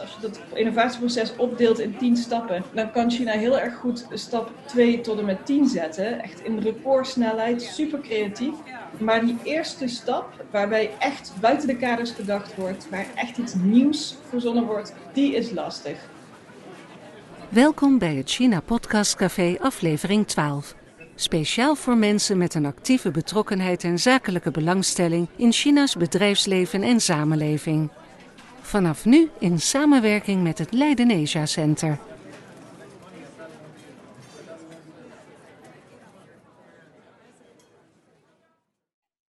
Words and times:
Als 0.00 0.14
je 0.14 0.20
dat 0.20 0.40
innovatieproces 0.54 1.36
opdeelt 1.36 1.78
in 1.78 1.96
tien 1.96 2.16
stappen, 2.16 2.64
dan 2.74 2.90
kan 2.90 3.10
China 3.10 3.32
heel 3.32 3.58
erg 3.58 3.74
goed 3.74 4.06
stap 4.12 4.52
2 4.66 5.00
tot 5.00 5.18
en 5.18 5.24
met 5.24 5.46
10 5.46 5.66
zetten. 5.66 6.22
Echt 6.22 6.44
in 6.44 6.58
recordsnelheid, 6.58 7.62
super 7.62 8.00
creatief. 8.00 8.54
Maar 8.98 9.24
die 9.24 9.36
eerste 9.42 9.88
stap, 9.88 10.44
waarbij 10.50 10.90
echt 10.98 11.32
buiten 11.40 11.68
de 11.68 11.76
kaders 11.76 12.10
gedacht 12.10 12.54
wordt, 12.54 12.88
waar 12.90 13.06
echt 13.14 13.38
iets 13.38 13.54
nieuws 13.54 14.16
verzonnen 14.28 14.64
wordt, 14.64 14.94
die 15.12 15.34
is 15.34 15.50
lastig. 15.50 15.98
Welkom 17.48 17.98
bij 17.98 18.14
het 18.14 18.30
China 18.30 18.60
Podcast 18.60 19.16
Café, 19.16 19.56
aflevering 19.60 20.26
12. 20.26 20.74
Speciaal 21.14 21.74
voor 21.74 21.96
mensen 21.96 22.38
met 22.38 22.54
een 22.54 22.66
actieve 22.66 23.10
betrokkenheid 23.10 23.84
en 23.84 23.98
zakelijke 23.98 24.50
belangstelling 24.50 25.28
in 25.36 25.52
China's 25.52 25.96
bedrijfsleven 25.96 26.82
en 26.82 27.00
samenleving. 27.00 27.90
Vanaf 28.66 29.04
nu 29.04 29.30
in 29.38 29.58
samenwerking 29.60 30.42
met 30.42 30.58
het 30.58 30.72
Leiden 30.72 31.10
Asia 31.10 31.46
Center. 31.46 31.98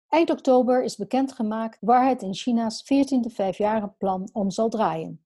Eind 0.08 0.30
oktober 0.30 0.84
is 0.84 0.96
bekendgemaakt 0.96 1.78
waar 1.80 2.08
het 2.08 2.22
in 2.22 2.34
China's 2.34 2.84
14e 2.84 3.32
vijfjarenplan 3.32 4.28
om 4.32 4.50
zal 4.50 4.68
draaien. 4.68 5.24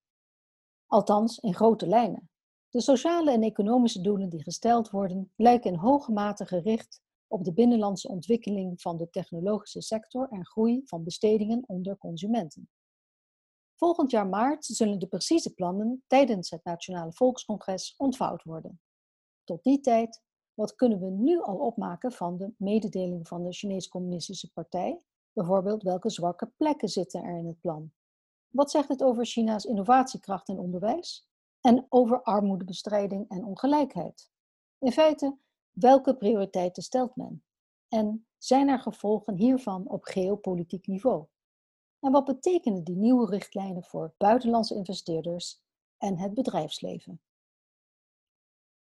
Althans, 0.86 1.38
in 1.38 1.54
grote 1.54 1.86
lijnen. 1.86 2.30
De 2.68 2.80
sociale 2.80 3.30
en 3.32 3.42
economische 3.42 4.00
doelen 4.00 4.28
die 4.28 4.42
gesteld 4.42 4.90
worden, 4.90 5.32
lijken 5.36 5.72
in 5.72 5.78
hoge 5.78 6.12
mate 6.12 6.46
gericht 6.46 7.00
op 7.26 7.44
de 7.44 7.52
binnenlandse 7.52 8.08
ontwikkeling 8.08 8.80
van 8.80 8.96
de 8.96 9.10
technologische 9.10 9.82
sector 9.82 10.28
en 10.30 10.46
groei 10.46 10.82
van 10.84 11.04
bestedingen 11.04 11.64
onder 11.66 11.98
consumenten. 11.98 12.68
Volgend 13.80 14.10
jaar 14.10 14.26
maart 14.26 14.64
zullen 14.64 14.98
de 14.98 15.06
precieze 15.06 15.54
plannen 15.54 16.04
tijdens 16.06 16.50
het 16.50 16.64
Nationale 16.64 17.12
Volkscongres 17.12 17.94
ontvouwd 17.96 18.42
worden. 18.42 18.80
Tot 19.44 19.62
die 19.62 19.80
tijd, 19.80 20.22
wat 20.54 20.74
kunnen 20.74 21.00
we 21.00 21.10
nu 21.10 21.40
al 21.40 21.56
opmaken 21.56 22.12
van 22.12 22.36
de 22.36 22.52
mededeling 22.56 23.28
van 23.28 23.44
de 23.44 23.52
Chinese 23.52 23.88
Communistische 23.88 24.52
Partij? 24.52 25.02
Bijvoorbeeld 25.32 25.82
welke 25.82 26.10
zwakke 26.10 26.52
plekken 26.56 26.88
zitten 26.88 27.22
er 27.22 27.38
in 27.38 27.46
het 27.46 27.60
plan? 27.60 27.92
Wat 28.48 28.70
zegt 28.70 28.88
het 28.88 29.02
over 29.02 29.26
China's 29.26 29.64
innovatiekracht 29.64 30.48
en 30.48 30.58
onderwijs? 30.58 31.28
En 31.60 31.86
over 31.88 32.22
armoedebestrijding 32.22 33.28
en 33.28 33.44
ongelijkheid? 33.44 34.30
In 34.78 34.92
feite, 34.92 35.36
welke 35.70 36.16
prioriteiten 36.16 36.82
stelt 36.82 37.16
men? 37.16 37.44
En 37.88 38.26
zijn 38.38 38.68
er 38.68 38.78
gevolgen 38.78 39.34
hiervan 39.34 39.88
op 39.88 40.04
geopolitiek 40.04 40.86
niveau? 40.86 41.26
En 42.00 42.12
wat 42.12 42.24
betekenen 42.24 42.84
die 42.84 42.96
nieuwe 42.96 43.26
richtlijnen 43.26 43.84
voor 43.84 44.14
buitenlandse 44.16 44.74
investeerders 44.74 45.60
en 45.98 46.18
het 46.18 46.34
bedrijfsleven? 46.34 47.20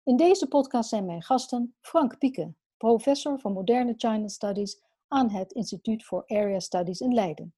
In 0.03 0.17
deze 0.17 0.47
podcast 0.47 0.89
zijn 0.89 1.05
mijn 1.05 1.23
gasten 1.23 1.75
Frank 1.81 2.17
Pieke, 2.17 2.53
professor 2.77 3.39
van 3.39 3.53
moderne 3.53 3.93
China 3.97 4.27
Studies 4.27 4.81
aan 5.07 5.29
het 5.29 5.51
Instituut 5.51 6.05
voor 6.05 6.23
Area 6.27 6.59
Studies 6.59 6.99
in 6.99 7.13
Leiden. 7.13 7.53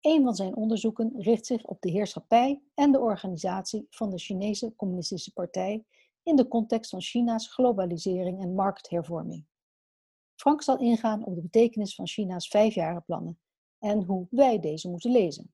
Een 0.00 0.24
van 0.24 0.34
zijn 0.34 0.56
onderzoeken 0.56 1.12
richt 1.16 1.46
zich 1.46 1.64
op 1.64 1.80
de 1.80 1.90
heerschappij 1.90 2.62
en 2.74 2.92
de 2.92 3.00
organisatie 3.00 3.86
van 3.90 4.10
de 4.10 4.18
Chinese 4.18 4.74
Communistische 4.76 5.32
Partij 5.32 5.84
in 6.22 6.36
de 6.36 6.48
context 6.48 6.90
van 6.90 7.00
China's 7.00 7.52
globalisering 7.52 8.40
en 8.40 8.54
markthervorming. 8.54 9.44
Frank 10.34 10.62
zal 10.62 10.78
ingaan 10.78 11.24
op 11.24 11.34
de 11.34 11.40
betekenis 11.40 11.94
van 11.94 12.06
China's 12.06 12.48
vijfjarenplannen 12.48 13.38
en 13.78 14.02
hoe 14.02 14.26
wij 14.30 14.60
deze 14.60 14.88
moeten 14.88 15.10
lezen. 15.10 15.52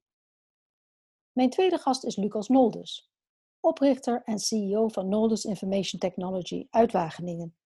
Mijn 1.33 1.50
tweede 1.50 1.78
gast 1.78 2.05
is 2.05 2.17
Lucas 2.17 2.48
Noldes, 2.48 3.11
oprichter 3.61 4.22
en 4.25 4.39
CEO 4.39 4.89
van 4.89 5.08
Noldes 5.08 5.45
Information 5.45 6.01
Technology 6.01 6.67
uit 6.70 6.92
Wageningen, 6.92 7.57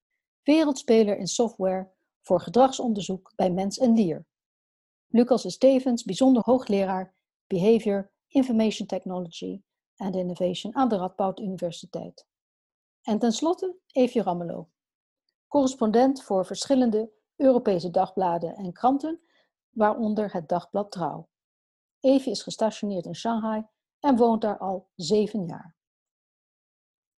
wereldspeler 0.43 1.19
in 1.19 1.27
software 1.27 1.93
voor 2.23 2.41
gedragsonderzoek 2.41 3.33
bij 3.37 3.51
mens 3.51 3.79
en 3.79 3.95
dier. 3.95 4.27
Lucas 5.09 5.45
is 5.45 5.59
tevens 5.59 6.03
bijzonder 6.05 6.43
hoogleraar 6.45 7.15
Behavior, 7.47 8.11
Information 8.27 8.87
Technology 8.87 9.63
and 9.97 10.15
Innovation 10.15 10.75
aan 10.75 10.89
de 10.89 10.97
Radboud 10.97 11.41
Universiteit. 11.41 12.27
En 13.03 13.19
tenslotte 13.19 13.77
Evie 13.87 14.23
Rammelo, 14.23 14.69
correspondent 15.47 16.23
voor 16.23 16.47
verschillende 16.47 17.11
Europese 17.37 17.91
dagbladen 17.91 18.57
en 18.57 18.73
kranten 18.73 19.21
waaronder 19.79 20.33
het 20.33 20.49
dagblad 20.49 20.91
Trouw. 20.91 21.29
Evie 22.01 22.33
is 22.33 22.43
gestationeerd 22.43 23.07
in 23.07 23.15
Shanghai 23.15 23.67
en 24.01 24.17
woont 24.17 24.41
daar 24.41 24.59
al 24.59 24.89
zeven 24.95 25.47
jaar. 25.47 25.77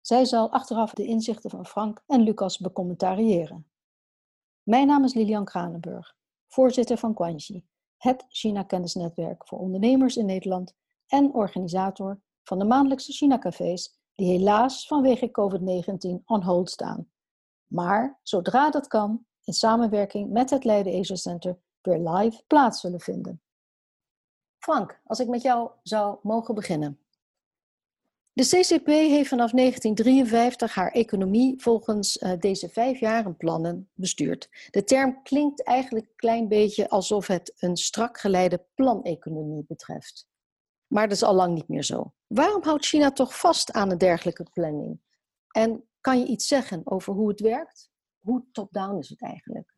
Zij 0.01 0.25
zal 0.25 0.51
achteraf 0.51 0.93
de 0.93 1.05
inzichten 1.05 1.51
van 1.51 1.67
Frank 1.67 2.03
en 2.07 2.21
Lucas 2.21 2.59
becommentariëren. 2.59 3.71
Mijn 4.63 4.87
naam 4.87 5.05
is 5.05 5.15
Lilian 5.15 5.45
Kranenburg, 5.45 6.17
voorzitter 6.49 6.97
van 6.97 7.17
Guanxi, 7.17 7.67
het 7.97 8.25
China-kennisnetwerk 8.29 9.47
voor 9.47 9.59
ondernemers 9.59 10.17
in 10.17 10.27
Nederland 10.27 10.75
en 11.07 11.35
organisator 11.35 12.21
van 12.43 12.59
de 12.59 12.65
maandelijkse 12.65 13.13
China-cafés 13.13 13.99
die 14.15 14.29
helaas 14.29 14.87
vanwege 14.87 15.31
COVID-19 15.31 16.25
on 16.25 16.43
hold 16.43 16.71
staan. 16.71 17.11
Maar 17.67 18.21
zodra 18.23 18.71
dat 18.71 18.87
kan, 18.87 19.27
in 19.45 19.53
samenwerking 19.53 20.31
met 20.31 20.51
het 20.51 20.65
Leiden 20.65 20.99
Asia 20.99 21.17
Center 21.17 21.59
weer 21.89 22.09
live 22.09 22.43
plaats 22.47 22.81
zullen 22.81 23.01
vinden. 23.01 23.41
Frank, 24.59 25.01
als 25.05 25.19
ik 25.19 25.29
met 25.29 25.43
jou 25.43 25.71
zou 25.83 26.19
mogen 26.23 26.55
beginnen. 26.55 26.99
De 28.33 28.45
CCP 28.45 28.87
heeft 28.87 29.29
vanaf 29.29 29.51
1953 29.51 30.75
haar 30.75 30.93
economie 30.93 31.61
volgens 31.63 32.17
uh, 32.17 32.33
deze 32.39 32.69
vijfjarenplannen 32.69 33.91
bestuurd. 33.95 34.49
De 34.71 34.85
term 34.85 35.23
klinkt 35.23 35.65
eigenlijk 35.65 36.07
een 36.07 36.17
klein 36.17 36.49
beetje 36.49 36.89
alsof 36.89 37.27
het 37.27 37.55
een 37.59 37.77
strak 37.77 38.19
geleide 38.19 38.67
planeconomie 38.75 39.65
betreft. 39.69 40.27
Maar 40.87 41.09
dat 41.09 41.17
is 41.17 41.23
al 41.23 41.35
lang 41.35 41.55
niet 41.55 41.69
meer 41.69 41.83
zo. 41.83 42.13
Waarom 42.27 42.63
houdt 42.63 42.87
China 42.87 43.11
toch 43.13 43.39
vast 43.39 43.73
aan 43.73 43.91
een 43.91 43.99
dergelijke 43.99 44.47
planning? 44.53 45.01
En 45.49 45.85
kan 46.01 46.19
je 46.19 46.27
iets 46.27 46.47
zeggen 46.47 46.81
over 46.85 47.13
hoe 47.13 47.29
het 47.29 47.41
werkt? 47.41 47.91
Hoe 48.19 48.45
top-down 48.53 48.99
is 48.99 49.09
het 49.09 49.23
eigenlijk? 49.23 49.75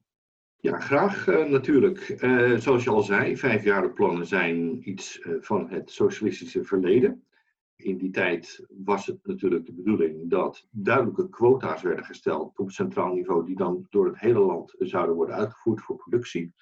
Ja, 0.62 0.78
graag 0.78 1.26
uh, 1.26 1.44
natuurlijk. 1.44 2.09
Uh, 2.09 2.56
zoals 2.56 2.84
je 2.84 2.91
al 2.91 3.03
zei, 3.03 3.37
vijfjarenplannen 3.37 4.26
zijn 4.26 4.88
iets 4.88 5.19
uh, 5.19 5.37
van 5.41 5.71
het 5.71 5.91
socialistische 5.91 6.65
verleden. 6.65 7.25
In 7.76 7.98
die 7.98 8.10
tijd 8.10 8.65
was 8.69 9.06
het 9.06 9.19
natuurlijk 9.26 9.66
de 9.66 9.72
bedoeling 9.72 10.31
dat 10.31 10.66
duidelijke 10.70 11.28
quota's 11.28 11.82
werden 11.82 12.04
gesteld 12.04 12.59
op 12.59 12.70
centraal 12.70 13.15
niveau, 13.15 13.47
die 13.47 13.56
dan 13.56 13.87
door 13.91 14.06
het 14.06 14.19
hele 14.19 14.38
land 14.38 14.75
zouden 14.78 15.15
worden 15.15 15.34
uitgevoerd 15.34 15.81
voor 15.81 15.97
productie, 15.97 16.54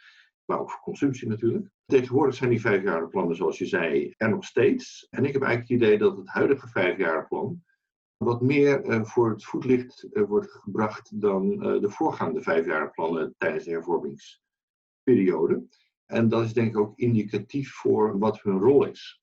maar 0.44 0.60
ook 0.60 0.70
voor 0.70 0.80
consumptie 0.80 1.28
natuurlijk. 1.28 1.68
Tegenwoordig 1.86 2.34
zijn 2.34 2.50
die 2.50 2.60
vijfjarenplannen, 2.60 3.36
zoals 3.36 3.58
je 3.58 3.66
zei, 3.66 4.14
er 4.16 4.28
nog 4.28 4.44
steeds. 4.44 5.06
En 5.10 5.24
ik 5.24 5.32
heb 5.32 5.42
eigenlijk 5.42 5.70
het 5.70 5.82
idee 5.82 5.98
dat 5.98 6.16
het 6.16 6.28
huidige 6.28 6.68
vijfjarenplan 6.68 7.62
wat 8.18 8.40
meer 8.40 8.84
uh, 8.84 9.04
voor 9.04 9.30
het 9.30 9.44
voetlicht 9.44 10.06
uh, 10.12 10.22
wordt 10.22 10.50
gebracht 10.50 11.20
dan 11.20 11.52
uh, 11.52 11.80
de 11.80 11.90
voorgaande 11.90 12.42
vijfjarenplannen 12.42 13.34
tijdens 13.38 13.64
de 13.64 13.70
hervormingsperiode. 13.70 15.66
En 16.06 16.28
dat 16.28 16.44
is 16.44 16.52
denk 16.52 16.68
ik 16.68 16.78
ook 16.78 16.98
indicatief 16.98 17.72
voor 17.72 18.18
wat 18.18 18.42
hun 18.42 18.58
rol 18.58 18.86
is. 18.86 19.22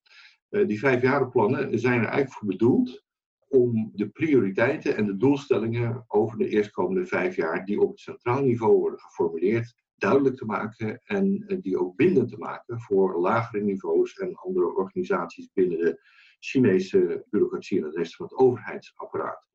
die 0.49 0.79
vijfjarenplannen 0.79 1.79
zijn 1.79 1.99
er 1.99 2.05
eigenlijk 2.05 2.33
voor 2.33 2.47
bedoeld 2.47 3.03
om 3.47 3.91
de 3.93 4.09
prioriteiten 4.09 4.95
en 4.95 5.05
de 5.05 5.17
doelstellingen 5.17 6.05
over 6.07 6.37
de 6.37 6.47
eerstkomende 6.47 7.05
vijf 7.05 7.35
jaar 7.35 7.65
die 7.65 7.81
op 7.81 7.89
het 7.89 7.99
centraal 7.99 8.41
niveau 8.41 8.77
worden 8.77 8.99
geformuleerd, 8.99 9.75
duidelijk 9.95 10.35
te 10.35 10.45
maken 10.45 11.01
en 11.03 11.45
die 11.61 11.79
ook 11.79 11.95
bindend 11.95 12.29
te 12.29 12.37
maken 12.37 12.79
voor 12.79 13.19
lagere 13.19 13.63
niveaus 13.63 14.13
en 14.13 14.35
andere 14.35 14.75
organisaties 14.75 15.49
binnen 15.53 15.77
de 15.77 15.99
Chinese 16.45 17.25
bureaucratie 17.29 17.77
en 17.77 17.85
het 17.85 17.95
rest 17.95 18.15
van 18.15 18.25
het 18.25 18.35
overheidsapparaat. 18.35 19.45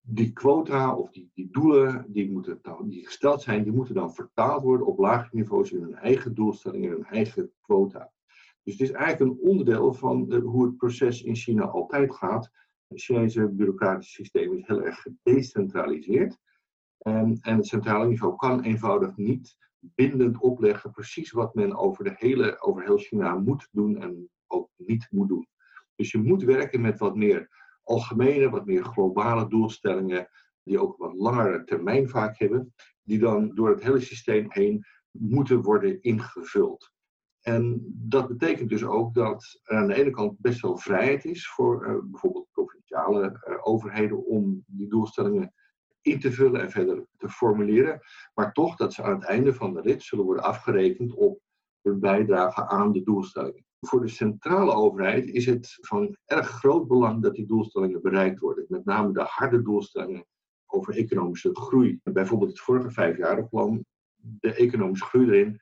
Die 0.00 0.32
quota 0.32 0.96
of 0.96 1.10
die, 1.10 1.30
die 1.34 1.50
doelen 1.50 2.04
die, 2.08 2.30
moeten 2.30 2.58
dan, 2.62 2.88
die 2.88 3.06
gesteld 3.06 3.42
zijn, 3.42 3.62
die 3.62 3.72
moeten 3.72 3.94
dan 3.94 4.14
vertaald 4.14 4.62
worden 4.62 4.86
op 4.86 4.98
lagere 4.98 5.36
niveaus 5.36 5.72
in 5.72 5.82
hun 5.82 5.94
eigen 5.94 6.34
doelstellingen, 6.34 6.88
in 6.88 6.94
hun 6.94 7.04
eigen 7.04 7.52
quota. 7.60 8.12
Dus 8.62 8.72
het 8.78 8.88
is 8.88 8.90
eigenlijk 8.90 9.30
een 9.30 9.48
onderdeel 9.48 9.92
van 9.92 10.28
de, 10.28 10.38
hoe 10.38 10.64
het 10.64 10.76
proces 10.76 11.22
in 11.22 11.36
China 11.36 11.64
altijd 11.64 12.14
gaat. 12.14 12.50
Het 12.86 13.02
Chinese 13.02 13.48
bureaucratische 13.48 14.12
systeem 14.12 14.52
is 14.52 14.66
heel 14.66 14.82
erg 14.82 15.02
gedecentraliseerd. 15.02 16.38
En, 16.98 17.38
en 17.40 17.56
het 17.56 17.66
centrale 17.66 18.06
niveau 18.06 18.36
kan 18.36 18.62
eenvoudig 18.62 19.16
niet 19.16 19.56
bindend 19.78 20.38
opleggen 20.38 20.90
precies 20.90 21.30
wat 21.30 21.54
men 21.54 21.76
over, 21.76 22.04
de 22.04 22.14
hele, 22.16 22.60
over 22.60 22.82
heel 22.82 22.98
China 22.98 23.34
moet 23.34 23.68
doen 23.70 23.96
en 23.96 24.30
ook 24.46 24.70
niet 24.76 25.06
moet 25.10 25.28
doen. 25.28 25.46
Dus 25.96 26.10
je 26.10 26.18
moet 26.18 26.42
werken 26.42 26.80
met 26.80 26.98
wat 26.98 27.16
meer 27.16 27.48
algemene, 27.82 28.50
wat 28.50 28.66
meer 28.66 28.84
globale 28.84 29.48
doelstellingen, 29.48 30.28
die 30.62 30.80
ook 30.80 30.96
wat 30.96 31.14
langere 31.14 31.64
termijn 31.64 32.08
vaak 32.08 32.38
hebben, 32.38 32.74
die 33.02 33.18
dan 33.18 33.54
door 33.54 33.70
het 33.70 33.82
hele 33.82 34.00
systeem 34.00 34.46
heen 34.48 34.84
moeten 35.10 35.62
worden 35.62 36.02
ingevuld. 36.02 36.92
En 37.40 37.82
dat 37.94 38.28
betekent 38.28 38.68
dus 38.68 38.84
ook 38.84 39.14
dat 39.14 39.60
er 39.62 39.76
aan 39.76 39.86
de 39.86 39.94
ene 39.94 40.10
kant 40.10 40.38
best 40.40 40.60
wel 40.60 40.76
vrijheid 40.76 41.24
is 41.24 41.48
voor 41.48 41.86
uh, 41.86 41.98
bijvoorbeeld 42.10 42.48
provinciale 42.52 43.40
uh, 43.48 43.56
overheden 43.60 44.24
om 44.26 44.64
die 44.66 44.88
doelstellingen 44.88 45.54
in 46.00 46.20
te 46.20 46.32
vullen 46.32 46.60
en 46.60 46.70
verder 46.70 47.06
te 47.16 47.28
formuleren. 47.28 48.00
Maar 48.34 48.52
toch 48.52 48.76
dat 48.76 48.92
ze 48.92 49.02
aan 49.02 49.14
het 49.14 49.24
einde 49.24 49.54
van 49.54 49.74
de 49.74 49.80
rit 49.80 50.02
zullen 50.02 50.24
worden 50.24 50.44
afgerekend 50.44 51.14
op 51.14 51.40
hun 51.82 52.00
bijdrage 52.00 52.68
aan 52.68 52.92
de 52.92 53.02
doelstellingen. 53.02 53.64
Voor 53.86 54.00
de 54.00 54.08
centrale 54.08 54.72
overheid 54.72 55.28
is 55.28 55.46
het 55.46 55.78
van 55.80 56.16
erg 56.24 56.48
groot 56.48 56.88
belang 56.88 57.22
dat 57.22 57.34
die 57.34 57.46
doelstellingen 57.46 58.02
bereikt 58.02 58.38
worden. 58.38 58.64
Met 58.68 58.84
name 58.84 59.12
de 59.12 59.22
harde 59.22 59.62
doelstellingen 59.62 60.26
over 60.66 60.96
economische 60.96 61.54
groei. 61.54 62.00
Bijvoorbeeld 62.02 62.50
het 62.50 62.60
vorige 62.60 62.90
vijfjarenplan, 62.90 63.84
de 64.16 64.54
economische 64.54 65.04
groei 65.04 65.26
erin, 65.26 65.60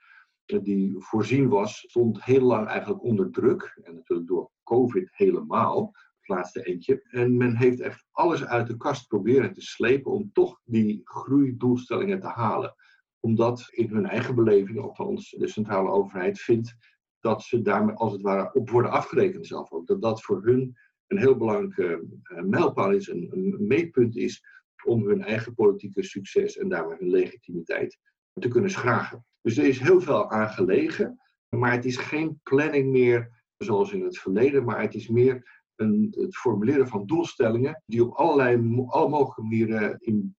die 0.62 0.94
voorzien 0.98 1.48
was, 1.48 1.78
stond 1.78 2.24
heel 2.24 2.42
lang 2.42 2.66
eigenlijk 2.66 3.02
onder 3.02 3.30
druk. 3.30 3.80
En 3.82 3.94
natuurlijk 3.94 4.28
door 4.28 4.50
COVID 4.62 5.08
helemaal, 5.12 5.90
het 6.20 6.28
laatste 6.28 6.62
eentje. 6.62 7.02
En 7.10 7.36
men 7.36 7.56
heeft 7.56 7.80
echt 7.80 8.06
alles 8.10 8.44
uit 8.44 8.66
de 8.66 8.76
kast 8.76 9.08
proberen 9.08 9.52
te 9.52 9.62
slepen 9.62 10.12
om 10.12 10.32
toch 10.32 10.60
die 10.64 11.00
groeidoelstellingen 11.04 12.20
te 12.20 12.28
halen. 12.28 12.74
Omdat 13.20 13.68
in 13.70 13.88
hun 13.88 14.06
eigen 14.06 14.34
beleving, 14.34 14.78
althans 14.78 15.30
de 15.30 15.48
centrale 15.48 15.90
overheid, 15.90 16.40
vindt 16.40 16.76
dat 17.20 17.42
ze 17.42 17.62
daarmee 17.62 17.94
als 17.94 18.12
het 18.12 18.22
ware 18.22 18.52
op 18.52 18.70
worden 18.70 18.90
afgerekend 18.90 19.46
zelf 19.46 19.70
ook. 19.70 19.86
Dat 19.86 20.02
dat 20.02 20.22
voor 20.22 20.44
hun 20.44 20.76
een 21.06 21.18
heel 21.18 21.36
belangrijke 21.36 22.06
uh, 22.22 22.42
mijlpaal 22.42 22.92
is, 22.92 23.08
een, 23.08 23.28
een 23.32 23.66
meetpunt 23.66 24.16
is 24.16 24.44
om 24.84 25.06
hun 25.06 25.22
eigen 25.22 25.54
politieke 25.54 26.02
succes 26.02 26.56
en 26.56 26.68
daarmee 26.68 26.98
hun 26.98 27.10
legitimiteit 27.10 27.98
te 28.32 28.48
kunnen 28.48 28.70
schragen. 28.70 29.24
Dus 29.40 29.58
er 29.58 29.64
is 29.64 29.78
heel 29.78 30.00
veel 30.00 30.30
aan 30.30 30.48
gelegen, 30.48 31.20
maar 31.48 31.72
het 31.72 31.84
is 31.84 31.96
geen 31.96 32.40
planning 32.42 32.90
meer 32.90 33.42
zoals 33.56 33.92
in 33.92 34.04
het 34.04 34.18
verleden, 34.18 34.64
maar 34.64 34.80
het 34.80 34.94
is 34.94 35.08
meer 35.08 35.62
een, 35.76 36.14
het 36.18 36.36
formuleren 36.36 36.88
van 36.88 37.06
doelstellingen 37.06 37.82
die 37.86 38.04
op 38.04 38.12
allerlei, 38.12 38.84
alle 38.86 39.08
mogelijke 39.08 39.42
manieren 39.42 39.98
in 39.98 40.36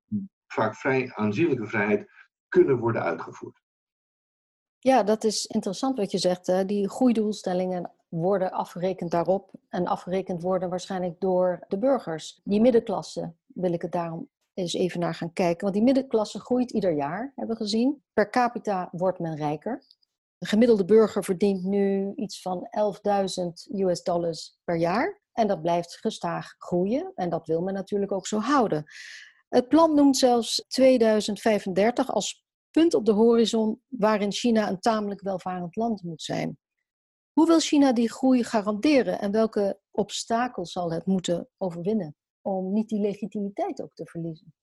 vaak 0.48 0.75
vrij 0.75 1.13
aanzienlijke 1.13 1.66
vrijheid 1.66 2.12
kunnen 2.48 2.77
worden 2.77 3.04
uitgevoerd. 3.04 3.61
Ja, 4.83 5.04
dat 5.04 5.24
is 5.24 5.45
interessant 5.45 5.98
wat 5.98 6.12
je 6.12 6.18
zegt. 6.18 6.48
Hè? 6.48 6.66
Die 6.66 6.89
groeidoelstellingen 6.89 7.92
worden 8.10 8.51
afgerekend 8.51 9.12
daarop 9.12 9.51
en 9.69 9.88
afgerekend 9.88 10.42
worden 10.42 10.69
waarschijnlijk 10.69 11.19
door 11.19 11.66
de 11.68 11.78
burgers. 11.78 12.42
Die 12.44 12.62
middenklasse 12.62 13.33
wil 13.45 13.74
ik 13.74 13.81
het 13.81 13.92
daarom 13.92 14.30
eens 14.54 14.74
even 14.74 15.00
naar 15.00 15.16
gaan 15.16 15.33
kijken. 15.33 15.62
Want 15.62 15.74
die 15.74 15.83
middenklasse 15.83 16.39
groeit 16.39 16.72
ieder 16.72 16.94
jaar, 16.94 17.31
hebben 17.36 17.57
we 17.57 17.63
gezien. 17.63 18.04
Per 18.13 18.30
capita 18.30 18.89
wordt 18.92 19.19
men 19.19 19.36
rijker. 19.36 19.83
De 20.38 20.45
gemiddelde 20.45 20.86
burger 20.86 21.24
verdient 21.24 21.63
nu 21.63 22.13
iets 22.16 22.42
van 22.42 22.68
11.000 23.39 23.80
US 23.80 24.04
dollars 24.04 24.60
per 24.63 24.75
jaar. 24.75 25.22
En 25.34 25.48
dat 25.48 25.62
blijft 25.62 25.98
gestaag 25.98 26.56
groeien. 26.57 27.12
En 27.16 27.30
dat 27.30 27.48
wil 27.48 27.62
men 27.62 27.74
natuurlijk 27.74 28.12
ook 28.12 28.27
zo 28.27 28.39
houden. 28.39 28.86
Het 29.50 29.68
plan 29.68 29.95
noemt 29.95 30.18
zelfs 30.18 30.66
2035 30.68 32.12
als 32.12 32.45
punt 32.72 32.94
op 32.94 33.06
de 33.06 33.12
horizon 33.12 33.82
waarin 33.88 34.32
China 34.32 34.70
een 34.70 34.80
tamelijk 34.80 35.22
welvarend 35.22 35.76
land 35.76 36.04
moet 36.04 36.22
zijn. 36.22 36.58
Hoe 37.32 37.48
wil 37.48 37.60
China 37.60 37.94
die 37.94 38.12
groei 38.12 38.44
garanderen 38.44 39.20
en 39.20 39.32
welke 39.32 39.80
obstakels 39.92 40.72
zal 40.72 40.92
het 40.92 41.06
moeten 41.06 41.50
overwinnen? 41.58 42.16
om 42.42 42.74
niet 42.74 42.90
die 42.90 43.00
legitimiteit 43.00 43.82
ook 43.82 43.94
te 43.94 44.06
verliezen. 44.06 44.54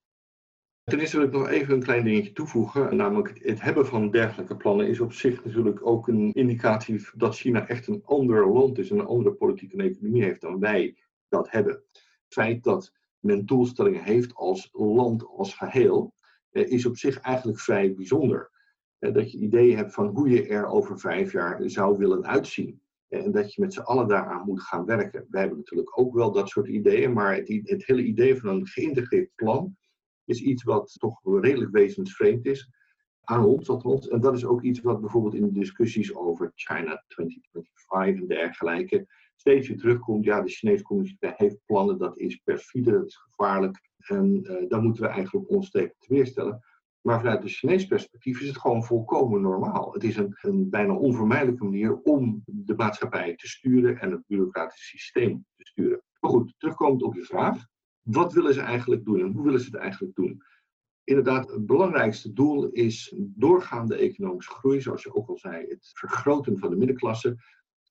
Ten 0.83 0.99
eerste 0.99 1.17
wil 1.17 1.25
ik 1.25 1.33
nog 1.33 1.47
even 1.47 1.73
een 1.73 1.83
klein 1.83 2.03
dingetje 2.03 2.31
toevoegen. 2.31 2.95
Namelijk 2.95 3.39
het 3.43 3.61
hebben 3.61 3.85
van 3.85 4.11
dergelijke 4.11 4.57
plannen 4.57 4.87
is 4.87 4.99
op 4.99 5.13
zich 5.13 5.45
natuurlijk 5.45 5.85
ook 5.85 6.07
een 6.07 6.33
indicatie 6.33 7.07
dat 7.15 7.35
China 7.35 7.67
echt 7.67 7.87
een 7.87 8.01
ander 8.05 8.51
land 8.51 8.77
is, 8.77 8.89
een 8.89 9.05
andere 9.05 9.35
politieke 9.35 9.77
en 9.77 9.83
economie 9.83 10.23
heeft 10.23 10.41
dan 10.41 10.59
wij 10.59 10.97
dat 11.27 11.51
hebben. 11.51 11.73
Het 11.73 12.33
feit 12.33 12.63
dat 12.63 12.93
men 13.19 13.45
doelstellingen 13.45 14.03
heeft 14.03 14.35
als 14.35 14.69
land 14.71 15.25
als 15.27 15.53
geheel, 15.53 16.13
eh, 16.15 16.18
is 16.51 16.85
op 16.85 16.97
zich 16.97 17.19
eigenlijk 17.19 17.59
vrij 17.59 17.93
bijzonder. 17.93 18.51
Eh, 18.99 19.13
dat 19.13 19.31
je 19.31 19.37
ideeën 19.37 19.77
hebt 19.77 19.93
van 19.93 20.07
hoe 20.07 20.29
je 20.29 20.47
er 20.47 20.65
over 20.65 20.99
vijf 20.99 21.31
jaar 21.31 21.69
zou 21.69 21.97
willen 21.97 22.25
uitzien. 22.25 22.81
En 23.07 23.31
dat 23.31 23.53
je 23.53 23.61
met 23.61 23.73
z'n 23.73 23.79
allen 23.79 24.07
daaraan 24.07 24.45
moet 24.45 24.61
gaan 24.61 24.85
werken. 24.85 25.25
Wij 25.29 25.39
hebben 25.39 25.57
natuurlijk 25.57 25.99
ook 25.99 26.13
wel 26.13 26.31
dat 26.31 26.49
soort 26.49 26.67
ideeën, 26.67 27.13
maar 27.13 27.35
het, 27.35 27.47
het 27.63 27.85
hele 27.85 28.03
idee 28.03 28.35
van 28.35 28.49
een 28.49 28.67
geïntegreerd 28.67 29.35
plan 29.35 29.77
is 30.25 30.41
iets 30.41 30.63
wat 30.63 30.95
toch 30.99 31.19
redelijk 31.23 31.71
wezensvreemd 31.71 32.45
is 32.45 32.69
aan 33.23 33.45
ons 33.45 33.69
althans. 33.69 34.07
En 34.07 34.19
dat 34.19 34.35
is 34.35 34.45
ook 34.45 34.61
iets 34.61 34.81
wat 34.81 35.01
bijvoorbeeld 35.01 35.33
in 35.33 35.45
de 35.45 35.51
discussies 35.51 36.15
over 36.15 36.51
China 36.55 37.03
2025 37.07 38.21
en 38.21 38.27
dergelijke 38.27 39.07
steeds 39.39 39.67
weer 39.67 39.77
terugkomt. 39.77 40.25
Ja, 40.25 40.41
de 40.41 40.49
Chinese 40.49 40.83
communiteit 40.83 41.37
heeft 41.37 41.65
plannen, 41.65 41.97
dat 41.97 42.17
is 42.17 42.35
perfide, 42.35 42.91
dat 42.91 43.05
is 43.05 43.15
gevaarlijk. 43.15 43.81
En 43.97 44.45
uh, 44.69 44.79
moeten 44.79 45.03
we 45.03 45.09
eigenlijk 45.09 45.49
ons 45.49 45.69
tegen 45.69 45.95
weerstellen. 46.07 46.63
Maar 47.01 47.19
vanuit 47.19 47.43
het 47.43 47.51
Chinees 47.51 47.85
perspectief 47.85 48.41
is 48.41 48.47
het 48.47 48.57
gewoon 48.57 48.83
volkomen 48.83 49.41
normaal. 49.41 49.93
Het 49.93 50.03
is 50.03 50.17
een, 50.17 50.37
een 50.41 50.69
bijna 50.69 50.93
onvermijdelijke 50.93 51.63
manier 51.63 52.01
om 52.01 52.41
de 52.45 52.75
maatschappij 52.75 53.35
te 53.35 53.47
sturen 53.47 53.99
en 53.99 54.11
het 54.11 54.23
bureaucratische 54.27 54.97
systeem 54.97 55.45
te 55.55 55.65
sturen. 55.65 56.01
Maar 56.19 56.31
goed, 56.31 56.53
terugkomend 56.57 57.03
op 57.03 57.15
je 57.15 57.23
vraag. 57.23 57.65
Wat 58.01 58.33
willen 58.33 58.53
ze 58.53 58.61
eigenlijk 58.61 59.05
doen 59.05 59.19
en 59.19 59.31
hoe 59.31 59.43
willen 59.43 59.59
ze 59.59 59.65
het 59.65 59.75
eigenlijk 59.75 60.15
doen? 60.15 60.43
Inderdaad, 61.03 61.51
het 61.51 61.65
belangrijkste 61.65 62.33
doel 62.33 62.69
is 62.69 63.13
doorgaande 63.17 63.95
economische 63.95 64.51
groei, 64.51 64.81
zoals 64.81 65.03
je 65.03 65.15
ook 65.15 65.29
al 65.29 65.37
zei, 65.37 65.65
het 65.67 65.91
vergroten 65.93 66.57
van 66.57 66.69
de 66.69 66.75
middenklasse 66.75 67.37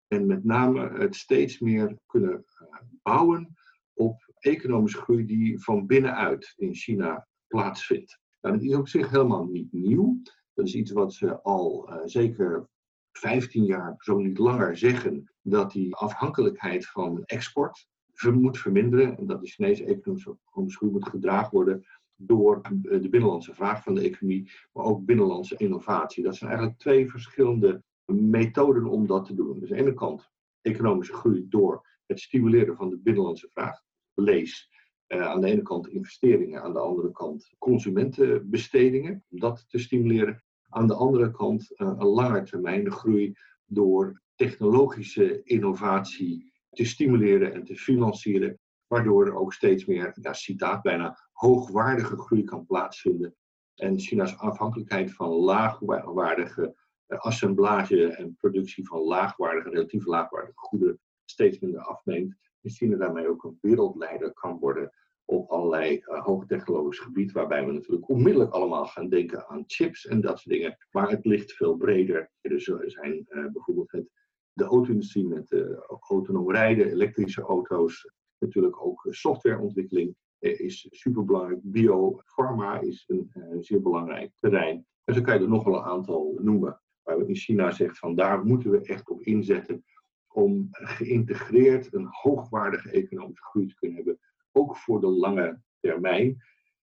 en 0.08 0.26
met 0.26 0.44
name 0.44 0.98
het 0.98 1.16
steeds 1.16 1.58
meer 1.58 1.98
kunnen 2.06 2.44
eh, 2.58 2.66
bouwen 3.02 3.56
op 3.94 4.32
economische 4.38 4.98
groei 4.98 5.26
die 5.26 5.62
van 5.62 5.86
binnenuit 5.86 6.52
in 6.56 6.74
China 6.74 7.26
plaatsvindt. 7.46 8.18
Nou, 8.40 8.54
dat 8.54 8.64
is 8.64 8.74
op 8.74 8.88
zich 8.88 9.10
helemaal 9.10 9.44
niet 9.44 9.72
nieuw. 9.72 10.22
Dat 10.54 10.66
is 10.66 10.74
iets 10.74 10.92
wat 10.92 11.14
ze 11.14 11.42
al 11.42 11.90
uh, 11.92 12.00
zeker 12.04 12.68
15 13.12 13.64
jaar, 13.64 13.94
zo 13.98 14.18
niet 14.18 14.38
langer, 14.38 14.76
zeggen 14.76 15.32
dat 15.42 15.72
die 15.72 15.94
afhankelijkheid 15.94 16.86
van 16.86 17.24
export 17.24 17.86
moet 18.32 18.58
verminderen 18.58 19.18
en 19.18 19.26
dat 19.26 19.40
de 19.40 19.46
Chinese 19.46 19.84
economische 19.84 20.36
groei 20.52 20.92
moet 20.92 21.08
gedragen 21.08 21.50
worden 21.50 21.86
door 22.14 22.62
de 22.82 23.08
binnenlandse 23.08 23.54
vraag 23.54 23.82
van 23.82 23.94
de 23.94 24.00
economie, 24.00 24.50
maar 24.72 24.84
ook 24.84 25.04
binnenlandse 25.04 25.56
innovatie. 25.56 26.22
Dat 26.22 26.36
zijn 26.36 26.50
eigenlijk 26.50 26.78
twee 26.78 27.10
verschillende 27.10 27.82
methoden 28.12 28.84
om 28.84 29.06
dat 29.06 29.24
te 29.24 29.34
doen. 29.34 29.60
Dus 29.60 29.70
aan 29.70 29.76
de 29.76 29.82
ene 29.82 29.94
kant 29.94 30.30
economische 30.60 31.12
groei 31.12 31.48
door 31.48 31.86
het 32.06 32.20
stimuleren 32.20 32.76
van 32.76 32.90
de 32.90 32.98
binnenlandse 32.98 33.48
vraag, 33.52 33.82
lees 34.14 34.70
uh, 35.08 35.26
aan 35.26 35.40
de 35.40 35.46
ene 35.46 35.62
kant 35.62 35.88
investeringen, 35.88 36.62
aan 36.62 36.72
de 36.72 36.78
andere 36.78 37.10
kant 37.10 37.54
consumentenbestedingen, 37.58 39.24
om 39.28 39.40
dat 39.40 39.64
te 39.68 39.78
stimuleren. 39.78 40.42
Aan 40.68 40.86
de 40.86 40.94
andere 40.94 41.30
kant 41.30 41.70
uh, 41.70 41.86
een 41.98 42.06
lange 42.06 42.42
termijn 42.42 42.92
groei 42.92 43.34
door 43.64 44.22
technologische 44.34 45.42
innovatie 45.42 46.52
te 46.70 46.84
stimuleren 46.84 47.52
en 47.52 47.64
te 47.64 47.76
financieren, 47.76 48.58
waardoor 48.86 49.26
er 49.26 49.34
ook 49.34 49.52
steeds 49.52 49.84
meer, 49.84 50.18
ja, 50.20 50.32
citaat 50.32 50.82
bijna, 50.82 51.18
hoogwaardige 51.32 52.16
groei 52.16 52.44
kan 52.44 52.66
plaatsvinden. 52.66 53.34
En 53.74 53.98
China's 53.98 54.36
afhankelijkheid 54.36 55.14
van 55.14 55.28
laagwaardige 55.28 56.76
assemblage 57.16 58.06
en 58.06 58.36
productie 58.36 58.86
van 58.86 59.00
laagwaardige, 59.00 59.68
relatief 59.68 60.06
laagwaardige 60.06 60.58
goederen 60.58 61.00
steeds 61.24 61.58
minder 61.58 61.80
afneemt 61.80 62.36
en 62.60 62.70
China 62.70 62.96
daarmee 62.96 63.28
ook 63.28 63.44
een 63.44 63.58
wereldleider 63.60 64.32
kan 64.32 64.58
worden 64.58 64.92
op 65.24 65.50
allerlei 65.50 66.02
uh, 66.04 66.24
hoogtechnologisch 66.24 66.98
gebied, 66.98 67.32
waarbij 67.32 67.66
we 67.66 67.72
natuurlijk 67.72 68.08
onmiddellijk 68.08 68.52
allemaal 68.52 68.86
gaan 68.86 69.08
denken 69.08 69.48
aan 69.48 69.64
chips 69.66 70.06
en 70.06 70.20
dat 70.20 70.38
soort 70.38 70.54
dingen. 70.54 70.76
Maar 70.90 71.10
het 71.10 71.24
ligt 71.24 71.52
veel 71.52 71.76
breder. 71.76 72.30
Er 72.40 72.60
zijn 72.86 73.26
uh, 73.28 73.46
bijvoorbeeld 73.52 73.92
het, 73.92 74.10
de 74.52 74.64
auto-industrie 74.64 75.26
met 75.26 75.50
uh, 75.50 75.76
autonoom 76.08 76.50
rijden, 76.50 76.90
elektrische 76.90 77.42
auto's, 77.42 78.10
natuurlijk 78.38 78.84
ook 78.84 79.06
softwareontwikkeling 79.10 80.16
is 80.38 80.86
superbelangrijk. 80.90 81.60
Biopharma 81.62 82.80
is 82.80 83.04
een, 83.06 83.30
een 83.32 83.62
zeer 83.62 83.82
belangrijk 83.82 84.32
terrein. 84.38 84.86
En 85.04 85.14
zo 85.14 85.20
kan 85.20 85.34
je 85.34 85.40
er 85.40 85.48
nog 85.48 85.64
wel 85.64 85.76
een 85.76 85.84
aantal 85.84 86.38
noemen. 86.40 86.80
Waar 87.08 87.18
we 87.18 87.26
in 87.26 87.36
China 87.36 87.70
zegt 87.70 87.98
van 87.98 88.14
daar 88.14 88.44
moeten 88.44 88.70
we 88.70 88.80
echt 88.80 89.08
op 89.08 89.22
inzetten 89.22 89.84
om 90.28 90.68
geïntegreerd 90.70 91.94
een 91.94 92.06
hoogwaardige 92.10 92.90
economische 92.90 93.44
groei 93.44 93.66
te 93.66 93.74
kunnen 93.74 93.96
hebben, 93.96 94.18
ook 94.52 94.76
voor 94.76 95.00
de 95.00 95.06
lange 95.06 95.60
termijn. 95.80 96.42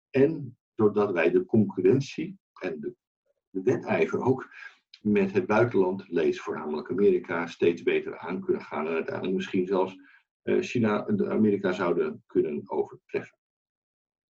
En 0.09 0.57
doordat 0.75 1.11
wij 1.11 1.31
de 1.31 1.45
concurrentie 1.45 2.37
en 2.61 2.79
de, 2.79 2.95
de 3.49 3.61
wedijver 3.63 4.23
ook 4.23 4.49
met 5.01 5.33
het 5.33 5.45
buitenland, 5.45 6.07
lees 6.07 6.41
voornamelijk 6.41 6.89
Amerika, 6.89 7.47
steeds 7.47 7.83
beter 7.83 8.17
aan 8.17 8.41
kunnen 8.41 8.61
gaan 8.61 8.87
en 8.87 8.93
uiteindelijk 8.93 9.35
misschien 9.35 9.67
zelfs 9.67 9.95
eh, 10.41 10.61
China 10.61 11.07
Amerika 11.07 11.71
zouden 11.71 12.23
kunnen 12.25 12.69
overtreffen. 12.69 13.37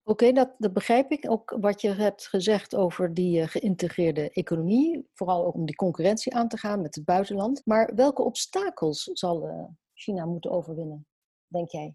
Oké, 0.08 0.32
dat, 0.32 0.72
begrijp 0.72 1.10
ik. 1.10 1.30
Ook 1.30 1.56
wat 1.60 1.80
je 1.80 1.88
hebt 1.88 2.26
gezegd 2.26 2.74
over 2.74 3.14
die 3.14 3.40
uh, 3.40 3.46
geïntegreerde 3.46 4.30
economie. 4.30 5.08
Vooral 5.12 5.46
ook 5.46 5.54
om 5.54 5.66
die 5.66 5.74
concurrentie 5.74 6.34
aan 6.34 6.48
te 6.48 6.58
gaan 6.58 6.80
met 6.80 6.94
het 6.94 7.04
buitenland. 7.04 7.62
Maar 7.64 7.94
welke 7.94 8.22
obstakels 8.22 9.02
zal 9.02 9.48
uh, 9.48 9.64
China 9.94 10.24
moeten 10.24 10.50
overwinnen, 10.50 11.06
denk 11.46 11.70
jij? 11.70 11.94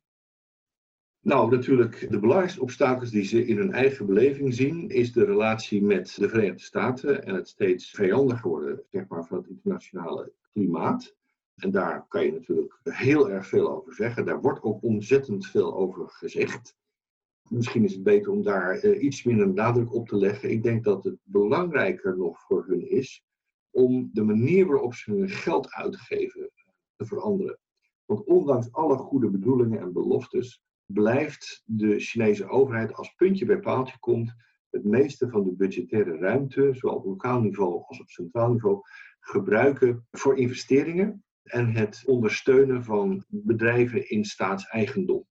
Nou, 1.22 1.52
natuurlijk, 1.52 2.08
de 2.10 2.20
belangrijkste 2.20 2.62
obstakels 2.62 3.10
die 3.10 3.24
ze 3.24 3.46
in 3.46 3.58
hun 3.58 3.74
eigen 3.74 4.06
beleving 4.06 4.54
zien, 4.54 4.90
is 4.90 5.14
de 5.14 5.26
relatie 5.26 5.84
met 5.84 6.16
de 6.16 6.30
Verenigde 6.30 6.64
Staten 6.64 7.26
en 7.26 7.36
het 7.36 7.48
steeds 7.48 7.90
vijandiger 7.90 8.50
worden 8.50 8.84
zeg 8.90 9.08
maar, 9.08 9.26
van 9.26 9.38
het 9.38 9.48
internationale 9.48 10.34
klimaat. 10.52 11.16
En 11.56 11.72
daar 11.72 12.06
kan 12.08 12.26
je 12.26 12.32
natuurlijk 12.32 12.80
heel 12.84 13.30
erg 13.30 13.48
veel 13.48 13.72
over 13.72 13.94
zeggen. 13.94 14.26
Daar 14.26 14.42
wordt 14.42 14.64
ook 14.64 14.84
ontzettend 14.84 15.48
veel 15.48 15.76
over 15.76 16.10
gezegd. 16.10 16.80
Misschien 17.52 17.84
is 17.84 17.94
het 17.94 18.04
beter 18.04 18.32
om 18.32 18.44
daar 18.44 18.84
uh, 18.84 19.04
iets 19.04 19.24
minder 19.24 19.54
nadruk 19.54 19.94
op 19.94 20.08
te 20.08 20.16
leggen. 20.16 20.50
Ik 20.52 20.64
denk 20.64 20.84
dat 20.84 21.04
het 21.04 21.18
belangrijker 21.24 22.18
nog 22.18 22.42
voor 22.42 22.66
hun 22.68 22.90
is 22.90 23.24
om 23.70 24.10
de 24.14 24.24
manier 24.24 24.68
waarop 24.68 24.94
ze 24.94 25.12
hun 25.12 25.30
geld 25.30 25.74
uitgeven 25.74 26.52
te 26.96 27.06
veranderen. 27.06 27.60
Want 28.06 28.26
ondanks 28.26 28.72
alle 28.72 28.98
goede 28.98 29.30
bedoelingen 29.30 29.80
en 29.80 29.94
beloftes, 29.94 30.62
blijft 30.86 31.62
de 31.66 32.00
Chinese 32.00 32.48
overheid 32.48 32.94
als 32.94 33.14
puntje 33.16 33.46
bij 33.46 33.60
paaltje 33.60 34.00
komt 34.00 34.34
het 34.72 34.84
meeste 34.84 35.30
van 35.30 35.44
de 35.44 35.54
budgettaire 35.54 36.18
ruimte, 36.18 36.70
zowel 36.74 36.96
op 36.96 37.06
lokaal 37.06 37.42
niveau 37.42 37.84
als 37.86 38.00
op 38.00 38.10
centraal 38.10 38.52
niveau, 38.52 38.82
gebruiken 39.20 40.08
voor 40.12 40.38
investeringen 40.38 41.24
en 41.44 41.68
het 41.68 42.04
ondersteunen 42.06 42.84
van 42.84 43.24
bedrijven 43.28 44.10
in 44.10 44.26
staatseigendom. 44.26 45.26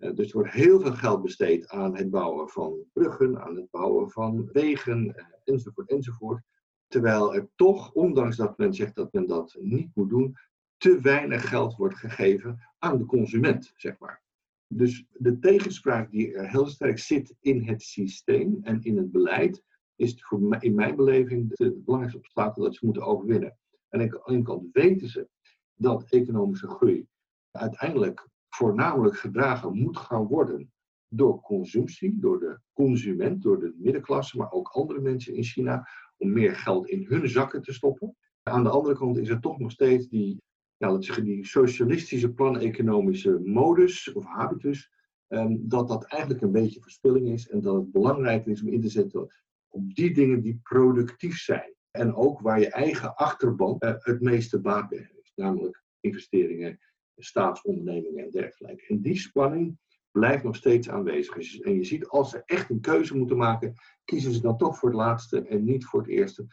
Uh, 0.00 0.14
dus 0.14 0.26
er 0.26 0.32
wordt 0.32 0.52
heel 0.52 0.80
veel 0.80 0.92
geld 0.92 1.22
besteed 1.22 1.68
aan 1.68 1.96
het 1.96 2.10
bouwen 2.10 2.48
van 2.48 2.84
bruggen, 2.92 3.40
aan 3.40 3.56
het 3.56 3.70
bouwen 3.70 4.10
van 4.10 4.48
wegen, 4.52 5.04
uh, 5.06 5.24
enzovoort, 5.44 5.90
enzovoort. 5.90 6.42
Terwijl 6.86 7.34
er 7.34 7.48
toch, 7.54 7.92
ondanks 7.92 8.36
dat 8.36 8.58
men 8.58 8.74
zegt 8.74 8.94
dat 8.94 9.12
men 9.12 9.26
dat 9.26 9.56
niet 9.60 9.90
moet 9.94 10.08
doen, 10.08 10.36
te 10.76 11.00
weinig 11.00 11.48
geld 11.48 11.76
wordt 11.76 11.96
gegeven 11.96 12.68
aan 12.78 12.98
de 12.98 13.04
consument, 13.04 13.72
zeg 13.76 13.98
maar. 13.98 14.22
Dus 14.66 15.06
de 15.12 15.38
tegenspraak 15.38 16.10
die 16.10 16.34
er 16.34 16.50
heel 16.50 16.66
sterk 16.66 16.98
zit 16.98 17.34
in 17.40 17.62
het 17.62 17.82
systeem 17.82 18.58
en 18.62 18.82
in 18.82 18.96
het 18.96 19.10
beleid, 19.10 19.62
is 19.96 20.14
voor 20.18 20.56
in 20.62 20.74
mijn 20.74 20.96
beleving 20.96 21.50
het 21.54 21.84
belangrijkste 21.84 22.18
obstakel 22.18 22.62
dat 22.62 22.74
ze 22.74 22.84
moeten 22.84 23.02
overwinnen. 23.02 23.58
En 23.88 24.00
aan 24.00 24.08
de 24.08 24.22
ene 24.24 24.42
kant 24.42 24.68
weten 24.72 25.08
ze 25.08 25.28
dat 25.74 26.04
economische 26.10 26.68
groei 26.68 27.06
uiteindelijk 27.50 28.28
voornamelijk 28.50 29.16
gedragen 29.16 29.78
moet 29.78 29.96
gaan 29.96 30.26
worden 30.26 30.72
door 31.08 31.40
consumptie, 31.40 32.18
door 32.18 32.38
de 32.38 32.58
consument, 32.72 33.42
door 33.42 33.60
de 33.60 33.74
middenklasse, 33.76 34.36
maar 34.36 34.52
ook 34.52 34.68
andere 34.68 35.00
mensen 35.00 35.34
in 35.34 35.42
China, 35.42 35.88
om 36.16 36.32
meer 36.32 36.56
geld 36.56 36.88
in 36.88 37.06
hun 37.08 37.28
zakken 37.28 37.62
te 37.62 37.72
stoppen. 37.72 38.16
Aan 38.42 38.62
de 38.62 38.70
andere 38.70 38.94
kant 38.94 39.18
is 39.18 39.28
er 39.28 39.40
toch 39.40 39.58
nog 39.58 39.70
steeds 39.70 40.08
die 40.08 40.42
ja, 40.76 40.86
laten 40.86 41.02
zeggen, 41.02 41.24
die 41.24 41.46
socialistische 41.46 42.32
plan-economische 42.32 43.40
modus 43.44 44.12
of 44.12 44.24
habitus, 44.24 44.90
um, 45.28 45.68
dat 45.68 45.88
dat 45.88 46.04
eigenlijk 46.04 46.42
een 46.42 46.52
beetje 46.52 46.80
verspilling 46.80 47.28
is 47.28 47.48
en 47.48 47.60
dat 47.60 47.74
het 47.74 47.92
belangrijker 47.92 48.50
is 48.50 48.62
om 48.62 48.68
in 48.68 48.80
te 48.80 48.88
zetten 48.88 49.28
op 49.68 49.94
die 49.94 50.14
dingen 50.14 50.40
die 50.40 50.60
productief 50.62 51.38
zijn. 51.38 51.74
En 51.90 52.14
ook 52.14 52.40
waar 52.40 52.60
je 52.60 52.70
eigen 52.70 53.14
achterban 53.14 53.76
uh, 53.78 53.94
het 53.98 54.20
meeste 54.20 54.60
baat 54.60 54.88
bij 54.88 54.98
heeft, 54.98 55.32
namelijk 55.34 55.84
investeringen, 56.00 56.78
staatsondernemingen 57.24 58.24
en 58.24 58.30
dergelijke. 58.30 58.86
En 58.86 59.00
die 59.00 59.18
spanning 59.18 59.78
blijft 60.10 60.44
nog 60.44 60.56
steeds 60.56 60.88
aanwezig. 60.88 61.60
En 61.60 61.74
je 61.74 61.84
ziet, 61.84 62.08
als 62.08 62.30
ze 62.30 62.42
echt 62.46 62.70
een 62.70 62.80
keuze 62.80 63.16
moeten 63.16 63.36
maken, 63.36 63.74
kiezen 64.04 64.32
ze 64.32 64.40
dan 64.40 64.56
toch 64.56 64.78
voor 64.78 64.88
het 64.88 64.98
laatste 64.98 65.42
en 65.42 65.64
niet 65.64 65.84
voor 65.84 66.00
het 66.00 66.08
eerste. 66.08 66.46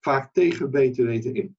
Vaak 0.00 0.32
tegen 0.32 0.70
beter 0.70 1.06
weten 1.06 1.34
in. 1.34 1.57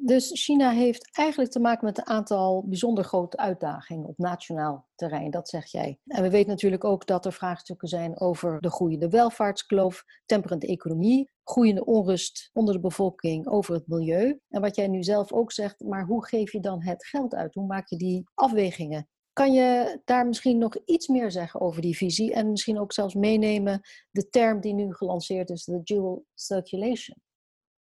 Dus 0.00 0.30
China 0.44 0.70
heeft 0.70 1.08
eigenlijk 1.12 1.50
te 1.50 1.60
maken 1.60 1.84
met 1.84 1.98
een 1.98 2.06
aantal 2.06 2.64
bijzonder 2.66 3.04
grote 3.04 3.36
uitdagingen 3.36 4.06
op 4.08 4.18
nationaal 4.18 4.88
terrein, 4.94 5.30
dat 5.30 5.48
zeg 5.48 5.66
jij. 5.66 5.98
En 6.06 6.22
we 6.22 6.30
weten 6.30 6.48
natuurlijk 6.48 6.84
ook 6.84 7.06
dat 7.06 7.26
er 7.26 7.32
vraagstukken 7.32 7.88
zijn 7.88 8.20
over 8.20 8.60
de 8.60 8.70
groeiende 8.70 9.08
welvaartskloof, 9.08 10.04
temperende 10.26 10.66
economie, 10.66 11.30
groeiende 11.44 11.84
onrust 11.84 12.50
onder 12.52 12.74
de 12.74 12.80
bevolking 12.80 13.48
over 13.48 13.74
het 13.74 13.86
milieu. 13.86 14.40
En 14.48 14.60
wat 14.60 14.76
jij 14.76 14.88
nu 14.88 15.02
zelf 15.02 15.32
ook 15.32 15.52
zegt, 15.52 15.80
maar 15.80 16.04
hoe 16.04 16.26
geef 16.26 16.52
je 16.52 16.60
dan 16.60 16.82
het 16.82 17.06
geld 17.06 17.34
uit? 17.34 17.54
Hoe 17.54 17.66
maak 17.66 17.88
je 17.88 17.96
die 17.96 18.24
afwegingen? 18.34 19.08
Kan 19.32 19.52
je 19.52 20.00
daar 20.04 20.26
misschien 20.26 20.58
nog 20.58 20.76
iets 20.84 21.06
meer 21.08 21.30
zeggen 21.30 21.60
over 21.60 21.82
die 21.82 21.96
visie 21.96 22.32
en 22.32 22.50
misschien 22.50 22.78
ook 22.78 22.92
zelfs 22.92 23.14
meenemen 23.14 23.80
de 24.10 24.28
term 24.28 24.60
die 24.60 24.74
nu 24.74 24.94
gelanceerd 24.94 25.50
is, 25.50 25.64
de 25.64 25.82
dual 25.82 26.24
circulation? 26.34 27.16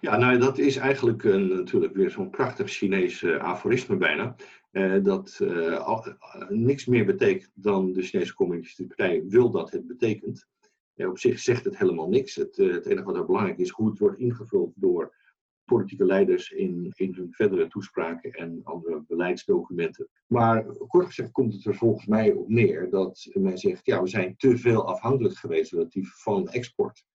Ja, 0.05 0.17
nou 0.17 0.37
dat 0.37 0.57
is 0.57 0.75
eigenlijk 0.75 1.23
een, 1.23 1.47
natuurlijk 1.47 1.95
weer 1.95 2.11
zo'n 2.11 2.29
prachtig 2.29 2.69
Chinees 2.69 3.21
uh, 3.21 3.37
aforisme 3.37 3.97
bijna. 3.97 4.35
Uh, 4.71 5.03
dat 5.03 5.39
uh, 5.41 5.77
al, 5.77 6.05
niks 6.49 6.85
meer 6.85 7.05
betekent 7.05 7.51
dan 7.53 7.93
de 7.93 8.01
Chinese 8.01 8.33
Communistische 8.33 8.87
Partij 8.87 9.23
wil 9.27 9.51
dat 9.51 9.71
het 9.71 9.87
betekent. 9.87 10.47
op 10.95 11.19
zich 11.19 11.39
zegt 11.39 11.65
het 11.65 11.77
helemaal 11.77 12.09
niks. 12.09 12.35
Het, 12.35 12.55
het 12.55 12.85
enige 12.85 13.03
wat 13.03 13.15
er 13.15 13.25
belangrijk 13.25 13.57
is, 13.57 13.69
hoe 13.69 13.89
het 13.89 13.99
wordt 13.99 14.19
ingevuld 14.19 14.73
door 14.75 15.15
politieke 15.63 16.05
leiders 16.05 16.51
in, 16.51 16.91
in 16.95 17.13
hun 17.13 17.31
verdere 17.31 17.67
toespraken 17.67 18.31
en 18.31 18.61
andere 18.63 19.03
beleidsdocumenten. 19.07 20.09
Maar 20.27 20.65
kort 20.87 21.05
gezegd 21.05 21.31
komt 21.31 21.53
het 21.53 21.65
er 21.65 21.75
volgens 21.75 22.05
mij 22.05 22.31
op 22.31 22.49
neer 22.49 22.89
dat 22.89 23.27
men 23.33 23.57
zegt, 23.57 23.85
ja, 23.85 24.01
we 24.01 24.07
zijn 24.07 24.35
te 24.37 24.57
veel 24.57 24.87
afhankelijk 24.87 25.35
geweest 25.35 25.71
relatief 25.71 26.13
van 26.21 26.49
export 26.49 27.05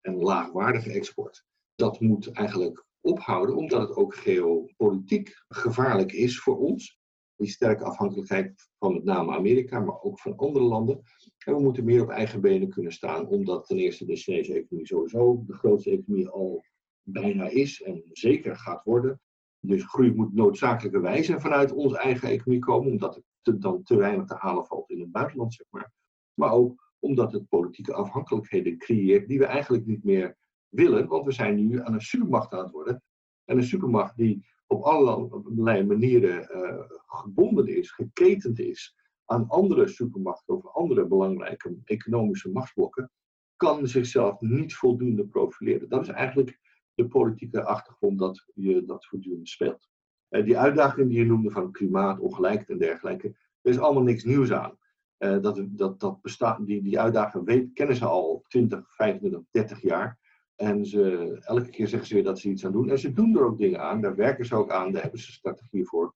en 0.00 0.16
laagwaardige 0.16 0.92
export 0.92 1.46
dat 1.78 2.00
moet 2.00 2.32
eigenlijk 2.32 2.84
ophouden, 3.00 3.56
omdat 3.56 3.80
het 3.88 3.96
ook 3.96 4.14
geopolitiek 4.14 5.44
gevaarlijk 5.48 6.12
is 6.12 6.40
voor 6.40 6.58
ons. 6.58 6.98
Die 7.36 7.48
sterke 7.48 7.84
afhankelijkheid 7.84 8.68
van 8.78 8.92
met 8.92 9.04
name 9.04 9.32
Amerika, 9.32 9.80
maar 9.80 10.00
ook 10.00 10.20
van 10.20 10.36
andere 10.36 10.64
landen. 10.64 11.02
En 11.44 11.54
we 11.54 11.60
moeten 11.60 11.84
meer 11.84 12.02
op 12.02 12.08
eigen 12.08 12.40
benen 12.40 12.68
kunnen 12.68 12.92
staan, 12.92 13.26
omdat 13.26 13.66
ten 13.66 13.78
eerste 13.78 14.04
de 14.04 14.16
Chinese 14.16 14.54
economie 14.54 14.86
sowieso 14.86 15.42
de 15.46 15.52
grootste 15.52 15.90
economie 15.90 16.28
al 16.28 16.64
bijna 17.02 17.48
is 17.48 17.82
en 17.82 18.02
zeker 18.12 18.56
gaat 18.56 18.84
worden. 18.84 19.20
Dus 19.60 19.84
groei 19.84 20.14
moet 20.14 20.34
noodzakelijkerwijs 20.34 21.30
vanuit 21.30 21.72
onze 21.72 21.98
eigen 21.98 22.28
economie 22.28 22.64
komen, 22.64 22.90
omdat 22.90 23.22
er 23.42 23.60
dan 23.60 23.82
te 23.82 23.96
weinig 23.96 24.26
te 24.26 24.36
halen 24.38 24.66
valt 24.66 24.90
in 24.90 25.00
het 25.00 25.12
buitenland, 25.12 25.54
zeg 25.54 25.66
maar. 25.70 25.92
Maar 26.34 26.52
ook 26.52 26.92
omdat 26.98 27.32
het 27.32 27.48
politieke 27.48 27.94
afhankelijkheden 27.94 28.78
creëert 28.78 29.28
die 29.28 29.38
we 29.38 29.44
eigenlijk 29.44 29.86
niet 29.86 30.04
meer 30.04 30.36
willen, 30.68 31.06
want 31.06 31.24
we 31.24 31.32
zijn 31.32 31.66
nu 31.68 31.80
aan 31.80 31.94
een 31.94 32.00
supermacht 32.00 32.52
aan 32.52 32.62
het 32.62 32.70
worden. 32.70 33.02
En 33.44 33.56
een 33.56 33.64
supermacht 33.64 34.16
die 34.16 34.46
op 34.66 34.82
allerlei 34.82 35.84
manieren 35.84 36.48
uh, 36.56 36.84
gebonden 37.06 37.66
is, 37.66 37.90
geketend 37.90 38.58
is 38.58 38.96
aan 39.24 39.48
andere 39.48 39.88
supermachten 39.88 40.54
of 40.54 40.66
andere 40.66 41.06
belangrijke 41.06 41.76
economische 41.84 42.50
machtsblokken, 42.50 43.10
kan 43.56 43.86
zichzelf 43.86 44.40
niet 44.40 44.74
voldoende 44.74 45.26
profileren. 45.26 45.88
Dat 45.88 46.02
is 46.02 46.08
eigenlijk 46.08 46.58
de 46.94 47.08
politieke 47.08 47.64
achtergrond 47.64 48.18
dat 48.18 48.44
je 48.54 48.84
dat 48.84 49.06
voortdurend 49.06 49.48
speelt. 49.48 49.88
Uh, 50.30 50.44
die 50.44 50.58
uitdaging 50.58 51.08
die 51.08 51.18
je 51.18 51.24
noemde 51.24 51.50
van 51.50 51.72
klimaat, 51.72 52.20
ongelijkheid 52.20 52.70
en 52.70 52.78
dergelijke, 52.78 53.28
er 53.60 53.70
is 53.70 53.78
allemaal 53.78 54.02
niks 54.02 54.24
nieuws 54.24 54.52
aan. 54.52 54.78
Uh, 55.18 55.40
dat, 55.40 55.66
dat, 55.68 56.00
dat 56.00 56.22
bestaat, 56.22 56.66
die, 56.66 56.82
die 56.82 57.00
uitdaging 57.00 57.74
kennen 57.74 57.96
ze 57.96 58.04
al 58.04 58.44
20, 58.48 58.94
25, 58.94 59.40
30 59.50 59.82
jaar. 59.82 60.18
En 60.60 60.86
ze, 60.86 61.36
elke 61.40 61.70
keer 61.70 61.88
zeggen 61.88 62.08
ze 62.08 62.14
weer 62.14 62.24
dat 62.24 62.38
ze 62.38 62.48
iets 62.48 62.64
aan 62.64 62.72
doen. 62.72 62.90
En 62.90 62.98
ze 62.98 63.12
doen 63.12 63.36
er 63.36 63.44
ook 63.44 63.58
dingen 63.58 63.80
aan. 63.80 64.00
Daar 64.00 64.16
werken 64.16 64.46
ze 64.46 64.54
ook 64.54 64.70
aan. 64.70 64.92
Daar 64.92 65.02
hebben 65.02 65.20
ze 65.20 65.32
strategie 65.32 65.86
voor. 65.86 66.14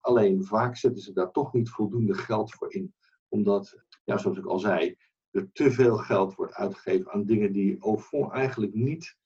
Alleen 0.00 0.44
vaak 0.44 0.76
zetten 0.76 1.02
ze 1.02 1.12
daar 1.12 1.30
toch 1.30 1.52
niet 1.52 1.70
voldoende 1.70 2.14
geld 2.14 2.54
voor 2.54 2.74
in. 2.74 2.94
Omdat, 3.28 3.82
ja, 4.04 4.18
zoals 4.18 4.38
ik 4.38 4.46
al 4.46 4.58
zei, 4.58 4.96
er 5.30 5.52
te 5.52 5.70
veel 5.70 5.96
geld 5.96 6.34
wordt 6.34 6.54
uitgegeven 6.54 7.12
aan 7.12 7.24
dingen 7.24 7.52
die 7.52 7.80
au 7.80 8.30
eigenlijk 8.30 8.74
niet 8.74 9.16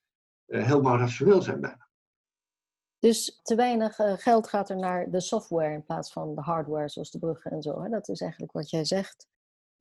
uh, 0.47 0.65
helemaal 0.65 0.99
rationeel 0.99 1.43
zijn 1.43 1.61
bijna. 1.61 1.89
Dus 2.99 3.41
te 3.43 3.55
weinig 3.55 3.99
uh, 3.99 4.13
geld 4.13 4.49
gaat 4.49 4.71
er 4.71 4.77
naar 4.77 5.11
de 5.11 5.21
software 5.21 5.75
in 5.75 5.85
plaats 5.85 6.13
van 6.13 6.35
de 6.35 6.41
hardware, 6.41 6.89
zoals 6.89 7.11
de 7.11 7.19
bruggen 7.19 7.51
en 7.51 7.63
zo. 7.63 7.83
Hè? 7.83 7.89
Dat 7.89 8.09
is 8.09 8.21
eigenlijk 8.21 8.53
wat 8.53 8.71
jij 8.71 8.85
zegt. 8.85 9.27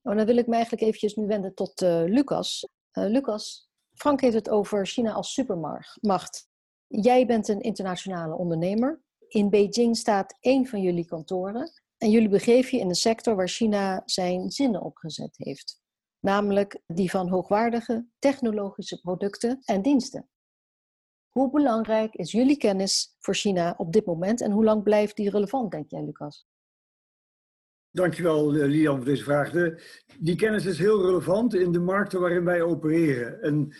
Oh, 0.01 0.15
dan 0.15 0.25
wil 0.25 0.37
ik 0.37 0.47
me 0.47 0.53
eigenlijk 0.53 0.83
eventjes 0.83 1.15
nu 1.15 1.27
wenden 1.27 1.53
tot 1.53 1.81
uh, 1.81 2.03
Lucas. 2.05 2.67
Lucas, 2.91 3.64
Frank 3.95 4.21
heeft 4.21 4.33
het 4.33 4.49
over 4.49 4.87
China 4.87 5.11
als 5.11 5.33
supermacht. 5.33 6.49
Jij 6.87 7.25
bent 7.25 7.47
een 7.47 7.61
internationale 7.61 8.35
ondernemer. 8.35 9.01
In 9.27 9.49
Beijing 9.49 9.97
staat 9.97 10.37
één 10.39 10.65
van 10.65 10.81
jullie 10.81 11.05
kantoren. 11.05 11.71
En 11.97 12.09
jullie 12.09 12.29
begeven 12.29 12.77
je 12.77 12.83
in 12.83 12.89
een 12.89 12.95
sector 12.95 13.35
waar 13.35 13.47
China 13.47 14.01
zijn 14.05 14.51
zinnen 14.51 14.81
opgezet 14.81 15.37
heeft. 15.37 15.81
Namelijk 16.19 16.81
die 16.87 17.09
van 17.09 17.29
hoogwaardige 17.29 18.07
technologische 18.19 18.99
producten 18.99 19.59
en 19.65 19.81
diensten. 19.81 20.29
Hoe 21.29 21.51
belangrijk 21.51 22.15
is 22.15 22.31
jullie 22.31 22.57
kennis 22.57 23.15
voor 23.19 23.35
China 23.35 23.73
op 23.77 23.93
dit 23.93 24.05
moment 24.05 24.41
en 24.41 24.51
hoe 24.51 24.63
lang 24.63 24.83
blijft 24.83 25.15
die 25.15 25.29
relevant, 25.29 25.71
denk 25.71 25.89
jij, 25.89 26.03
Lucas? 26.03 26.45
Dankjewel, 27.95 28.55
eh, 28.55 28.67
Lian, 28.67 28.95
voor 28.95 29.05
deze 29.05 29.23
vraag. 29.23 29.51
die 30.19 30.35
kennis 30.35 30.65
is 30.65 30.77
heel 30.77 31.05
relevant 31.05 31.55
in 31.55 31.71
de 31.71 31.79
markten 31.79 32.19
waarin 32.19 32.43
wij 32.43 32.61
opereren. 32.61 33.41
En 33.41 33.73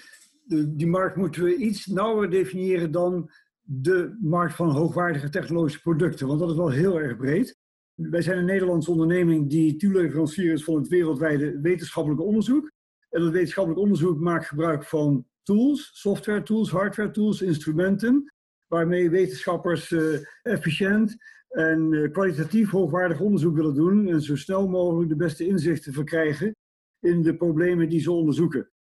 die 0.68 0.88
markt 0.88 1.16
moeten 1.16 1.44
we 1.44 1.56
iets 1.56 1.86
nauwer 1.86 2.30
definiëren 2.30 2.92
dan 2.92 3.30
de 3.62 4.18
markt 4.22 4.56
van 4.56 4.70
hoogwaardige 4.70 5.30
technologische 5.30 5.82
producten, 5.82 6.28
want 6.28 6.40
dat 6.40 6.50
is 6.50 6.56
wel 6.56 6.70
heel 6.70 7.00
erg 7.00 7.18
breed. 7.18 7.58
Wij 7.94 8.22
zijn 8.22 8.38
een 8.38 8.46
Nederlandse 8.46 8.92
onderneming 8.92 9.50
die 9.50 9.76
toeleverancier 9.76 10.54
is 10.54 10.64
van 10.64 10.76
het 10.76 10.88
wereldwijde 10.88 11.60
wetenschappelijk 11.62 12.22
onderzoek. 12.22 12.72
En 13.10 13.22
dat 13.22 13.32
wetenschappelijk 13.32 13.82
onderzoek 13.82 14.20
maakt 14.20 14.46
gebruik 14.46 14.84
van 14.84 15.26
tools, 15.44 15.90
software 15.94 16.44
tools, 16.44 16.70
hardware 16.70 17.12
tools, 17.12 17.42
instrumenten, 17.42 18.34
waarmee 18.68 19.10
wetenschappers 19.10 19.92
uh, 19.92 20.20
efficiënt 20.42 21.18
en 21.56 21.92
uh, 21.92 22.12
kwalitatief 22.12 22.70
hoogwaardig 22.70 23.20
onderzoek 23.20 23.56
willen 23.56 23.74
doen 23.74 24.08
en 24.08 24.22
zo 24.22 24.36
snel 24.36 24.68
mogelijk 24.68 25.10
de 25.10 25.16
beste 25.16 25.46
inzichten 25.46 25.94
verkrijgen 25.94 26.56
in 27.00 27.22
de 27.22 27.36
problemen 27.36 27.90
die 27.90 28.00
ze 28.00 28.12
onderzoeken. 28.12 28.72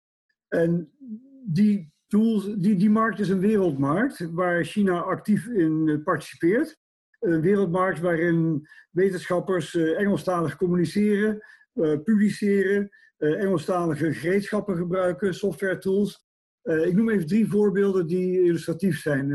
En 0.49 0.93
die, 1.47 1.93
tools, 2.07 2.55
die, 2.57 2.77
die 2.77 2.91
markt 2.91 3.19
is 3.19 3.29
een 3.29 3.41
wereldmarkt 3.41 4.31
waar 4.31 4.65
China 4.65 5.01
actief 5.01 5.47
in 5.47 5.89
eh, 5.89 6.03
participeert. 6.03 6.79
Een 7.21 7.41
wereldmarkt 7.41 8.01
waarin 8.01 8.69
wetenschappers 8.91 9.75
uh, 9.75 10.01
Engelstalig 10.01 10.57
communiceren, 10.57 11.43
publiceren, 12.05 12.91
Engelstalige 13.19 14.15
gereedschappen 14.15 14.77
gebruiken, 14.77 15.35
software 15.35 15.79
tools. 15.79 16.27
ik 16.63 16.95
noem 16.95 17.11
even 17.11 17.27
drie 17.27 17.49
voorbeelden 17.49 18.07
die 18.07 18.43
illustratief 18.43 19.01
zijn. 19.01 19.31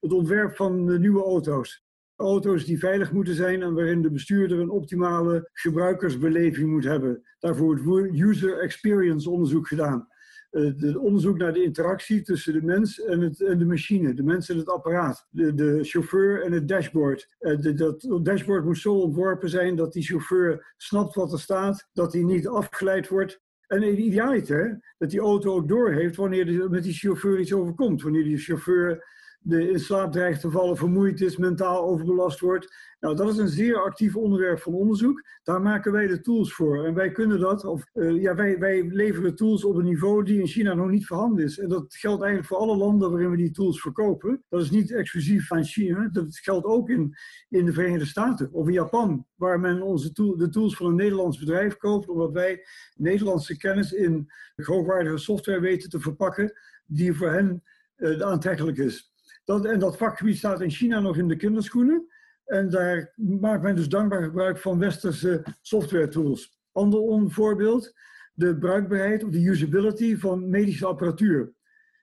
het 0.00 0.12
ontwerp 0.12 0.56
van 0.56 1.00
nieuwe 1.00 1.22
auto's 1.22 1.85
auto's 2.16 2.64
die 2.64 2.78
veilig 2.78 3.12
moeten 3.12 3.34
zijn 3.34 3.62
en 3.62 3.74
waarin 3.74 4.02
de 4.02 4.10
bestuurder 4.10 4.58
een 4.58 4.70
optimale 4.70 5.50
gebruikersbeleving 5.52 6.70
moet 6.70 6.84
hebben. 6.84 7.22
Daarvoor 7.38 7.82
wordt 7.82 8.18
user 8.18 8.58
experience 8.58 9.30
onderzoek 9.30 9.68
gedaan. 9.68 10.08
Het 10.50 10.84
eh, 10.84 11.02
onderzoek 11.02 11.38
naar 11.38 11.52
de 11.52 11.62
interactie 11.62 12.22
tussen 12.22 12.52
de 12.52 12.62
mens 12.62 13.00
en, 13.00 13.20
het, 13.20 13.40
en 13.40 13.58
de 13.58 13.64
machine, 13.64 14.14
de 14.14 14.22
mens 14.22 14.48
en 14.48 14.56
het 14.56 14.68
apparaat, 14.68 15.26
de, 15.30 15.54
de 15.54 15.78
chauffeur 15.84 16.42
en 16.42 16.52
het 16.52 16.68
dashboard. 16.68 17.28
De, 17.38 17.74
dat 17.74 18.20
dashboard 18.22 18.64
moet 18.64 18.78
zo 18.78 18.94
ontworpen 18.94 19.48
zijn 19.48 19.76
dat 19.76 19.92
die 19.92 20.02
chauffeur 20.02 20.74
snapt 20.76 21.14
wat 21.14 21.32
er 21.32 21.40
staat, 21.40 21.88
dat 21.92 22.12
hij 22.12 22.22
niet 22.22 22.48
afgeleid 22.48 23.08
wordt. 23.08 23.44
En 23.66 24.00
idealiter 24.00 24.94
dat 24.98 25.10
die 25.10 25.20
auto 25.20 25.54
ook 25.54 25.68
doorheeft 25.68 26.16
wanneer 26.16 26.62
er 26.62 26.70
met 26.70 26.82
die 26.82 26.92
chauffeur 26.92 27.40
iets 27.40 27.52
overkomt. 27.52 28.02
Wanneer 28.02 28.24
die 28.24 28.38
chauffeur 28.38 29.04
de 29.48 29.78
slaap 29.78 30.12
dreigt 30.12 30.40
te 30.40 30.50
vallen, 30.50 30.76
vermoeid 30.76 31.20
is, 31.20 31.36
mentaal 31.36 31.84
overbelast 31.84 32.40
wordt. 32.40 32.74
Nou, 33.00 33.16
dat 33.16 33.30
is 33.30 33.36
een 33.36 33.48
zeer 33.48 33.82
actief 33.82 34.16
onderwerp 34.16 34.58
van 34.58 34.74
onderzoek. 34.74 35.22
Daar 35.42 35.62
maken 35.62 35.92
wij 35.92 36.06
de 36.06 36.20
tools 36.20 36.54
voor. 36.54 36.84
En 36.84 36.94
wij 36.94 37.10
kunnen 37.10 37.40
dat, 37.40 37.64
of 37.64 37.86
uh, 37.94 38.22
ja, 38.22 38.34
wij, 38.34 38.58
wij 38.58 38.82
leveren 38.82 39.36
tools 39.36 39.64
op 39.64 39.76
een 39.76 39.84
niveau 39.84 40.24
die 40.24 40.40
in 40.40 40.46
China 40.46 40.74
nog 40.74 40.88
niet 40.88 41.06
voorhanden 41.06 41.44
is. 41.44 41.58
En 41.58 41.68
dat 41.68 41.94
geldt 41.94 42.22
eigenlijk 42.22 42.52
voor 42.52 42.58
alle 42.58 42.76
landen 42.76 43.10
waarin 43.10 43.30
we 43.30 43.36
die 43.36 43.50
tools 43.50 43.80
verkopen. 43.80 44.44
Dat 44.48 44.62
is 44.62 44.70
niet 44.70 44.92
exclusief 44.92 45.46
van 45.46 45.64
China, 45.64 46.08
dat 46.12 46.36
geldt 46.38 46.66
ook 46.66 46.88
in, 46.88 47.14
in 47.48 47.64
de 47.64 47.72
Verenigde 47.72 48.06
Staten 48.06 48.52
of 48.52 48.66
in 48.66 48.72
Japan, 48.72 49.26
waar 49.34 49.60
men 49.60 49.82
onze 49.82 50.12
tool, 50.12 50.36
de 50.36 50.48
tools 50.48 50.76
van 50.76 50.86
een 50.86 50.94
Nederlands 50.94 51.38
bedrijf 51.38 51.76
koopt, 51.76 52.08
omdat 52.08 52.32
wij 52.32 52.66
Nederlandse 52.94 53.56
kennis 53.56 53.92
in 53.92 54.32
hoogwaardige 54.54 55.18
software 55.18 55.60
weten 55.60 55.90
te 55.90 56.00
verpakken 56.00 56.52
die 56.86 57.14
voor 57.14 57.30
hen 57.30 57.62
uh, 57.96 58.20
aantrekkelijk 58.20 58.78
is. 58.78 59.14
Dat, 59.46 59.64
en 59.64 59.78
dat 59.78 59.96
vakgebied 59.96 60.36
staat 60.36 60.60
in 60.60 60.70
China 60.70 61.00
nog 61.00 61.16
in 61.16 61.28
de 61.28 61.36
kinderschoenen. 61.36 62.06
En 62.44 62.70
daar 62.70 63.12
maakt 63.16 63.62
men 63.62 63.76
dus 63.76 63.88
dankbaar 63.88 64.22
gebruik 64.22 64.58
van 64.58 64.78
westerse 64.78 65.44
software 65.60 66.08
tools. 66.08 66.58
Ander 66.72 67.30
voorbeeld, 67.30 67.92
de 68.34 68.58
bruikbaarheid 68.58 69.24
of 69.24 69.30
de 69.30 69.46
usability 69.46 70.16
van 70.16 70.48
medische 70.48 70.86
apparatuur. 70.86 71.54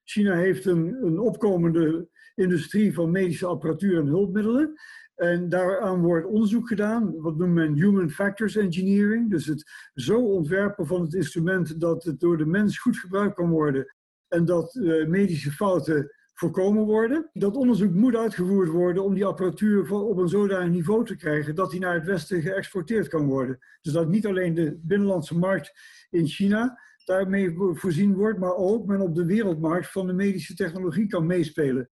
China 0.04 0.36
heeft 0.36 0.66
een, 0.66 0.98
een 1.02 1.20
opkomende 1.20 2.08
industrie 2.36 2.94
van 2.94 3.12
medische 3.12 3.46
apparatuur 3.46 4.00
en 4.00 4.08
hulpmiddelen. 4.08 4.74
En 5.16 5.50
daaraan 5.50 6.02
wordt 6.02 6.28
onderzoek 6.28 6.68
gedaan, 6.68 7.22
wat 7.22 7.38
noemt 7.38 7.54
men 7.54 7.74
human 7.74 8.10
factors 8.10 8.56
engineering. 8.56 9.30
Dus 9.30 9.46
het 9.46 9.72
zo 9.94 10.20
ontwerpen 10.20 10.88
van 10.88 11.02
het 11.02 11.14
instrument 11.14 11.80
dat 11.80 12.04
het 12.04 12.20
door 12.20 12.38
de 12.38 12.46
mens 12.46 12.80
goed 12.80 12.98
gebruikt 12.98 13.36
kan 13.36 13.50
worden. 13.50 13.96
En 14.28 14.46
dat 14.46 14.76
uh, 14.76 15.08
medische 15.08 15.52
fouten 15.52 16.12
voorkomen 16.34 16.84
worden. 16.84 17.30
Dat 17.34 17.56
onderzoek 17.56 17.94
moet 17.94 18.16
uitgevoerd 18.16 18.70
worden 18.70 19.04
om 19.04 19.14
die 19.14 19.26
apparatuur 19.26 19.92
op 19.92 20.18
een 20.18 20.28
zodanig 20.28 20.74
niveau 20.74 21.06
te 21.06 21.16
krijgen 21.16 21.56
dat 21.56 21.72
die 21.72 21.80
naar 21.80 21.94
het 21.94 22.06
Westen 22.06 22.42
geëxporteerd 22.42 23.08
kan 23.08 23.26
worden. 23.26 23.58
Dus 23.82 23.94
dat 23.94 24.10
niet 24.10 24.26
alleen 24.26 24.54
de 24.54 24.80
binnenlandse 24.82 25.38
markt 25.38 25.72
in 26.10 26.28
China 26.28 26.80
daarmee 27.06 27.56
voorzien 27.74 28.16
wordt, 28.16 28.40
maar 28.40 28.56
ook 28.56 28.86
men 28.86 29.02
op 29.02 29.16
de 29.16 29.26
wereldmarkt 29.26 29.92
van 29.92 30.08
de 30.08 30.14
medische 30.14 30.56
technologie 30.56 31.08
kan 31.08 31.26
meespelen. 31.26 31.90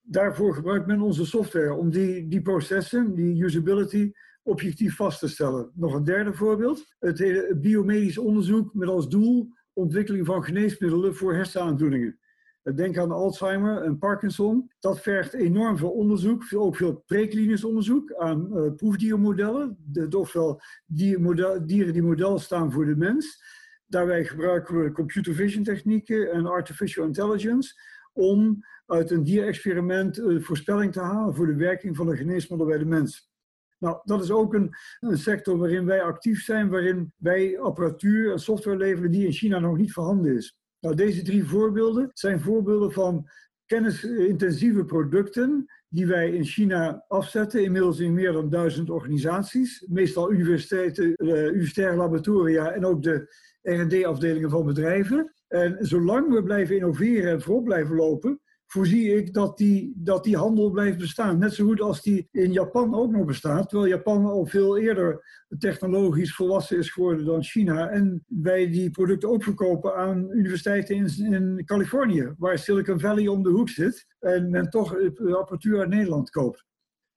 Daarvoor 0.00 0.54
gebruikt 0.54 0.86
men 0.86 1.00
onze 1.00 1.26
software 1.26 1.74
om 1.74 1.90
die, 1.90 2.28
die 2.28 2.42
processen, 2.42 3.14
die 3.14 3.42
usability, 3.42 4.12
objectief 4.42 4.96
vast 4.96 5.18
te 5.18 5.28
stellen. 5.28 5.70
Nog 5.74 5.94
een 5.94 6.04
derde 6.04 6.32
voorbeeld. 6.32 6.94
Het 6.98 7.60
biomedisch 7.60 8.18
onderzoek 8.18 8.74
met 8.74 8.88
als 8.88 9.08
doel 9.08 9.52
ontwikkeling 9.72 10.26
van 10.26 10.44
geneesmiddelen 10.44 11.14
voor 11.14 11.34
hersenaandoeningen. 11.34 12.18
Denk 12.62 12.98
aan 12.98 13.10
Alzheimer 13.10 13.82
en 13.82 13.98
Parkinson. 13.98 14.70
Dat 14.80 15.00
vergt 15.00 15.32
enorm 15.32 15.78
veel 15.78 15.90
onderzoek, 15.90 16.44
ook 16.54 16.76
veel 16.76 17.02
preklinisch 17.06 17.64
onderzoek 17.64 18.14
aan 18.14 18.48
uh, 18.52 18.74
proefdiermodellen. 18.74 19.76
De, 19.78 20.18
ofwel 20.18 20.60
dieren 20.86 21.92
die 21.92 22.02
model 22.02 22.38
staan 22.38 22.72
voor 22.72 22.86
de 22.86 22.96
mens. 22.96 23.42
Daarbij 23.86 24.24
gebruiken 24.24 24.82
we 24.82 24.92
computer 24.92 25.34
vision 25.34 25.64
technieken 25.64 26.30
en 26.32 26.46
artificial 26.46 27.06
intelligence 27.06 27.80
om 28.12 28.64
uit 28.86 29.10
een 29.10 29.22
dierexperiment 29.22 30.18
een 30.18 30.42
voorspelling 30.42 30.92
te 30.92 31.00
halen 31.00 31.34
voor 31.34 31.46
de 31.46 31.54
werking 31.54 31.96
van 31.96 32.08
een 32.08 32.16
geneesmiddel 32.16 32.66
bij 32.66 32.78
de 32.78 32.84
mens. 32.84 33.30
Nou, 33.78 34.00
dat 34.04 34.22
is 34.22 34.30
ook 34.30 34.54
een, 34.54 34.74
een, 35.00 35.18
sector 35.18 35.58
waarin 35.58 35.84
wij 35.84 36.02
actief 36.02 36.42
zijn, 36.42 36.68
waarin 36.68 37.12
wij 37.16 37.58
apparatuur 37.58 38.32
en 38.32 38.38
software 38.38 38.76
leveren 38.76 39.10
die 39.10 39.26
in 39.26 39.32
China 39.32 39.58
nog 39.58 39.76
niet 39.76 39.92
voorhanden 39.92 40.36
is. 40.36 40.59
Nou, 40.80 40.94
deze 40.94 41.22
drie 41.22 41.44
voorbeelden 41.44 42.10
zijn 42.12 42.40
voorbeelden 42.40 42.92
van 42.92 43.28
kennisintensieve 43.66 44.84
producten 44.84 45.66
die 45.88 46.06
wij 46.06 46.30
in 46.30 46.44
China 46.44 47.04
afzetten, 47.08 47.62
inmiddels 47.62 47.98
in 47.98 48.14
meer 48.14 48.32
dan 48.32 48.48
duizend 48.48 48.90
organisaties, 48.90 49.84
meestal 49.88 50.32
universiteiten, 50.32 51.14
uh, 51.16 51.44
universitaire 51.44 51.96
laboratoria 51.96 52.72
en 52.72 52.84
ook 52.84 53.02
de 53.02 53.34
R&D-afdelingen 53.62 54.50
van 54.50 54.66
bedrijven. 54.66 55.34
En 55.48 55.76
zolang 55.80 56.32
we 56.32 56.42
blijven 56.42 56.74
innoveren 56.74 57.30
en 57.30 57.40
voorop 57.40 57.64
blijven 57.64 57.96
lopen, 57.96 58.40
voorzie 58.72 59.16
ik 59.16 59.34
dat 59.34 59.58
die, 59.58 59.92
dat 59.96 60.24
die 60.24 60.36
handel 60.36 60.70
blijft 60.70 60.98
bestaan. 60.98 61.38
Net 61.38 61.54
zo 61.54 61.64
goed 61.64 61.80
als 61.80 62.02
die 62.02 62.28
in 62.30 62.52
Japan 62.52 62.94
ook 62.94 63.10
nog 63.10 63.24
bestaat. 63.24 63.68
Terwijl 63.68 63.90
Japan 63.90 64.24
al 64.24 64.46
veel 64.46 64.78
eerder 64.78 65.24
technologisch 65.58 66.34
volwassen 66.34 66.78
is 66.78 66.90
geworden 66.90 67.24
dan 67.24 67.42
China. 67.42 67.88
En 67.88 68.24
wij 68.26 68.70
die 68.70 68.90
producten 68.90 69.28
ook 69.28 69.42
verkopen 69.42 69.96
aan 69.96 70.30
universiteiten 70.30 70.96
in, 70.96 71.32
in 71.32 71.64
Californië. 71.64 72.34
Waar 72.38 72.58
Silicon 72.58 73.00
Valley 73.00 73.28
om 73.28 73.42
de 73.42 73.50
hoek 73.50 73.68
zit. 73.68 74.06
En 74.18 74.50
men 74.50 74.70
toch 74.70 74.96
apparatuur 75.16 75.78
uit 75.78 75.88
Nederland 75.88 76.30
koopt. 76.30 76.64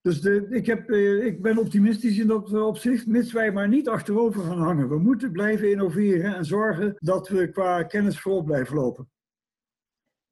Dus 0.02 0.22
de, 0.22 0.48
ik, 0.50 0.66
heb, 0.66 0.90
eh, 0.90 1.26
ik 1.26 1.42
ben 1.42 1.58
optimistisch 1.58 2.18
in 2.20 2.28
dat 2.28 2.54
opzicht, 2.54 3.08
mits 3.08 3.34
wij 3.34 3.52
maar 3.52 3.68
niet 3.68 3.90
achterover 3.90 4.44
gaan 4.44 4.62
hangen. 4.62 4.90
We 4.90 5.00
moeten 5.00 5.32
blijven 5.32 5.72
innoveren 5.72 6.36
en 6.36 6.46
zorgen 6.46 6.96
dat 6.98 7.30
we 7.30 7.50
qua 7.50 7.84
kennis 7.84 8.20
voorop 8.20 8.46
blijven 8.46 8.76
lopen. 8.76 9.08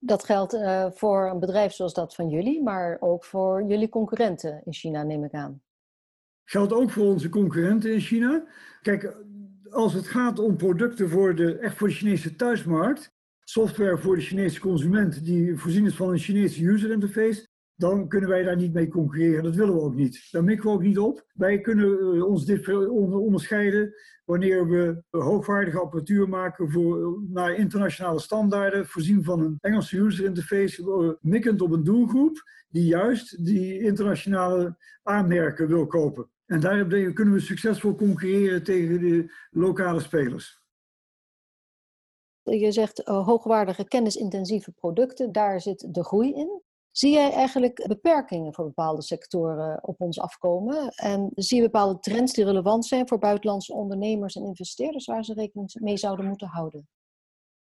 Dat 0.04 0.24
geldt 0.24 0.54
uh, 0.54 0.86
voor 0.92 1.30
een 1.30 1.40
bedrijf 1.40 1.74
zoals 1.74 1.94
dat 1.94 2.16
van 2.16 2.30
jullie, 2.30 2.64
maar 2.64 2.98
ook 3.00 3.26
voor 3.26 3.64
jullie 3.64 3.90
concurrenten 3.90 4.62
in 4.66 4.74
China, 4.74 5.04
neem 5.04 5.24
ik 5.24 5.34
aan. 5.34 5.62
Geldt 6.44 6.74
ook 6.74 6.92
voor 6.92 7.06
onze 7.06 7.30
concurrenten 7.30 7.94
in 7.94 8.00
China. 8.00 8.46
Kijk, 8.82 9.16
als 9.70 9.94
het 9.94 10.08
gaat 10.08 10.40
om 10.40 10.58
producten 10.58 11.10
voor 11.10 11.36
de, 11.36 11.58
echt 11.58 11.78
voor 11.78 11.88
de 11.88 11.94
Chinese 11.94 12.36
thuismarkt, 12.36 13.12
software 13.40 13.98
voor 13.98 14.16
de 14.16 14.22
Chinese 14.22 14.60
consument 14.60 15.26
die 15.26 15.58
voorzien 15.58 15.86
is 15.86 15.96
van 15.96 16.10
een 16.10 16.18
Chinese 16.18 16.66
user 16.66 16.92
interface, 16.92 17.48
dan 17.82 18.08
kunnen 18.08 18.30
wij 18.30 18.44
daar 18.44 18.56
niet 18.56 18.74
mee 18.74 18.88
concurreren. 18.88 19.44
Dat 19.44 19.56
willen 19.56 19.74
we 19.74 19.82
ook 19.82 19.96
niet. 19.96 20.28
Daar 20.32 20.44
mikken 20.44 20.66
we 20.66 20.76
ook 20.76 20.82
niet 20.82 21.00
op. 21.00 21.26
Wij 21.34 21.62
kunnen 21.62 22.00
eh, 22.00 22.26
ons 22.26 22.52
onderscheiden 23.14 23.94
wanneer 24.26 24.68
we 24.68 25.04
hoogwaardige 25.10 25.80
apparatuur 25.80 26.30
maken 26.30 26.72
voor, 26.72 27.20
naar 27.30 27.56
internationale 27.56 28.20
standaarden, 28.20 28.86
voorzien 28.86 29.24
van 29.24 29.40
een 29.40 29.58
Engelse 29.62 29.98
user 29.98 30.26
interface, 30.26 30.82
eh, 30.84 31.30
mikkend 31.32 31.62
op 31.62 31.72
een 31.72 31.84
doelgroep 31.84 32.44
die 32.70 32.86
juist 32.86 33.46
die 33.46 33.80
internationale 33.80 34.78
aanmerken 35.04 35.68
wil 35.68 35.88
kopen. 35.88 36.30
En 36.46 36.60
daarop 36.60 36.90
kunnen 36.90 37.34
we 37.34 37.40
succesvol 37.40 37.96
concurreren 37.96 38.64
tegen 38.64 39.00
de 39.00 39.34
lokale 39.52 40.00
spelers. 40.00 40.60
Je 42.44 42.72
zegt 42.72 43.08
uh, 43.08 43.26
hoogwaardige 43.26 43.88
kennisintensieve 43.88 44.72
producten, 44.72 45.32
daar 45.32 45.62
zit 45.62 45.94
de 45.94 46.04
groei 46.04 46.34
in. 46.34 46.62
Zie 46.92 47.14
jij 47.14 47.32
eigenlijk 47.32 47.86
beperkingen 47.88 48.54
voor 48.54 48.66
bepaalde 48.66 49.02
sectoren 49.02 49.84
op 49.84 50.02
ons 50.02 50.20
afkomen? 50.20 50.90
En 50.90 51.32
zie 51.36 51.58
je 51.58 51.64
bepaalde 51.64 52.00
trends 52.00 52.34
die 52.34 52.46
relevant 52.46 52.86
zijn 52.86 53.08
voor 53.08 53.18
buitenlandse 53.20 53.74
ondernemers 53.74 54.36
en 54.36 54.46
investeerders 54.46 55.06
waar 55.06 55.24
ze 55.24 55.34
rekening 55.34 55.74
mee 55.80 55.98
zouden 55.98 56.26
moeten 56.26 56.48
houden? 56.48 56.88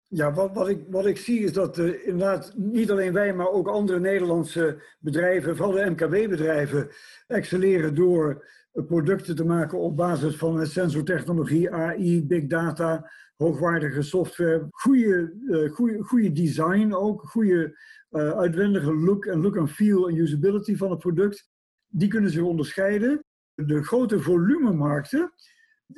Ja, 0.07 0.33
wat, 0.33 0.53
wat, 0.53 0.67
ik, 0.67 0.83
wat 0.89 1.05
ik 1.05 1.17
zie 1.17 1.39
is 1.39 1.53
dat 1.53 1.77
uh, 1.77 2.07
inderdaad 2.07 2.53
niet 2.55 2.91
alleen 2.91 3.13
wij, 3.13 3.33
maar 3.33 3.49
ook 3.49 3.67
andere 3.67 3.99
Nederlandse 3.99 4.81
bedrijven, 4.99 5.55
vooral 5.55 5.73
de 5.73 5.89
MKB-bedrijven, 5.89 6.89
excelleren 7.27 7.95
door 7.95 8.47
producten 8.71 9.35
te 9.35 9.45
maken 9.45 9.79
op 9.79 9.97
basis 9.97 10.35
van 10.35 10.65
sensortechnologie, 10.65 11.71
AI, 11.71 12.25
big 12.25 12.47
data, 12.47 13.11
hoogwaardige 13.43 14.01
software, 14.01 14.67
goede, 14.69 15.33
uh, 15.47 15.71
goede, 15.71 16.03
goede 16.03 16.31
design 16.31 16.93
ook, 16.93 17.21
goede 17.21 17.77
uh, 18.11 18.31
uitwendige 18.31 18.93
look 18.93 19.25
en 19.25 19.41
look 19.41 19.57
and 19.57 19.71
feel 19.71 20.09
en 20.09 20.15
usability 20.15 20.75
van 20.75 20.89
het 20.89 20.99
product. 20.99 21.49
Die 21.87 22.07
kunnen 22.07 22.31
zich 22.31 22.41
onderscheiden. 22.41 23.23
De 23.53 23.83
grote 23.83 24.19
volumemarkten 24.19 25.33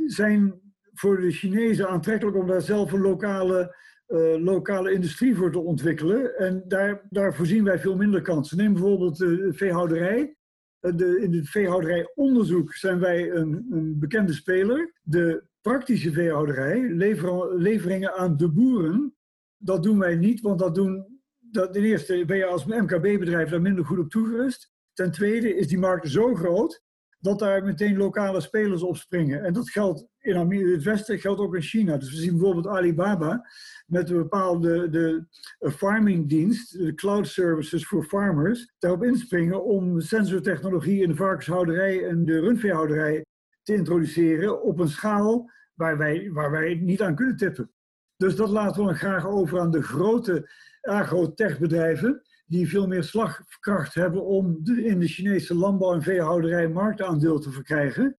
zijn 0.06 0.62
voor 0.94 1.22
de 1.22 1.32
Chinezen 1.32 1.90
aantrekkelijk 1.90 2.38
om 2.38 2.48
daar 2.48 2.62
zelf 2.62 2.92
een 2.92 3.02
lokale, 3.02 3.76
uh, 4.08 4.44
lokale 4.44 4.92
industrie 4.92 5.36
voor 5.36 5.52
te 5.52 5.60
ontwikkelen. 5.60 6.38
En 6.38 6.64
daar, 6.68 7.02
daar 7.10 7.36
voorzien 7.36 7.64
wij 7.64 7.80
veel 7.80 7.96
minder 7.96 8.22
kansen. 8.22 8.58
Neem 8.58 8.74
bijvoorbeeld 8.74 9.18
de 9.18 9.54
veehouderij. 9.54 10.36
De, 10.82 11.20
in 11.22 11.34
het 11.34 11.50
veehouderijonderzoek 11.50 12.74
zijn 12.74 13.00
wij 13.00 13.32
een, 13.32 13.68
een 13.70 14.00
bekende 14.00 14.34
speler. 14.34 14.94
De 15.02 15.44
praktische 15.62 16.12
veehouderij, 16.12 16.90
lever, 16.90 17.56
leveringen 17.58 18.14
aan 18.14 18.38
de 18.38 18.52
boeren, 18.52 19.16
dat 19.58 19.84
doen 19.84 20.00
wij 20.00 20.16
niet, 20.16 20.42
want 20.42 20.60
dat 20.60 20.76
doen, 20.76 21.22
dat, 21.40 21.74
ten 21.74 21.84
eerste 21.84 22.24
ben 22.26 22.38
je 22.38 22.46
als 22.46 22.66
MKB-bedrijf 22.66 23.50
daar 23.50 23.62
minder 23.62 23.86
goed 23.86 24.00
op 24.00 24.10
toegerust. 24.10 24.72
Ten 24.94 25.12
tweede 25.12 25.56
is 25.56 25.68
die 25.68 25.80
markt 25.80 26.10
zo 26.10 26.36
groot 26.36 26.82
dat 27.20 27.40
daar 27.40 27.64
meteen 27.64 27.98
lokale 27.98 28.42
spelers 28.42 28.82
op 28.82 28.98
springen. 28.98 29.44
En 29.44 29.54
dat 29.54 29.70
geldt 29.70 30.08
in 30.22 30.72
het 30.72 30.84
Westen, 30.84 31.20
geldt 31.20 31.40
ook 31.40 31.56
in 31.56 31.62
China. 31.62 31.98
Dus 31.98 32.12
we 32.12 32.18
zien 32.18 32.38
bijvoorbeeld 32.38 32.68
Alibaba 32.68 33.48
met 33.86 34.10
een 34.10 34.18
bepaalde 34.18 34.90
de, 34.90 35.26
farmingdienst, 35.72 36.78
de 36.78 36.94
cloud 36.94 37.28
services 37.28 37.86
voor 37.88 38.04
farmers, 38.04 38.74
daarop 38.80 39.04
inspringen 39.04 39.64
om 39.64 40.00
sensortechnologie 40.00 41.02
in 41.02 41.10
de 41.10 41.16
varkenshouderij 41.16 42.08
en 42.08 42.26
de 42.26 42.40
rundveehouderij 42.40 43.26
te 43.64 43.74
introduceren 43.74 44.64
op 44.64 44.80
een 44.80 44.88
schaal 44.88 45.50
waar 45.74 45.98
wij, 45.98 46.30
waar 46.32 46.52
wij 46.52 46.76
niet 46.76 47.02
aan 47.02 47.16
kunnen 47.16 47.38
tippen. 47.38 47.72
Dus 48.18 48.36
dat 48.36 48.50
laten 48.50 48.82
we 48.82 48.88
dan 48.88 48.98
graag 48.98 49.28
over 49.28 49.60
aan 49.60 49.72
de 49.72 49.82
grote 49.82 50.50
agrotechbedrijven, 50.82 52.22
die 52.46 52.70
veel 52.70 52.88
meer 52.88 53.04
slagkracht 53.04 53.94
hebben 53.94 54.26
om 54.26 54.62
in 54.66 55.00
de 55.00 55.08
Chinese 55.08 55.56
landbouw- 55.56 55.94
en 55.94 56.02
veehouderij 56.02 56.70
marktaandeel 56.70 57.40
te 57.40 57.52
verkrijgen. 57.52 58.18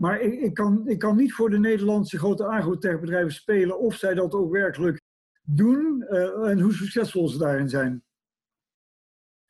Maar 0.00 0.20
ik, 0.20 0.40
ik, 0.40 0.54
kan, 0.54 0.88
ik 0.88 0.98
kan 0.98 1.16
niet 1.16 1.32
voor 1.32 1.50
de 1.50 1.58
Nederlandse 1.58 2.18
grote 2.18 2.44
agrotechbedrijven 2.44 3.32
spelen 3.32 3.78
of 3.78 3.94
zij 3.94 4.14
dat 4.14 4.34
ook 4.34 4.52
werkelijk 4.52 5.00
doen 5.42 6.06
uh, 6.08 6.48
en 6.48 6.60
hoe 6.60 6.72
succesvol 6.72 7.28
ze 7.28 7.38
daarin 7.38 7.68
zijn. 7.68 8.04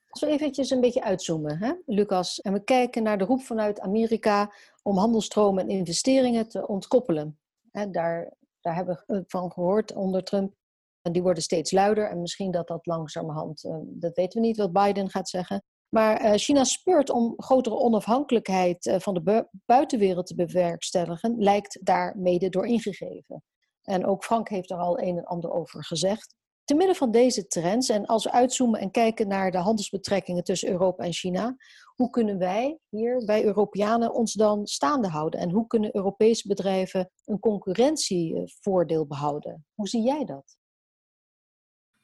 Als 0.09 0.21
we 0.21 0.27
eventjes 0.27 0.71
een 0.71 0.81
beetje 0.81 1.03
uitzoomen, 1.03 1.59
hè, 1.59 1.73
Lucas, 1.87 2.41
en 2.41 2.53
we 2.53 2.65
kijken 2.65 3.03
naar 3.03 3.19
de 3.19 3.25
roep 3.25 3.43
vanuit 3.43 3.81
Amerika 3.81 4.53
om 4.83 4.97
handelstromen 4.97 5.63
en 5.63 5.71
investeringen 5.71 6.49
te 6.49 6.67
ontkoppelen. 6.67 7.39
Hè, 7.71 7.91
daar, 7.91 8.33
daar 8.61 8.75
hebben 8.75 9.05
we 9.07 9.25
van 9.27 9.53
gehoord 9.53 9.95
onder 9.95 10.25
Trump. 10.25 10.55
En 11.03 11.13
die 11.13 11.23
worden 11.23 11.43
steeds 11.43 11.71
luider 11.71 12.09
en 12.09 12.21
misschien 12.21 12.51
dat 12.51 12.69
dat 12.69 12.87
langzamerhand, 12.87 13.65
uh, 13.65 13.77
dat 13.83 14.17
weten 14.17 14.41
we 14.41 14.47
niet 14.47 14.57
wat 14.57 14.73
Biden 14.73 15.11
gaat 15.11 15.29
zeggen. 15.29 15.63
Maar 15.90 16.24
uh, 16.24 16.33
China 16.33 16.64
speurt 16.64 17.11
om 17.11 17.35
grotere 17.37 17.76
onafhankelijkheid 17.76 18.87
uh, 18.87 18.94
van 18.98 19.14
de 19.14 19.22
bu 19.22 19.44
buitenwereld 19.66 20.26
te 20.26 20.35
bewerkstelligen, 20.35 21.35
lijkt 21.38 21.79
daar 21.83 22.18
mede 22.18 22.48
door 22.48 22.66
ingegeven. 22.66 23.42
En 23.83 24.07
ook 24.07 24.24
Frank 24.24 24.48
heeft 24.48 24.70
er 24.70 24.76
al 24.76 25.00
een 25.00 25.16
en 25.16 25.24
ander 25.24 25.50
over 25.50 25.85
gezegd. 25.85 26.35
Te 26.64 26.74
midden 26.74 26.96
van 26.96 27.11
deze 27.11 27.46
trends, 27.46 27.88
en 27.88 28.07
als 28.07 28.24
we 28.24 28.33
uitzoomen 28.33 28.81
en 28.81 28.90
kijken 28.90 29.29
naar 29.29 29.50
de 29.50 29.59
handelsbetrekkingen 29.59 30.44
tussen 30.44 30.70
Europa 30.70 31.05
en 31.05 31.12
China, 31.12 31.57
hoe 31.94 32.11
kunnen 32.11 32.38
wij 32.38 32.79
hier, 32.88 33.24
wij 33.24 33.44
Europeanen, 33.44 34.14
ons 34.14 34.33
dan 34.33 34.66
staande 34.66 35.09
houden? 35.09 35.40
En 35.40 35.50
hoe 35.50 35.66
kunnen 35.66 35.96
Europese 35.96 36.48
bedrijven 36.48 37.11
een 37.24 37.38
concurrentievoordeel 37.38 39.07
behouden? 39.07 39.66
Hoe 39.74 39.88
zie 39.88 40.03
jij 40.03 40.24
dat? 40.24 40.60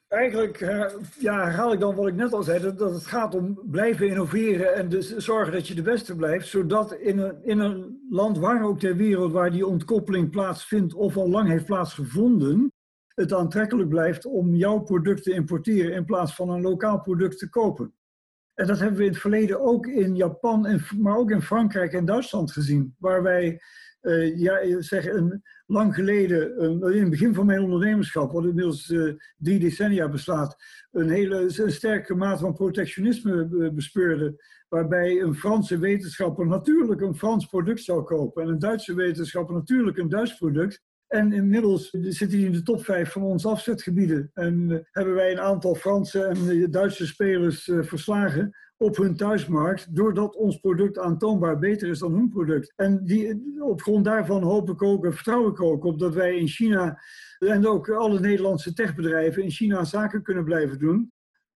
Eigenlijk 0.07 0.61
uh, 0.61 0.85
ja, 1.19 1.43
herhaal 1.43 1.73
ik 1.73 1.79
dan 1.79 1.95
wat 1.95 2.07
ik 2.07 2.15
net 2.15 2.33
al 2.33 2.43
zei, 2.43 2.75
dat, 2.75 2.93
het 2.93 3.05
gaat 3.05 3.35
om 3.35 3.59
blijven 3.65 4.07
innoveren 4.07 4.75
en 4.75 4.89
dus 4.89 5.15
zorgen 5.15 5.53
dat 5.53 5.67
je 5.67 5.75
de 5.75 5.81
beste 5.81 6.15
blijft, 6.15 6.47
zodat 6.47 6.93
in 6.93 7.19
een, 7.19 7.43
in 7.43 7.59
een 7.59 8.05
land 8.09 8.37
waar 8.37 8.63
ook 8.63 8.79
ter 8.79 8.95
wereld 8.95 9.31
waar 9.31 9.51
die 9.51 9.65
ontkoppeling 9.65 10.29
plaatsvindt 10.29 10.93
of 10.93 11.17
al 11.17 11.29
lang 11.29 11.49
heeft 11.49 11.65
plaatsgevonden, 11.65 12.73
het 13.07 13.33
aantrekkelijk 13.33 13.89
blijft 13.89 14.25
om 14.25 14.55
jouw 14.55 14.79
product 14.79 15.23
te 15.23 15.33
importeren 15.33 15.93
in 15.93 16.05
plaats 16.05 16.35
van 16.35 16.49
een 16.49 16.61
lokaal 16.61 17.01
product 17.01 17.37
te 17.37 17.49
kopen. 17.49 17.93
En 18.53 18.67
dat 18.67 18.79
hebben 18.79 18.97
we 18.97 19.03
in 19.03 19.11
het 19.11 19.21
verleden 19.21 19.59
ook 19.59 19.87
in 19.87 20.15
Japan, 20.15 20.81
maar 20.97 21.17
ook 21.17 21.31
in 21.31 21.41
Frankrijk 21.41 21.93
en 21.93 22.05
Duitsland 22.05 22.51
gezien, 22.51 22.95
waar 22.97 23.23
wij 23.23 23.61
uh, 24.07 24.37
ja, 24.37 24.81
zeg, 24.81 25.05
een, 25.05 25.43
lang 25.65 25.95
geleden, 25.95 26.63
een, 26.63 26.93
in 26.93 27.01
het 27.01 27.09
begin 27.09 27.33
van 27.33 27.45
mijn 27.45 27.61
ondernemerschap, 27.61 28.31
wat 28.31 28.45
inmiddels 28.45 28.89
uh, 28.89 29.13
drie 29.37 29.59
decennia 29.59 30.09
bestaat, 30.09 30.55
een 30.91 31.09
hele 31.09 31.45
sterke 31.49 32.15
mate 32.15 32.39
van 32.39 32.53
protectionisme 32.53 33.71
bespeurde. 33.73 34.43
Waarbij 34.69 35.21
een 35.21 35.35
Franse 35.35 35.77
wetenschapper 35.79 36.47
natuurlijk 36.47 37.01
een 37.01 37.15
Frans 37.15 37.45
product 37.45 37.83
zou 37.83 38.03
kopen 38.03 38.43
en 38.43 38.49
een 38.49 38.59
Duitse 38.59 38.93
wetenschapper 38.93 39.55
natuurlijk 39.55 39.97
een 39.97 40.09
Duits 40.09 40.37
product. 40.37 40.81
En 41.07 41.33
inmiddels 41.33 41.89
zit 41.89 42.31
hij 42.31 42.41
in 42.41 42.51
de 42.51 42.61
top 42.61 42.83
5 42.83 43.11
van 43.11 43.21
onze 43.21 43.47
afzetgebieden. 43.47 44.29
En 44.33 44.69
uh, 44.69 44.77
hebben 44.91 45.13
wij 45.13 45.31
een 45.31 45.39
aantal 45.39 45.75
Franse 45.75 46.23
en 46.23 46.71
Duitse 46.71 47.07
spelers 47.07 47.71
verslagen 47.81 48.55
op 48.77 48.97
hun 48.97 49.15
thuismarkt, 49.15 49.95
doordat 49.95 50.35
ons 50.35 50.57
product 50.57 50.97
aantoonbaar 50.97 51.59
beter 51.59 51.89
is 51.89 51.99
dan 51.99 52.13
hun 52.13 52.29
product. 52.29 52.73
En 52.75 53.05
die, 53.05 53.41
op 53.59 53.81
grond 53.81 54.05
daarvan 54.05 54.43
hoop 54.43 54.69
ik 54.69 54.83
ook 54.83 55.05
en 55.05 55.13
vertrouw 55.13 55.47
ik 55.47 55.61
ook 55.61 55.83
op 55.83 55.99
dat 55.99 56.13
wij 56.13 56.37
in 56.37 56.47
China 56.47 57.01
en 57.39 57.67
ook 57.67 57.89
alle 57.89 58.19
Nederlandse 58.19 58.73
techbedrijven 58.73 59.43
in 59.43 59.51
China 59.51 59.83
zaken 59.83 60.23
kunnen 60.23 60.43
blijven 60.43 60.79
doen. 60.79 61.11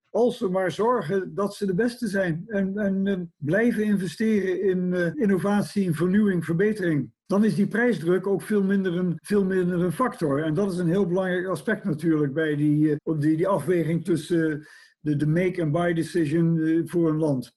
Als 0.09 0.39
we 0.39 0.49
maar 0.49 0.71
zorgen 0.71 1.35
dat 1.35 1.55
ze 1.55 1.65
de 1.65 1.75
beste 1.75 2.07
zijn 2.07 2.43
en, 2.47 2.77
en 2.77 3.05
uh, 3.05 3.19
blijven 3.37 3.83
investeren 3.83 4.61
in 4.61 4.93
uh, 4.93 5.15
innovatie, 5.15 5.93
vernieuwing, 5.93 6.45
verbetering 6.45 7.11
dan 7.31 7.43
is 7.43 7.55
die 7.55 7.67
prijsdruk 7.67 8.27
ook 8.27 8.41
veel 8.41 8.63
minder 8.63 8.97
een, 8.97 9.17
veel 9.21 9.45
minder 9.45 9.81
een 9.81 9.91
factor. 9.91 10.43
En 10.43 10.53
dat 10.53 10.71
is 10.71 10.77
een 10.77 10.89
heel 10.89 11.07
belangrijk 11.07 11.47
aspect 11.47 11.83
natuurlijk 11.83 12.33
bij 12.33 12.55
die, 12.55 12.95
die, 13.03 13.37
die 13.37 13.47
afweging 13.47 14.05
tussen 14.05 14.67
de, 15.01 15.15
de 15.15 15.27
make-and-buy 15.27 15.93
decision 15.93 16.55
uh, 16.55 16.87
voor 16.87 17.09
een 17.09 17.17
land. 17.17 17.55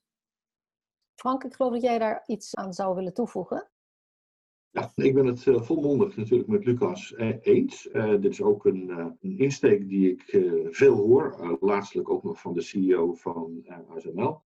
Frank, 1.15 1.43
ik 1.43 1.53
geloof 1.53 1.71
dat 1.73 1.81
jij 1.81 1.97
daar 1.97 2.23
iets 2.25 2.55
aan 2.55 2.73
zou 2.73 2.95
willen 2.95 3.13
toevoegen. 3.13 3.69
Ja, 4.69 4.91
ik 4.95 5.13
ben 5.13 5.25
het 5.25 5.45
uh, 5.45 5.61
volmondig 5.61 6.17
natuurlijk 6.17 6.49
met 6.49 6.65
Lucas 6.65 7.13
eens. 7.41 7.89
dit 7.93 8.25
is 8.25 8.41
ook 8.41 8.65
een, 8.65 8.89
een, 8.89 9.37
insteek 9.37 9.87
die 9.89 10.11
ik 10.11 10.23
veel 10.71 10.95
hoor, 10.95 11.57
laatstelijk 11.59 12.09
ook 12.09 12.23
nog 12.23 12.41
van 12.41 12.53
de 12.53 12.61
CEO 12.61 13.13
van 13.13 13.65
ASML. 13.87 14.43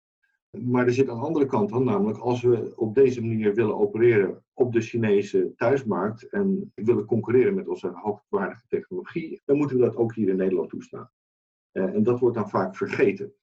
Maar 0.52 0.86
er 0.86 0.94
zit 0.94 1.08
een 1.08 1.18
andere 1.18 1.46
kant 1.46 1.72
aan, 1.72 1.84
namelijk 1.84 2.18
als 2.18 2.42
we 2.42 2.74
op 2.76 2.96
deze 2.96 3.22
manier 3.22 3.54
willen 3.54 3.78
opereren 3.78 4.44
op 4.54 4.74
de 4.74 4.82
Chinese 4.82 5.54
thuismarkt 5.56 6.30
en 6.30 6.72
willen 6.76 7.06
concurreren 7.06 7.56
met 7.56 7.68
onze 7.68 7.88
hoogwaardige 7.88 8.68
technologie, 8.68 9.42
dan 9.46 9.58
moeten 9.58 9.78
we 9.78 9.84
dat 9.84 9.96
ook 9.96 10.16
hier 10.16 10.30
in 10.30 10.36
Nederland 10.36 10.70
toestaan. 10.70 11.12
Uh, 11.78 11.94
en 11.94 12.04
dat 12.04 12.20
wordt 12.20 12.36
dan 12.36 12.50
vaak 12.50 12.76
vergeten. 12.76 13.34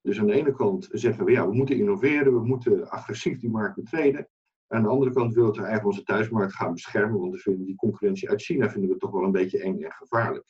Dus 0.00 0.20
aan 0.20 0.26
de 0.26 0.32
ene 0.32 0.52
kant 0.52 0.88
zeggen 0.90 1.24
we 1.24 1.30
ja, 1.30 1.48
we 1.48 1.54
moeten 1.54 1.76
innoveren, 1.76 2.34
we 2.34 2.46
moeten 2.46 2.88
agressief 2.88 3.38
die 3.38 3.50
markt 3.50 3.74
betreden. 3.74 4.28
Aan 4.66 4.82
de 4.82 4.88
andere 4.88 5.12
kant 5.12 5.34
willen 5.34 5.50
we 5.50 5.56
eigenlijk 5.56 5.86
onze 5.86 6.02
thuismarkt 6.02 6.54
gaan 6.54 6.72
beschermen, 6.72 7.20
want 7.20 7.32
we 7.32 7.38
vinden 7.38 7.66
die 7.66 7.76
concurrentie 7.76 8.30
uit 8.30 8.42
China 8.42 8.70
vinden 8.70 8.90
we 8.90 8.96
toch 8.96 9.10
wel 9.10 9.22
een 9.22 9.32
beetje 9.32 9.62
eng 9.62 9.82
en 9.82 9.92
gevaarlijk. 9.92 10.44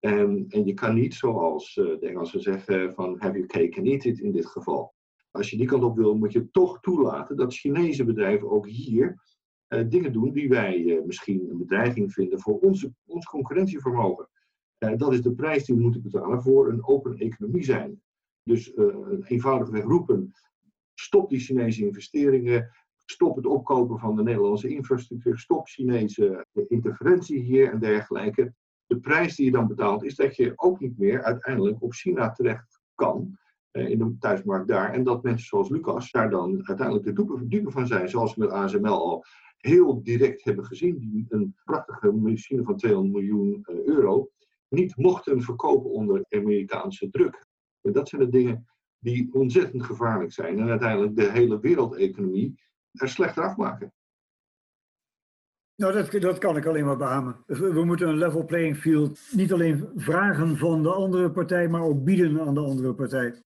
En, 0.00 0.44
en 0.48 0.66
je 0.66 0.74
kan 0.74 0.94
niet, 0.94 1.14
zoals 1.14 1.76
uh, 1.76 1.84
de 1.84 2.06
Engelsen 2.06 2.40
zeggen, 2.40 2.94
van 2.94 3.16
have 3.18 3.32
your 3.32 3.46
cake 3.46 3.78
and 3.78 3.86
eat 3.86 4.04
it 4.04 4.18
in 4.18 4.32
dit 4.32 4.46
geval 4.46 4.94
als 5.36 5.50
je 5.50 5.56
die 5.56 5.66
kant 5.66 5.82
op 5.82 5.96
wil, 5.96 6.14
moet 6.14 6.32
je 6.32 6.50
toch 6.50 6.80
toelaten 6.80 7.36
dat 7.36 7.54
Chinese 7.54 8.04
bedrijven 8.04 8.50
ook 8.50 8.68
hier 8.68 9.22
uh, 9.68 9.84
dingen 9.88 10.12
doen 10.12 10.32
die 10.32 10.48
wij 10.48 11.02
misschien 11.06 11.50
een 11.50 11.58
bedreiging 11.58 12.12
vinden 12.12 12.40
voor 12.40 12.58
onze, 12.58 12.92
ons 13.06 13.26
concurrentievermogen. 13.26 14.28
Uh, 14.78 14.96
dat 14.96 15.12
is 15.12 15.22
de 15.22 15.34
prijs 15.34 15.64
die 15.64 15.74
we 15.74 15.82
moeten 15.82 16.02
betalen 16.02 16.42
voor 16.42 16.68
een 16.68 16.86
open 16.86 17.18
economie 17.18 17.64
zijn. 17.64 18.00
Dus 18.42 18.76
eenvoudigweg 19.22 19.82
roepen, 19.82 20.32
stop 20.94 21.28
die 21.30 21.40
Chinese 21.40 21.84
investeringen, 21.84 22.70
stop 23.04 23.36
het 23.36 23.46
opkopen 23.46 23.98
van 23.98 24.16
de 24.16 24.22
Nederlandse 24.22 24.68
infrastructuur, 24.68 25.38
stop 25.38 25.66
Chinese 25.66 26.46
interferentie 26.68 27.40
hier 27.40 27.72
en 27.72 27.78
dergelijke. 27.78 28.54
De 28.86 29.00
prijs 29.00 29.36
die 29.36 29.44
je 29.44 29.50
dan 29.50 29.66
betaalt 29.66 30.04
is 30.04 30.14
dat 30.14 30.36
je 30.36 30.52
ook 30.56 30.80
niet 30.80 30.98
meer 30.98 31.22
uiteindelijk 31.22 31.82
op 31.82 31.92
China 31.92 32.32
terecht 32.32 32.80
kan. 32.94 33.38
in 33.70 33.98
de 33.98 34.16
thuismarkt 34.18 34.68
daar. 34.68 34.92
En 34.92 35.04
dat 35.04 35.22
mensen 35.22 35.46
zoals 35.46 35.68
Lucas 35.68 36.10
daar 36.10 36.30
dan 36.30 36.66
uiteindelijk 36.66 37.06
de 37.06 37.46
dupe 37.48 37.70
van 37.70 37.86
zijn, 37.86 38.08
zoals 38.08 38.34
we 38.34 38.40
met 38.40 38.50
ASML 38.50 38.88
al 38.88 39.24
heel 39.56 40.02
direct 40.02 40.44
hebben 40.44 40.64
gezien, 40.64 40.98
die 40.98 41.26
een 41.28 41.54
prachtige 41.64 42.12
machine 42.12 42.62
van 42.62 42.76
200 42.76 43.14
miljoen 43.14 43.64
euro 43.84 44.30
niet 44.68 44.96
mochten 44.96 45.42
verkopen 45.42 45.90
onder 45.90 46.24
Amerikaanse 46.28 47.10
druk. 47.10 47.46
En 47.80 47.92
dat 47.92 48.08
zijn 48.08 48.20
de 48.20 48.28
dingen 48.28 48.66
die 48.98 49.34
ontzettend 49.34 49.82
gevaarlijk 49.82 50.32
zijn 50.32 50.58
en 50.58 50.68
uiteindelijk 50.68 51.16
de 51.16 51.30
hele 51.30 51.60
wereldeconomie 51.60 52.60
er 52.92 53.08
slechter 53.08 53.42
afmaken. 53.42 53.92
Nou, 55.76 55.92
dat, 55.92 56.20
dat 56.20 56.38
kan 56.38 56.56
ik 56.56 56.66
alleen 56.66 56.84
maar 56.84 56.96
beamen. 56.96 57.44
We 57.46 57.84
moeten 57.84 58.08
een 58.08 58.18
level 58.18 58.44
playing 58.44 58.76
field 58.76 59.20
niet 59.30 59.52
alleen 59.52 59.90
vragen 59.94 60.56
van 60.56 60.82
de 60.82 60.92
andere 60.92 61.30
partij, 61.30 61.68
maar 61.68 61.82
ook 61.82 62.04
bieden 62.04 62.40
aan 62.40 62.54
de 62.54 62.60
andere 62.60 62.94
partij. 62.94 63.42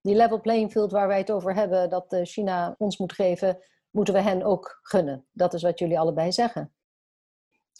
Die 0.00 0.16
level 0.16 0.40
playing 0.40 0.70
field 0.70 0.92
waar 0.92 1.08
wij 1.08 1.18
het 1.18 1.30
over 1.30 1.54
hebben, 1.54 1.90
dat 1.90 2.12
eh, 2.12 2.24
China 2.24 2.74
ons 2.78 2.98
moet 2.98 3.12
geven, 3.12 3.58
moeten 3.90 4.14
we 4.14 4.20
hen 4.20 4.42
ook 4.42 4.78
gunnen. 4.82 5.26
Dat 5.32 5.54
is 5.54 5.62
wat 5.62 5.78
jullie 5.78 5.98
allebei 5.98 6.32
zeggen. 6.32 6.72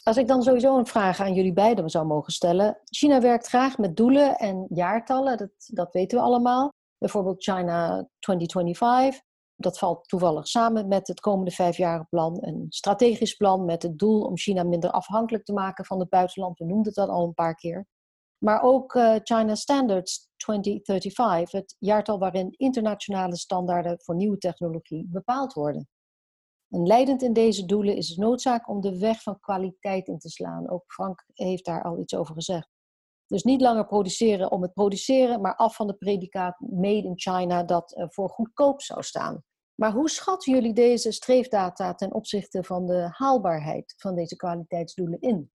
Als 0.02 0.16
ik 0.16 0.26
dan 0.26 0.42
sowieso 0.42 0.78
een 0.78 0.86
vraag 0.86 1.20
aan 1.20 1.34
jullie 1.34 1.52
beiden 1.52 1.90
zou 1.90 2.06
mogen 2.06 2.32
stellen. 2.32 2.80
China 2.84 3.20
werkt 3.20 3.46
graag 3.46 3.78
met 3.78 3.96
doelen 3.96 4.36
en 4.36 4.66
jaartallen, 4.68 5.38
dat, 5.38 5.50
dat 5.56 5.92
weten 5.92 6.18
we 6.18 6.24
allemaal. 6.24 6.72
Bijvoorbeeld 6.98 7.42
China 7.42 8.08
2025. 8.18 9.20
Dat 9.56 9.78
valt 9.78 10.08
toevallig 10.08 10.46
samen 10.48 10.88
met 10.88 11.08
het 11.08 11.20
komende 11.20 12.04
plan, 12.08 12.38
Een 12.40 12.66
strategisch 12.68 13.34
plan 13.34 13.64
met 13.64 13.82
het 13.82 13.98
doel 13.98 14.22
om 14.22 14.36
China 14.36 14.62
minder 14.62 14.90
afhankelijk 14.90 15.44
te 15.44 15.52
maken 15.52 15.84
van 15.84 16.00
het 16.00 16.08
buitenland. 16.08 16.58
We 16.58 16.64
noemden 16.64 16.92
dat 16.92 17.08
al 17.08 17.24
een 17.24 17.34
paar 17.34 17.54
keer. 17.54 17.86
Maar 18.44 18.62
ook 18.62 18.94
uh, 18.94 19.16
China 19.22 19.54
Standards 19.54 20.28
2035, 20.36 21.50
het 21.50 21.76
jaartal 21.78 22.18
waarin 22.18 22.54
internationale 22.56 23.36
standaarden 23.36 24.00
voor 24.00 24.14
nieuwe 24.14 24.38
technologie 24.38 25.06
bepaald 25.08 25.52
worden. 25.52 25.88
En 26.70 26.86
leidend 26.86 27.22
in 27.22 27.32
deze 27.32 27.66
doelen 27.66 27.96
is 27.96 28.14
de 28.14 28.20
noodzaak 28.20 28.68
om 28.68 28.80
de 28.80 28.98
weg 28.98 29.22
van 29.22 29.40
kwaliteit 29.40 30.08
in 30.08 30.18
te 30.18 30.28
slaan. 30.28 30.70
Ook 30.70 30.84
Frank 30.86 31.24
heeft 31.32 31.64
daar 31.64 31.82
al 31.82 31.98
iets 31.98 32.14
over 32.14 32.34
gezegd. 32.34 32.68
Dus 33.26 33.42
niet 33.42 33.60
langer 33.60 33.86
produceren 33.86 34.50
om 34.50 34.62
het 34.62 34.72
produceren, 34.72 35.40
maar 35.40 35.56
af 35.56 35.76
van 35.76 35.86
de 35.86 35.94
predicaat 35.94 36.60
made 36.60 37.06
in 37.06 37.18
China 37.18 37.62
dat 37.62 38.06
voor 38.08 38.28
goedkoop 38.28 38.82
zou 38.82 39.02
staan. 39.02 39.42
Maar 39.74 39.92
hoe 39.92 40.10
schatten 40.10 40.52
jullie 40.52 40.72
deze 40.72 41.12
streefdata 41.12 41.94
ten 41.94 42.14
opzichte 42.14 42.64
van 42.64 42.86
de 42.86 43.08
haalbaarheid 43.10 43.94
van 43.96 44.14
deze 44.14 44.36
kwaliteitsdoelen 44.36 45.20
in? 45.20 45.50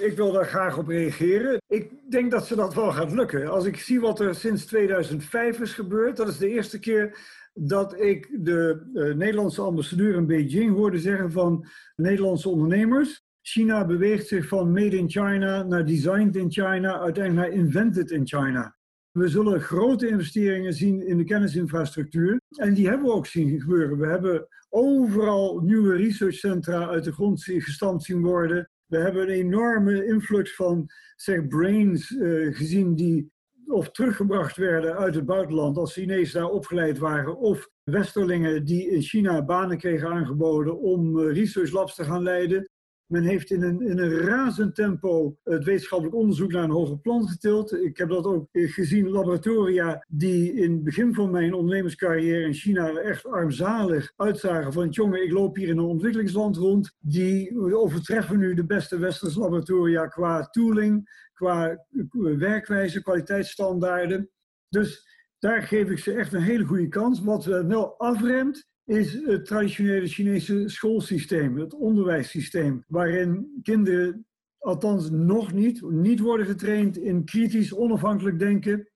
Ik 0.00 0.16
wil 0.16 0.32
daar 0.32 0.46
graag 0.46 0.78
op 0.78 0.88
reageren. 0.88 1.60
Ik 1.66 2.10
denk 2.10 2.30
dat 2.30 2.46
ze 2.46 2.56
dat 2.56 2.74
wel 2.74 2.92
gaat 2.92 3.12
lukken. 3.12 3.50
Als 3.50 3.64
ik 3.64 3.76
zie 3.76 4.00
wat 4.00 4.20
er 4.20 4.34
sinds 4.34 4.66
2005 4.66 5.60
is 5.60 5.72
gebeurd, 5.72 6.16
dat 6.16 6.28
is 6.28 6.38
de 6.38 6.48
eerste 6.48 6.78
keer 6.78 7.18
dat 7.54 8.00
ik 8.00 8.38
de 8.40 8.90
uh, 8.94 9.14
Nederlandse 9.14 9.62
ambassadeur 9.62 10.14
in 10.14 10.26
Beijing 10.26 10.74
hoorde 10.74 10.98
zeggen 10.98 11.32
van 11.32 11.66
Nederlandse 11.96 12.48
ondernemers. 12.48 13.22
China 13.40 13.86
beweegt 13.86 14.26
zich 14.26 14.48
van 14.48 14.72
made 14.72 14.96
in 14.96 15.10
China 15.10 15.62
naar 15.62 15.84
designed 15.84 16.36
in 16.36 16.50
China, 16.50 17.00
uiteindelijk 17.00 17.48
naar 17.48 17.58
invented 17.58 18.10
in 18.10 18.26
China. 18.26 18.76
We 19.10 19.28
zullen 19.28 19.60
grote 19.60 20.08
investeringen 20.08 20.72
zien 20.72 21.06
in 21.06 21.16
de 21.16 21.24
kennisinfrastructuur. 21.24 22.40
En 22.48 22.74
die 22.74 22.88
hebben 22.88 23.06
we 23.06 23.12
ook 23.12 23.26
zien 23.26 23.60
gebeuren. 23.60 23.98
We 23.98 24.06
hebben 24.06 24.48
overal 24.68 25.60
nieuwe 25.60 25.96
researchcentra 25.96 26.88
uit 26.88 27.04
de 27.04 27.12
grond 27.12 27.42
gestampt 27.44 28.02
zien 28.02 28.22
worden. 28.22 28.70
We 28.86 28.96
hebben 28.96 29.22
een 29.22 29.34
enorme 29.34 30.06
influx 30.06 30.54
van 30.54 30.86
zeg, 31.16 31.46
brains 31.48 32.10
uh, 32.10 32.56
gezien 32.56 32.94
die 32.94 33.32
of 33.66 33.90
teruggebracht 33.90 34.56
werden 34.56 34.96
uit 34.96 35.14
het 35.14 35.26
buitenland 35.26 35.76
als 35.76 35.92
Chinezen 35.92 36.40
daar 36.40 36.50
opgeleid 36.50 36.98
waren, 36.98 37.36
of 37.36 37.68
Westerlingen 37.82 38.64
die 38.64 38.90
in 38.90 39.02
China 39.02 39.44
banen 39.44 39.78
kregen 39.78 40.08
aangeboden 40.08 40.78
om 40.78 41.18
uh, 41.18 41.32
research 41.32 41.70
labs 41.70 41.94
te 41.94 42.04
gaan 42.04 42.22
leiden. 42.22 42.68
Men 43.06 43.22
heeft 43.22 43.50
in 43.50 43.62
een, 43.62 43.80
in 43.80 43.98
een 43.98 44.18
razend 44.18 44.74
tempo 44.74 45.36
het 45.42 45.64
wetenschappelijk 45.64 46.16
onderzoek 46.16 46.52
naar 46.52 46.64
een 46.64 46.70
hoger 46.70 46.98
plan 46.98 47.28
getild. 47.28 47.72
Ik 47.72 47.96
heb 47.96 48.08
dat 48.08 48.24
ook 48.24 48.48
gezien, 48.52 49.08
laboratoria 49.08 50.04
die 50.08 50.52
in 50.52 50.72
het 50.72 50.84
begin 50.84 51.14
van 51.14 51.30
mijn 51.30 51.54
ondernemerscarrière 51.54 52.44
in 52.44 52.54
China 52.54 52.88
echt 52.88 53.26
armzalig 53.26 54.12
uitzagen 54.16 54.72
van 54.72 54.88
jongen, 54.88 55.22
ik 55.22 55.32
loop 55.32 55.56
hier 55.56 55.68
in 55.68 55.78
een 55.78 55.84
ontwikkelingsland 55.84 56.56
rond. 56.56 56.96
Die 56.98 57.74
overtreffen 57.76 58.38
nu 58.38 58.54
de 58.54 58.66
beste 58.66 58.98
westerse 58.98 59.38
laboratoria 59.38 60.06
qua 60.06 60.46
tooling, 60.46 61.28
qua 61.32 61.86
werkwijze, 62.38 63.02
kwaliteitsstandaarden. 63.02 64.30
Dus 64.68 65.08
daar 65.38 65.62
geef 65.62 65.90
ik 65.90 65.98
ze 65.98 66.12
echt 66.12 66.32
een 66.32 66.42
hele 66.42 66.64
goede 66.64 66.88
kans. 66.88 67.20
Wat 67.20 67.44
wel 67.44 67.98
afremt, 67.98 68.66
is 68.84 69.12
het 69.12 69.44
traditionele 69.44 70.06
Chinese 70.06 70.68
schoolsysteem, 70.68 71.58
het 71.58 71.74
onderwijssysteem, 71.74 72.84
waarin 72.88 73.60
kinderen, 73.62 74.26
althans 74.58 75.10
nog 75.10 75.52
niet, 75.52 75.82
niet 75.90 76.20
worden 76.20 76.46
getraind 76.46 76.96
in 76.96 77.24
kritisch 77.24 77.74
onafhankelijk 77.74 78.38
denken. 78.38 78.88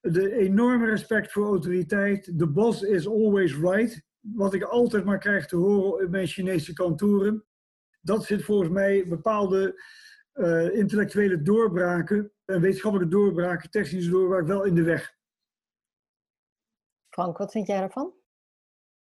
De 0.00 0.32
enorme 0.32 0.86
respect 0.86 1.32
voor 1.32 1.46
autoriteit. 1.46 2.38
De 2.38 2.48
boss 2.48 2.82
is 2.82 3.06
always 3.08 3.56
right. 3.56 4.02
Wat 4.20 4.54
ik 4.54 4.62
altijd 4.62 5.04
maar 5.04 5.18
krijg 5.18 5.46
te 5.46 5.56
horen 5.56 6.04
in 6.04 6.10
mijn 6.10 6.26
Chinese 6.26 6.72
kantoren. 6.72 7.44
Dat 8.00 8.24
zit 8.24 8.44
volgens 8.44 8.70
mij 8.70 9.08
bepaalde 9.08 9.82
uh, 10.34 10.74
intellectuele 10.74 11.42
doorbraken 11.42 12.32
en 12.44 12.60
wetenschappelijke 12.60 13.14
doorbraken, 13.14 13.70
technische 13.70 14.10
doorbraken 14.10 14.46
wel 14.46 14.64
in 14.64 14.74
de 14.74 14.82
weg. 14.82 15.18
Frank, 17.08 17.38
wat 17.38 17.52
vind 17.52 17.66
jij 17.66 17.82
ervan? 17.82 18.19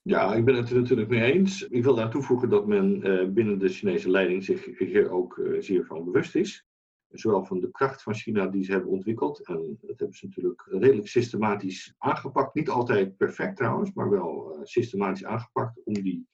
Ja, 0.03 0.35
ik 0.35 0.45
ben 0.45 0.55
het 0.55 0.71
er 0.71 0.77
natuurlijk 0.77 1.09
mee 1.09 1.33
eens. 1.33 1.69
Ik 1.69 1.83
wil 1.83 1.95
daar 1.95 2.11
toevoegen 2.11 2.49
dat 2.49 2.67
men 2.67 3.07
uh, 3.07 3.29
binnen 3.29 3.59
de 3.59 3.69
Chinese 3.69 4.11
leiding 4.11 4.45
zich 4.45 4.79
hier 4.79 5.11
ook 5.11 5.37
uh, 5.37 5.61
zeer 5.61 5.87
van 5.87 6.05
bewust 6.05 6.35
is. 6.35 6.67
Zowel 7.09 7.45
van 7.45 7.61
de 7.61 7.71
kracht 7.71 8.03
van 8.03 8.15
China 8.15 8.47
die 8.47 8.65
ze 8.65 8.73
hebben 8.73 8.91
ontwikkeld. 8.91 9.47
En 9.47 9.79
dat 9.81 9.99
hebben 9.99 10.17
ze 10.17 10.27
natuurlijk 10.27 10.67
redelijk 10.71 11.09
systematisch 11.09 11.95
aangepakt. 11.99 12.55
Niet 12.55 12.69
altijd 12.69 13.17
perfect 13.17 13.57
trouwens, 13.57 13.93
maar 13.93 14.11
wel 14.11 14.55
uh, 14.55 14.61
systematisch 14.63 15.25
aangepakt 15.25 15.81
om 15.85 15.95
die 15.95 16.29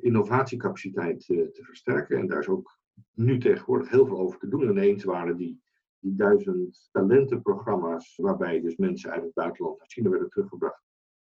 innovatiecapaciteit 0.00 1.26
te 1.26 1.58
versterken. 1.62 2.18
En 2.18 2.26
daar 2.26 2.38
is 2.38 2.48
ook 2.48 2.78
nu 3.14 3.38
tegenwoordig 3.38 3.90
heel 3.90 4.06
veel 4.06 4.18
over 4.18 4.38
te 4.38 4.48
doen. 4.48 4.68
En 4.68 4.78
eens 4.78 5.04
waren 5.04 5.36
die, 5.36 5.60
die 5.98 6.14
duizend 6.14 6.88
talentenprogramma's, 6.92 8.16
waarbij 8.16 8.60
dus 8.60 8.76
mensen 8.76 9.10
uit 9.10 9.22
het 9.22 9.34
buitenland 9.34 9.78
naar 9.78 9.88
China 9.88 10.10
werden 10.10 10.30
teruggebracht 10.30 10.89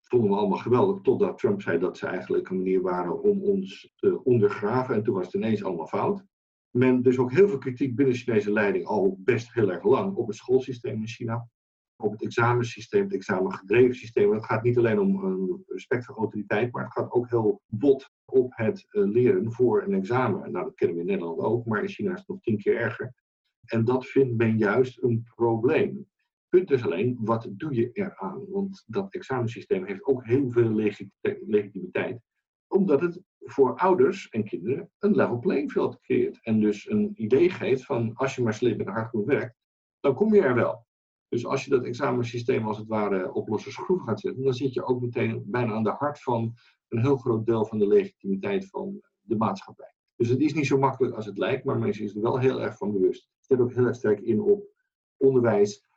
vonden 0.09 0.29
we 0.29 0.35
allemaal 0.35 0.57
geweldig, 0.57 1.01
totdat 1.01 1.37
Trump 1.37 1.61
zei 1.61 1.79
dat 1.79 1.97
ze 1.97 2.07
eigenlijk 2.07 2.49
een 2.49 2.57
manier 2.57 2.81
waren 2.81 3.21
om 3.21 3.43
ons 3.43 3.93
te 3.95 4.23
ondergraven. 4.23 4.95
En 4.95 5.03
toen 5.03 5.13
was 5.13 5.25
het 5.25 5.35
ineens 5.35 5.63
allemaal 5.63 5.87
fout. 5.87 6.23
Men 6.69 7.01
dus 7.01 7.17
ook 7.17 7.31
heel 7.31 7.47
veel 7.47 7.57
kritiek 7.57 7.95
binnen 7.95 8.15
Chinese 8.15 8.51
leiding 8.51 8.85
al 8.85 9.17
best 9.19 9.53
heel 9.53 9.71
erg 9.71 9.83
lang 9.83 10.15
op 10.15 10.27
het 10.27 10.35
schoolsysteem 10.35 10.99
in 10.99 11.07
China. 11.07 11.47
Op 11.95 12.11
het 12.11 12.23
examensysteem, 12.23 13.03
het 13.03 13.13
examengedreven 13.13 13.95
systeem. 13.95 14.33
Het 14.33 14.45
gaat 14.45 14.63
niet 14.63 14.77
alleen 14.77 14.99
om 14.99 15.23
een 15.23 15.63
respect 15.67 16.05
voor 16.05 16.15
autoriteit, 16.15 16.71
maar 16.71 16.83
het 16.83 16.93
gaat 16.93 17.11
ook 17.11 17.29
heel 17.29 17.61
bot 17.65 18.09
op 18.25 18.51
het 18.55 18.85
eh, 18.89 19.03
leren 19.03 19.51
voor 19.51 19.83
een 19.83 19.93
examen. 19.93 20.51
Nou, 20.51 20.65
dat 20.65 20.75
kennen 20.75 20.95
we 20.95 21.01
in 21.01 21.07
Nederland 21.07 21.39
ook, 21.39 21.65
maar 21.65 21.81
in 21.81 21.87
China 21.87 22.11
is 22.11 22.19
het 22.19 22.27
nog 22.27 22.41
tien 22.41 22.57
keer 22.57 22.77
erger. 22.77 23.13
En 23.65 23.85
dat 23.85 24.05
vindt 24.05 24.37
men 24.37 24.57
juist 24.57 25.03
een 25.03 25.27
probleem 25.35 26.07
punt 26.49 26.71
is 26.71 26.83
alleen, 26.83 27.17
wat 27.21 27.47
doe 27.51 27.75
je 27.75 27.89
eraan? 27.91 28.45
Want 28.49 28.83
dat 28.87 29.13
examensysteem 29.13 29.85
heeft 29.85 30.03
ook 30.03 30.25
heel 30.25 30.51
veel 30.51 30.71
legitimiteit. 31.45 32.21
Omdat 32.67 33.01
het 33.01 33.21
voor 33.39 33.75
ouders 33.75 34.29
en 34.29 34.43
kinderen 34.43 34.91
een 34.99 35.15
level 35.15 35.39
playing 35.39 35.71
field 35.71 35.99
creëert. 35.99 36.39
En 36.41 36.59
dus 36.59 36.89
een 36.89 37.11
idee 37.15 37.49
geeft 37.49 37.85
van, 37.85 38.13
als 38.13 38.35
je 38.35 38.43
maar 38.43 38.53
slim 38.53 38.79
en 38.79 38.87
hard 38.87 39.09
goed 39.09 39.25
werkt, 39.25 39.55
dan 39.99 40.15
kom 40.15 40.33
je 40.33 40.41
er 40.41 40.55
wel. 40.55 40.87
Dus 41.27 41.45
als 41.45 41.63
je 41.63 41.69
dat 41.69 41.83
examensysteem 41.83 42.67
als 42.67 42.77
het 42.77 42.87
ware 42.87 43.33
op 43.33 43.47
losse 43.47 43.71
schroeven 43.71 44.07
gaat 44.07 44.19
zetten, 44.19 44.43
dan 44.43 44.53
zit 44.53 44.73
je 44.73 44.83
ook 44.83 45.01
meteen 45.01 45.43
bijna 45.45 45.73
aan 45.73 45.83
de 45.83 45.89
hart 45.89 46.21
van 46.21 46.53
een 46.87 47.01
heel 47.01 47.17
groot 47.17 47.45
deel 47.45 47.65
van 47.65 47.79
de 47.79 47.87
legitimiteit 47.87 48.69
van 48.69 49.01
de 49.21 49.35
maatschappij. 49.35 49.93
Dus 50.15 50.29
het 50.29 50.39
is 50.39 50.53
niet 50.53 50.67
zo 50.67 50.77
makkelijk 50.77 51.15
als 51.15 51.25
het 51.25 51.37
lijkt, 51.37 51.63
maar 51.63 51.77
mensen 51.77 52.03
is 52.03 52.15
er 52.15 52.21
wel 52.21 52.39
heel 52.39 52.61
erg 52.61 52.77
van 52.77 52.91
bewust. 52.91 53.29
Het 53.35 53.45
zet 53.45 53.59
ook 53.59 53.73
heel 53.73 53.85
erg 53.85 53.95
sterk 53.95 54.19
in 54.19 54.41
op 54.41 54.63
onderwijs 55.17 55.87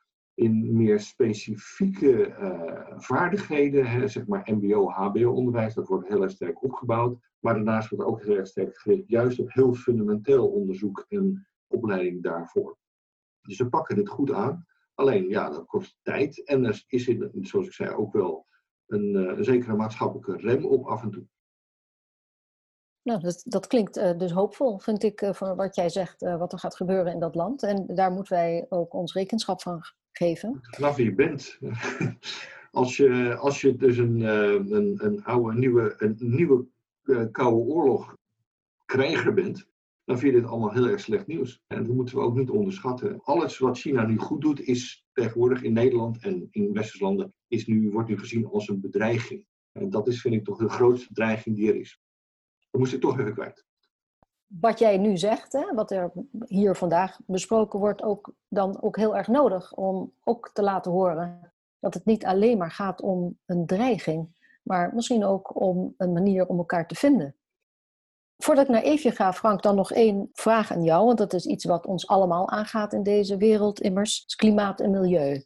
in 0.43 0.77
meer 0.77 1.01
specifieke 1.01 2.29
uh, 2.29 2.99
vaardigheden, 2.99 3.87
hè, 3.87 4.09
zeg 4.09 4.27
maar 4.27 4.49
MBO, 4.55 4.91
HBO-onderwijs, 4.91 5.75
dat 5.75 5.89
wordt 5.89 6.09
heel 6.09 6.23
erg 6.23 6.31
sterk 6.31 6.63
opgebouwd. 6.63 7.19
Maar 7.39 7.55
daarnaast 7.55 7.89
wordt 7.89 8.05
ook 8.05 8.23
heel 8.23 8.37
erg 8.37 8.47
sterk 8.47 8.77
gericht 8.77 9.09
juist 9.09 9.39
op 9.39 9.53
heel 9.53 9.75
fundamenteel 9.75 10.49
onderzoek 10.49 11.05
en 11.09 11.47
opleiding 11.67 12.23
daarvoor. 12.23 12.77
Dus 13.41 13.57
ze 13.57 13.69
pakken 13.69 13.97
dit 13.97 14.09
goed 14.09 14.33
aan. 14.33 14.67
Alleen, 14.95 15.29
ja, 15.29 15.51
dat 15.51 15.67
kost 15.67 15.99
tijd. 16.03 16.45
En 16.45 16.65
er 16.65 16.85
is, 16.87 17.09
in, 17.09 17.31
zoals 17.41 17.67
ik 17.67 17.73
zei, 17.73 17.91
ook 17.91 18.13
wel 18.13 18.47
een, 18.87 19.15
uh, 19.15 19.37
een 19.37 19.45
zekere 19.45 19.77
maatschappelijke 19.77 20.37
rem 20.37 20.65
op 20.65 20.87
af 20.87 21.03
en 21.03 21.11
toe. 21.11 21.25
Nou, 23.03 23.21
dat, 23.21 23.43
dat 23.45 23.67
klinkt 23.67 23.97
uh, 23.97 24.19
dus 24.19 24.31
hoopvol, 24.31 24.79
vind 24.79 25.03
ik, 25.03 25.29
voor 25.33 25.57
wat 25.57 25.75
jij 25.75 25.89
zegt, 25.89 26.21
wat 26.21 26.53
er 26.53 26.59
gaat 26.59 26.77
gebeuren 26.77 27.13
in 27.13 27.21
dat 27.21 27.35
land. 27.35 27.63
En 27.63 27.87
daar 27.87 28.13
moeten 28.13 28.33
wij 28.33 28.67
ook 28.69 28.95
ons 28.95 29.13
rekenschap 29.13 29.63
van 29.63 29.83
geven? 30.13 30.61
Wie 30.97 31.05
je 31.05 31.15
bent. 31.15 31.59
Als 32.71 32.97
je, 32.97 33.37
als 33.37 33.61
je 33.61 33.77
dus 33.77 33.97
een, 33.97 34.21
een, 34.21 35.05
een 35.05 35.25
oude, 35.25 35.59
nieuwe, 35.59 35.95
een 35.99 36.17
nieuwe 36.19 36.67
koude 37.31 37.57
oorlog 37.57 38.17
krijger 38.85 39.35
bent, 39.35 39.69
dan 40.05 40.19
vind 40.19 40.35
je 40.35 40.41
dit 40.41 40.49
allemaal 40.49 40.73
heel 40.73 40.89
erg 40.89 41.01
slecht 41.01 41.27
nieuws. 41.27 41.63
En 41.67 41.85
dat 41.85 41.95
moeten 41.95 42.17
we 42.17 42.23
ook 42.23 42.37
niet 42.37 42.51
onderschatten. 42.51 43.21
Alles 43.23 43.59
wat 43.59 43.79
China 43.79 44.07
nu 44.07 44.17
goed 44.17 44.41
doet, 44.41 44.61
is 44.61 45.07
tegenwoordig 45.13 45.63
in 45.63 45.73
Nederland 45.73 46.23
en 46.23 46.49
in 46.51 46.73
westerse 46.73 47.05
landen, 47.05 47.35
is 47.49 47.67
nu, 47.67 47.91
wordt 47.91 48.09
nu 48.09 48.19
gezien 48.19 48.47
als 48.47 48.69
een 48.69 48.81
bedreiging. 48.81 49.47
En 49.73 49.91
dat 49.91 50.09
is, 50.09 50.21
vind 50.21 50.35
ik, 50.35 50.45
toch 50.45 50.59
de 50.59 50.69
grootste 50.69 51.09
bedreiging 51.09 51.57
die 51.57 51.69
er 51.69 51.77
is. 51.77 52.01
Dat 52.71 52.81
moest 52.81 52.93
ik 52.93 53.01
toch 53.01 53.19
even 53.19 53.33
kwijt. 53.33 53.65
Wat 54.61 54.79
jij 54.79 54.99
nu 54.99 55.17
zegt, 55.17 55.53
hè, 55.53 55.75
wat 55.75 55.91
er 55.91 56.13
hier 56.47 56.75
vandaag 56.75 57.19
besproken 57.27 57.79
wordt, 57.79 58.03
ook 58.03 58.35
dan 58.49 58.83
ook 58.83 58.97
heel 58.97 59.17
erg 59.17 59.29
nodig 59.29 59.75
om 59.75 60.13
ook 60.25 60.51
te 60.53 60.63
laten 60.63 60.93
horen 60.93 61.53
dat 61.79 61.95
het 61.95 62.05
niet 62.05 62.25
alleen 62.25 62.59
maar 62.59 62.71
gaat 62.71 63.01
om 63.01 63.39
een 63.47 63.67
dreiging, 63.67 64.29
maar 64.63 64.95
misschien 64.95 65.25
ook 65.25 65.61
om 65.61 65.95
een 65.97 66.13
manier 66.13 66.47
om 66.47 66.59
elkaar 66.59 66.87
te 66.87 66.95
vinden. 66.95 67.37
Voordat 68.37 68.65
ik 68.65 68.71
naar 68.71 68.83
Eefje 68.83 69.11
ga, 69.11 69.33
Frank, 69.33 69.63
dan 69.63 69.75
nog 69.75 69.93
één 69.93 70.31
vraag 70.33 70.73
aan 70.73 70.83
jou. 70.83 71.07
Want 71.07 71.19
dat 71.19 71.33
is 71.33 71.47
iets 71.47 71.65
wat 71.65 71.87
ons 71.87 72.07
allemaal 72.07 72.49
aangaat 72.49 72.93
in 72.93 73.03
deze 73.03 73.37
wereld 73.37 73.81
immers. 73.81 74.25
Klimaat 74.37 74.81
en 74.81 74.91
milieu. 74.91 75.45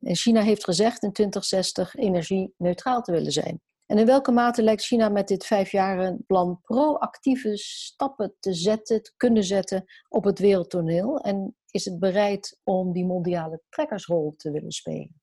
En 0.00 0.16
China 0.16 0.40
heeft 0.40 0.64
gezegd 0.64 1.02
in 1.02 1.12
2060 1.12 1.94
energie-neutraal 1.94 3.02
te 3.02 3.12
willen 3.12 3.32
zijn. 3.32 3.60
En 3.86 3.98
in 3.98 4.06
welke 4.06 4.32
mate 4.32 4.62
lijkt 4.62 4.84
China 4.84 5.08
met 5.08 5.28
dit 5.28 5.46
vijfjarenplan 5.46 6.60
proactieve 6.62 7.56
stappen 7.56 8.36
te 8.40 8.52
zetten, 8.52 9.02
te 9.02 9.12
kunnen 9.16 9.44
zetten 9.44 9.84
op 10.08 10.24
het 10.24 10.38
wereldtoneel? 10.38 11.20
En 11.20 11.56
is 11.70 11.84
het 11.84 11.98
bereid 11.98 12.60
om 12.62 12.92
die 12.92 13.04
mondiale 13.04 13.62
trekkersrol 13.68 14.34
te 14.36 14.50
willen 14.50 14.72
spelen? 14.72 15.22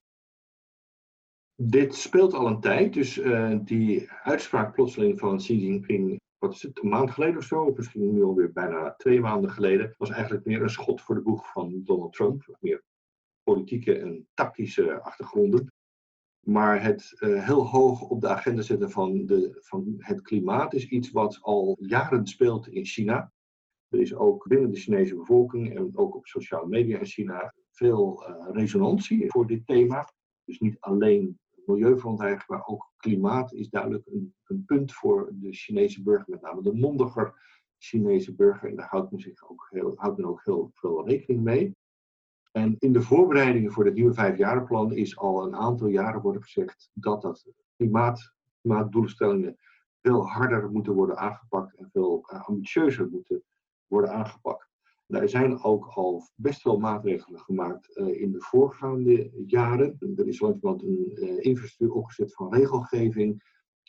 Dit 1.56 1.96
speelt 1.96 2.34
al 2.34 2.48
een 2.48 2.60
tijd, 2.60 2.94
dus 2.94 3.18
uh, 3.18 3.60
die 3.64 4.10
uitspraak 4.10 4.74
plotseling 4.74 5.20
van 5.20 5.38
Xi 5.38 5.66
Jinping 5.66 6.20
wat 6.42 6.54
is 6.54 6.62
het, 6.62 6.84
een 6.84 6.90
maand 6.90 7.12
geleden 7.12 7.38
of 7.38 7.44
zo, 7.44 7.64
of 7.64 7.78
misschien 7.78 8.14
nu 8.14 8.24
alweer 8.24 8.52
bijna 8.52 8.94
twee 8.98 9.20
maanden 9.20 9.52
geleden, 9.52 9.94
was 9.98 10.10
eigenlijk 10.10 10.46
meer 10.46 10.62
een 10.62 10.70
schot 10.70 11.02
voor 11.02 11.16
de 11.16 11.22
boeg 11.22 11.52
van 11.52 11.82
Donald 11.84 12.14
Trump. 12.14 12.58
Meer 12.60 12.84
politieke 13.44 14.00
en 14.00 14.28
tactische 14.34 15.02
achtergronden. 15.02 15.68
Maar 16.42 16.84
het 16.84 17.16
uh, 17.20 17.46
heel 17.46 17.68
hoog 17.68 18.02
op 18.02 18.22
de 18.22 18.28
agenda 18.28 18.62
zetten 18.62 18.92
van, 18.92 19.26
de, 19.26 19.58
van 19.60 19.96
het 19.98 20.22
klimaat 20.22 20.74
is 20.74 20.88
iets 20.88 21.12
wat 21.12 21.40
al 21.42 21.78
jaren 21.80 22.28
speelt 22.28 22.68
in 22.68 22.86
China. 22.86 23.32
Er 23.88 24.00
is 24.00 24.16
ook 24.16 24.48
binnen 24.48 24.72
de 24.72 24.78
Chinese 24.78 25.16
bevolking 25.16 25.76
en 25.76 25.98
ook 25.98 26.16
op 26.16 26.26
sociale 26.26 26.68
media 26.68 27.00
in 27.00 27.06
China 27.06 27.54
veel 27.72 28.30
uh, 28.30 28.48
resonantie 28.52 29.30
voor 29.32 29.48
dit 29.48 29.66
thema. 29.66 30.14
Dus 30.44 30.60
niet 30.60 30.80
alleen 30.80 31.40
milieuverontreiniging, 31.66 32.50
maar 32.50 32.66
ook 32.66 32.92
klimaat 32.98 33.54
is 33.54 33.70
duidelijk 33.70 34.08
een, 34.08 34.36
een, 34.44 34.66
punt 34.66 34.94
voor 34.94 35.32
de 35.34 35.54
Chinese 35.54 36.04
burger, 36.04 36.30
met 36.30 36.42
name 36.42 36.62
de 36.62 36.74
mondiger 36.74 37.34
Chinese 37.78 38.36
burger. 38.36 38.70
En 38.70 38.76
daar 38.76 38.90
houdt 38.90 39.12
men, 39.12 39.20
zich 39.20 39.50
ook 39.50 39.68
heel, 39.70 39.94
houdt 39.96 40.18
men 40.18 40.28
ook 40.28 40.42
heel 40.44 40.72
veel 40.74 41.08
rekening 41.08 41.44
mee. 41.44 41.76
En 42.52 42.76
in 42.80 42.94
de 42.94 43.02
voorbereidingen 43.02 43.72
voor 43.72 43.86
het 43.86 43.94
nieuwe 43.94 44.14
vijfjarenplan 44.14 44.94
is 44.94 45.18
al 45.18 45.46
een 45.46 45.56
aantal 45.56 45.88
jaren 45.88 46.22
worden 46.22 46.44
gezegd 46.44 46.90
dat 46.94 47.22
dat 47.22 47.46
klimaat, 47.76 48.34
klimaatdoelstellingen 48.62 49.58
veel 50.02 50.28
harder 50.28 50.72
moeten 50.72 50.94
worden 50.94 51.18
aangepakt 51.18 51.76
en 51.76 51.90
veel 51.92 52.24
eh, 52.28 52.48
ambitieuzer 52.48 53.10
moeten 53.10 53.44
worden 53.88 54.12
aangepakt. 54.12 54.70
Er 55.08 55.30
zijn 55.30 55.64
ook 55.64 55.86
al 55.86 56.30
best 56.36 56.64
wel 56.64 56.80
maatregelen 56.80 57.40
gemaakt 57.40 57.98
uh, 57.98 58.22
in 58.22 58.32
de 58.32 58.42
voorgaande 58.42 59.44
jaren. 59.46 59.98
Er 60.16 60.28
is 60.28 60.40
langzamerhand 60.40 60.84
een 60.84 61.12
uh, 61.14 61.46
infrastructuur 61.46 61.98
opgezet 61.98 62.34
van 62.34 62.54
regelgeving, 62.54 63.44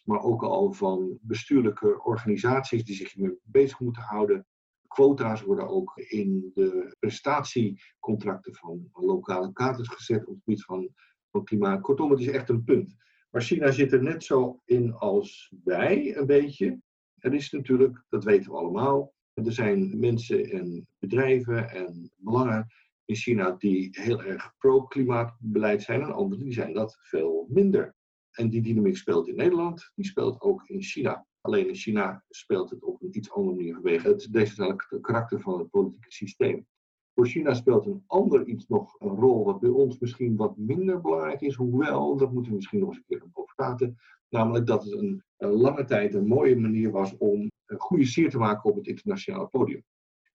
maar 0.05 0.23
ook 0.23 0.43
al 0.43 0.73
van 0.73 1.19
bestuurlijke 1.21 2.03
organisaties 2.03 2.85
die 2.85 2.95
zich 2.95 3.13
hiermee 3.13 3.39
bezig 3.43 3.81
moeten 3.81 4.03
houden. 4.03 4.47
Quota's 4.93 5.43
worden 5.43 5.69
ook 5.69 5.97
in 5.97 6.51
de 6.55 6.97
prestatiecontracten 6.99 8.55
van 8.55 8.89
lokale 8.93 9.53
kaders 9.53 9.89
gezet 9.89 10.27
op 10.27 10.35
het 10.35 10.43
gebied 10.45 10.65
van, 10.65 10.91
van 11.31 11.45
klimaat. 11.45 11.81
Kortom, 11.81 12.11
het 12.11 12.21
is 12.21 12.29
echt 12.29 12.49
een 12.49 12.65
punt. 12.65 12.97
Maar 13.31 13.43
China 13.43 13.71
zit 13.71 13.93
er 13.93 14.03
net 14.03 14.25
zo 14.25 14.61
in 14.65 14.95
als 14.95 15.53
wij, 15.65 16.17
een 16.17 16.27
beetje. 16.27 16.81
Er 17.19 17.35
is 17.35 17.51
natuurlijk, 17.51 18.05
dat 18.09 18.25
weten 18.25 18.51
we 18.51 18.57
allemaal, 18.57 19.13
er 19.35 19.53
zijn 19.53 19.99
mensen 19.99 20.51
en 20.51 20.87
bedrijven 20.99 21.71
en 21.71 22.13
belangen 22.17 22.67
in 23.05 23.15
China 23.15 23.51
die 23.51 23.89
heel 23.91 24.23
erg 24.23 24.55
pro-klimaatbeleid 24.59 25.83
zijn 25.83 26.03
en 26.03 26.13
anderen 26.13 26.45
die 26.45 26.53
zijn 26.53 26.73
dat 26.73 26.99
veel 27.01 27.47
minder. 27.49 27.95
En 28.31 28.51
die 28.51 28.63
dynamiek 28.63 28.97
speelt 28.97 29.29
in 29.29 29.37
Nederland, 29.37 29.93
die 29.95 30.07
speelt 30.07 30.41
ook 30.41 30.69
in 30.69 30.83
China. 30.83 31.27
Alleen 31.43 31.69
in 31.69 31.75
China 31.75 32.25
speelt 32.29 32.71
het 32.71 32.83
op 32.83 33.03
een 33.03 33.17
iets 33.17 33.31
andere 33.31 33.57
manier 33.57 33.75
vanwege 33.75 34.09
het 34.09 34.29
decentrale 34.31 35.01
karakter 35.01 35.41
van 35.41 35.59
het 35.59 35.71
politieke 35.71 36.13
systeem. 36.13 36.67
Voor 37.15 37.27
China 37.27 37.55
speelt 37.55 37.87
een 37.87 38.05
ander 38.07 38.47
iets 38.47 38.69
nog 38.69 38.97
een 38.99 39.15
rol 39.15 39.45
wat 39.45 39.61
bij 39.61 39.71
ons 39.71 39.99
misschien 39.99 40.37
wat 40.37 40.57
minder 40.57 41.01
belangrijk 41.01 41.41
is, 41.41 41.55
hoewel, 41.55 42.17
dat 42.17 42.33
moeten 42.33 42.51
we 42.51 42.57
misschien 42.57 42.79
nog 42.79 42.89
eens 42.89 42.97
een 42.97 43.05
keer 43.07 43.29
over 43.33 43.55
praten, 43.55 43.97
namelijk 44.29 44.67
dat 44.67 44.85
het 44.85 44.93
een, 44.93 45.23
lange 45.37 45.85
tijd 45.85 46.15
een 46.15 46.27
mooie 46.27 46.57
manier 46.57 46.91
was 46.91 47.17
om 47.17 47.51
een 47.67 47.81
goede 47.81 48.07
sier 48.07 48.31
te 48.31 48.39
maken 48.39 48.71
op 48.71 48.77
het 48.77 48.87
internationale 48.87 49.47
podium. 49.47 49.85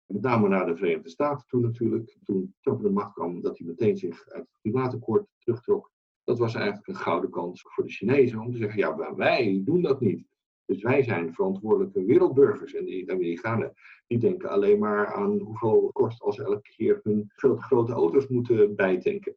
Met 0.06 0.22
name 0.22 0.48
naar 0.48 0.66
de 0.66 0.76
Verenigde 0.76 1.10
Staten 1.10 1.48
toen 1.48 1.62
natuurlijk, 1.62 2.18
toen 2.24 2.56
Trump 2.62 2.82
de 2.82 2.90
macht 2.90 3.14
kwam, 3.14 3.42
dat 3.42 3.58
hij 3.58 3.68
meteen 3.68 3.98
zich 3.98 4.30
uit 4.30 4.44
het 4.44 4.58
klimaatakkoord 4.62 5.28
terugtrok. 5.38 5.92
Dat 6.24 6.38
was 6.38 6.56
eigenlijk 6.56 6.88
een 6.88 6.96
gouden 6.96 7.30
kans 7.30 7.62
voor 7.62 7.84
de 7.84 7.92
Chinezen 7.92 8.40
om 8.40 8.52
te 8.52 8.58
zeggen, 8.58 8.80
ja, 8.80 9.16
wij 9.16 9.62
doen 9.66 9.82
dat 9.82 10.02
niet. 10.02 10.28
Dus 10.68 10.82
wij 10.82 11.04
zijn 11.04 11.34
verantwoordelijke 11.34 12.06
wereldburgers. 12.06 12.74
En 12.74 12.86
die 12.86 13.12
Amerikanen 13.12 13.74
die 14.08 14.18
denken 14.18 14.50
alleen 14.50 14.80
maar 14.80 15.14
aan 15.14 15.40
hoeveel 15.40 15.90
kost 15.94 16.22
als 16.22 16.36
ze 16.36 16.44
elke 16.44 16.70
keer 16.76 17.00
hun 17.04 17.32
grote 17.36 17.94
auto's 17.94 18.28
moeten 18.28 18.76
bijtanken. 18.76 19.36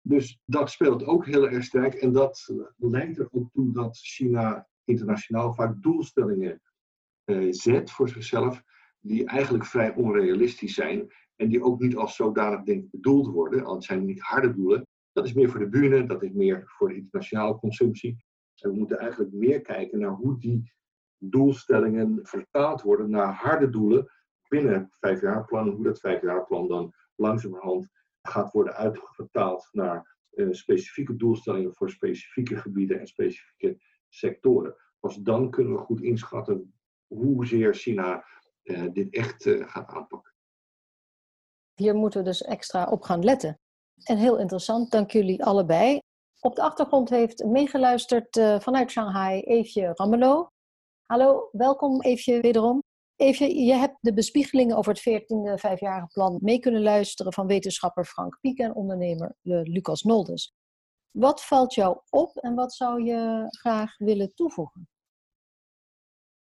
Dus 0.00 0.40
dat 0.44 0.70
speelt 0.70 1.04
ook 1.04 1.26
heel 1.26 1.48
erg 1.48 1.64
sterk. 1.64 1.94
En 1.94 2.12
dat 2.12 2.54
leidt 2.76 3.18
er 3.18 3.28
ook 3.30 3.50
toe 3.52 3.72
dat 3.72 3.96
China 3.96 4.68
internationaal 4.84 5.54
vaak 5.54 5.82
doelstellingen 5.82 6.60
uh, 7.24 7.52
zet 7.52 7.90
voor 7.90 8.08
zichzelf, 8.08 8.62
die 9.00 9.26
eigenlijk 9.26 9.64
vrij 9.64 9.94
onrealistisch 9.94 10.74
zijn. 10.74 11.12
En 11.36 11.48
die 11.48 11.62
ook 11.62 11.80
niet 11.80 11.96
als 11.96 12.16
zodanig 12.16 12.62
denk 12.62 12.90
bedoeld 12.90 13.26
worden. 13.26 13.64
Al 13.64 13.74
het 13.74 13.84
zijn 13.84 14.04
niet 14.04 14.20
harde 14.20 14.54
doelen. 14.54 14.86
Dat 15.12 15.24
is 15.24 15.32
meer 15.32 15.50
voor 15.50 15.60
de 15.60 15.68
buren, 15.68 16.08
dat 16.08 16.22
is 16.22 16.32
meer 16.32 16.62
voor 16.66 16.88
de 16.88 16.94
internationale 16.94 17.58
consumptie. 17.58 18.23
We 18.54 18.72
moeten 18.72 18.98
eigenlijk 18.98 19.32
meer 19.32 19.60
kijken 19.60 19.98
naar 19.98 20.10
hoe 20.10 20.38
die 20.38 20.72
doelstellingen 21.18 22.18
vertaald 22.22 22.82
worden 22.82 23.10
naar 23.10 23.34
harde 23.34 23.70
doelen 23.70 24.12
binnen 24.48 24.74
het 24.74 24.96
vijfjaarplan. 24.98 25.68
Hoe 25.68 25.84
dat 25.84 26.00
vijfjaarplan 26.00 26.68
dan 26.68 26.92
langzamerhand 27.14 27.88
gaat 28.22 28.52
worden 28.52 28.74
uitvertaald 28.74 29.68
naar 29.72 30.16
uh, 30.30 30.52
specifieke 30.52 31.16
doelstellingen 31.16 31.74
voor 31.74 31.90
specifieke 31.90 32.56
gebieden 32.56 33.00
en 33.00 33.06
specifieke 33.06 33.82
sectoren. 34.08 34.76
Pas 35.00 35.16
dan 35.16 35.50
kunnen 35.50 35.72
we 35.72 35.78
goed 35.78 36.00
inschatten 36.00 36.74
hoezeer 37.06 37.74
China 37.74 38.24
uh, 38.62 38.92
dit 38.92 39.14
echt 39.14 39.46
uh, 39.46 39.68
gaat 39.68 39.88
aanpakken. 39.88 40.34
Hier 41.74 41.94
moeten 41.94 42.18
we 42.20 42.26
dus 42.26 42.42
extra 42.42 42.86
op 42.86 43.02
gaan 43.02 43.24
letten. 43.24 43.58
En 44.04 44.16
heel 44.16 44.38
interessant, 44.38 44.90
dank 44.90 45.10
jullie 45.10 45.44
allebei. 45.44 45.98
Op 46.44 46.54
de 46.54 46.62
achtergrond 46.62 47.10
heeft 47.10 47.44
meegeluisterd 47.44 48.36
uh, 48.36 48.60
vanuit 48.60 48.90
Shanghai 48.90 49.40
Eefje 49.40 49.90
Ramelow. 49.94 50.48
Hallo, 51.02 51.48
welkom 51.52 52.02
Eefje 52.02 52.40
wederom. 52.40 52.82
Eefje, 53.16 53.54
je 53.54 53.72
hebt 53.72 53.96
de 54.00 54.14
bespiegelingen 54.14 54.76
over 54.76 54.92
het 54.92 55.22
14e 55.22 55.60
vijfjarige 55.60 56.06
plan 56.06 56.38
mee 56.42 56.58
kunnen 56.58 56.82
luisteren 56.82 57.32
van 57.32 57.46
wetenschapper 57.46 58.04
Frank 58.04 58.38
Piek 58.40 58.58
en 58.58 58.74
ondernemer 58.74 59.34
Lucas 59.42 60.02
Noldes. 60.02 60.54
Wat 61.10 61.44
valt 61.44 61.74
jou 61.74 61.98
op 62.10 62.36
en 62.36 62.54
wat 62.54 62.74
zou 62.74 63.04
je 63.04 63.44
graag 63.48 63.98
willen 63.98 64.34
toevoegen? 64.34 64.88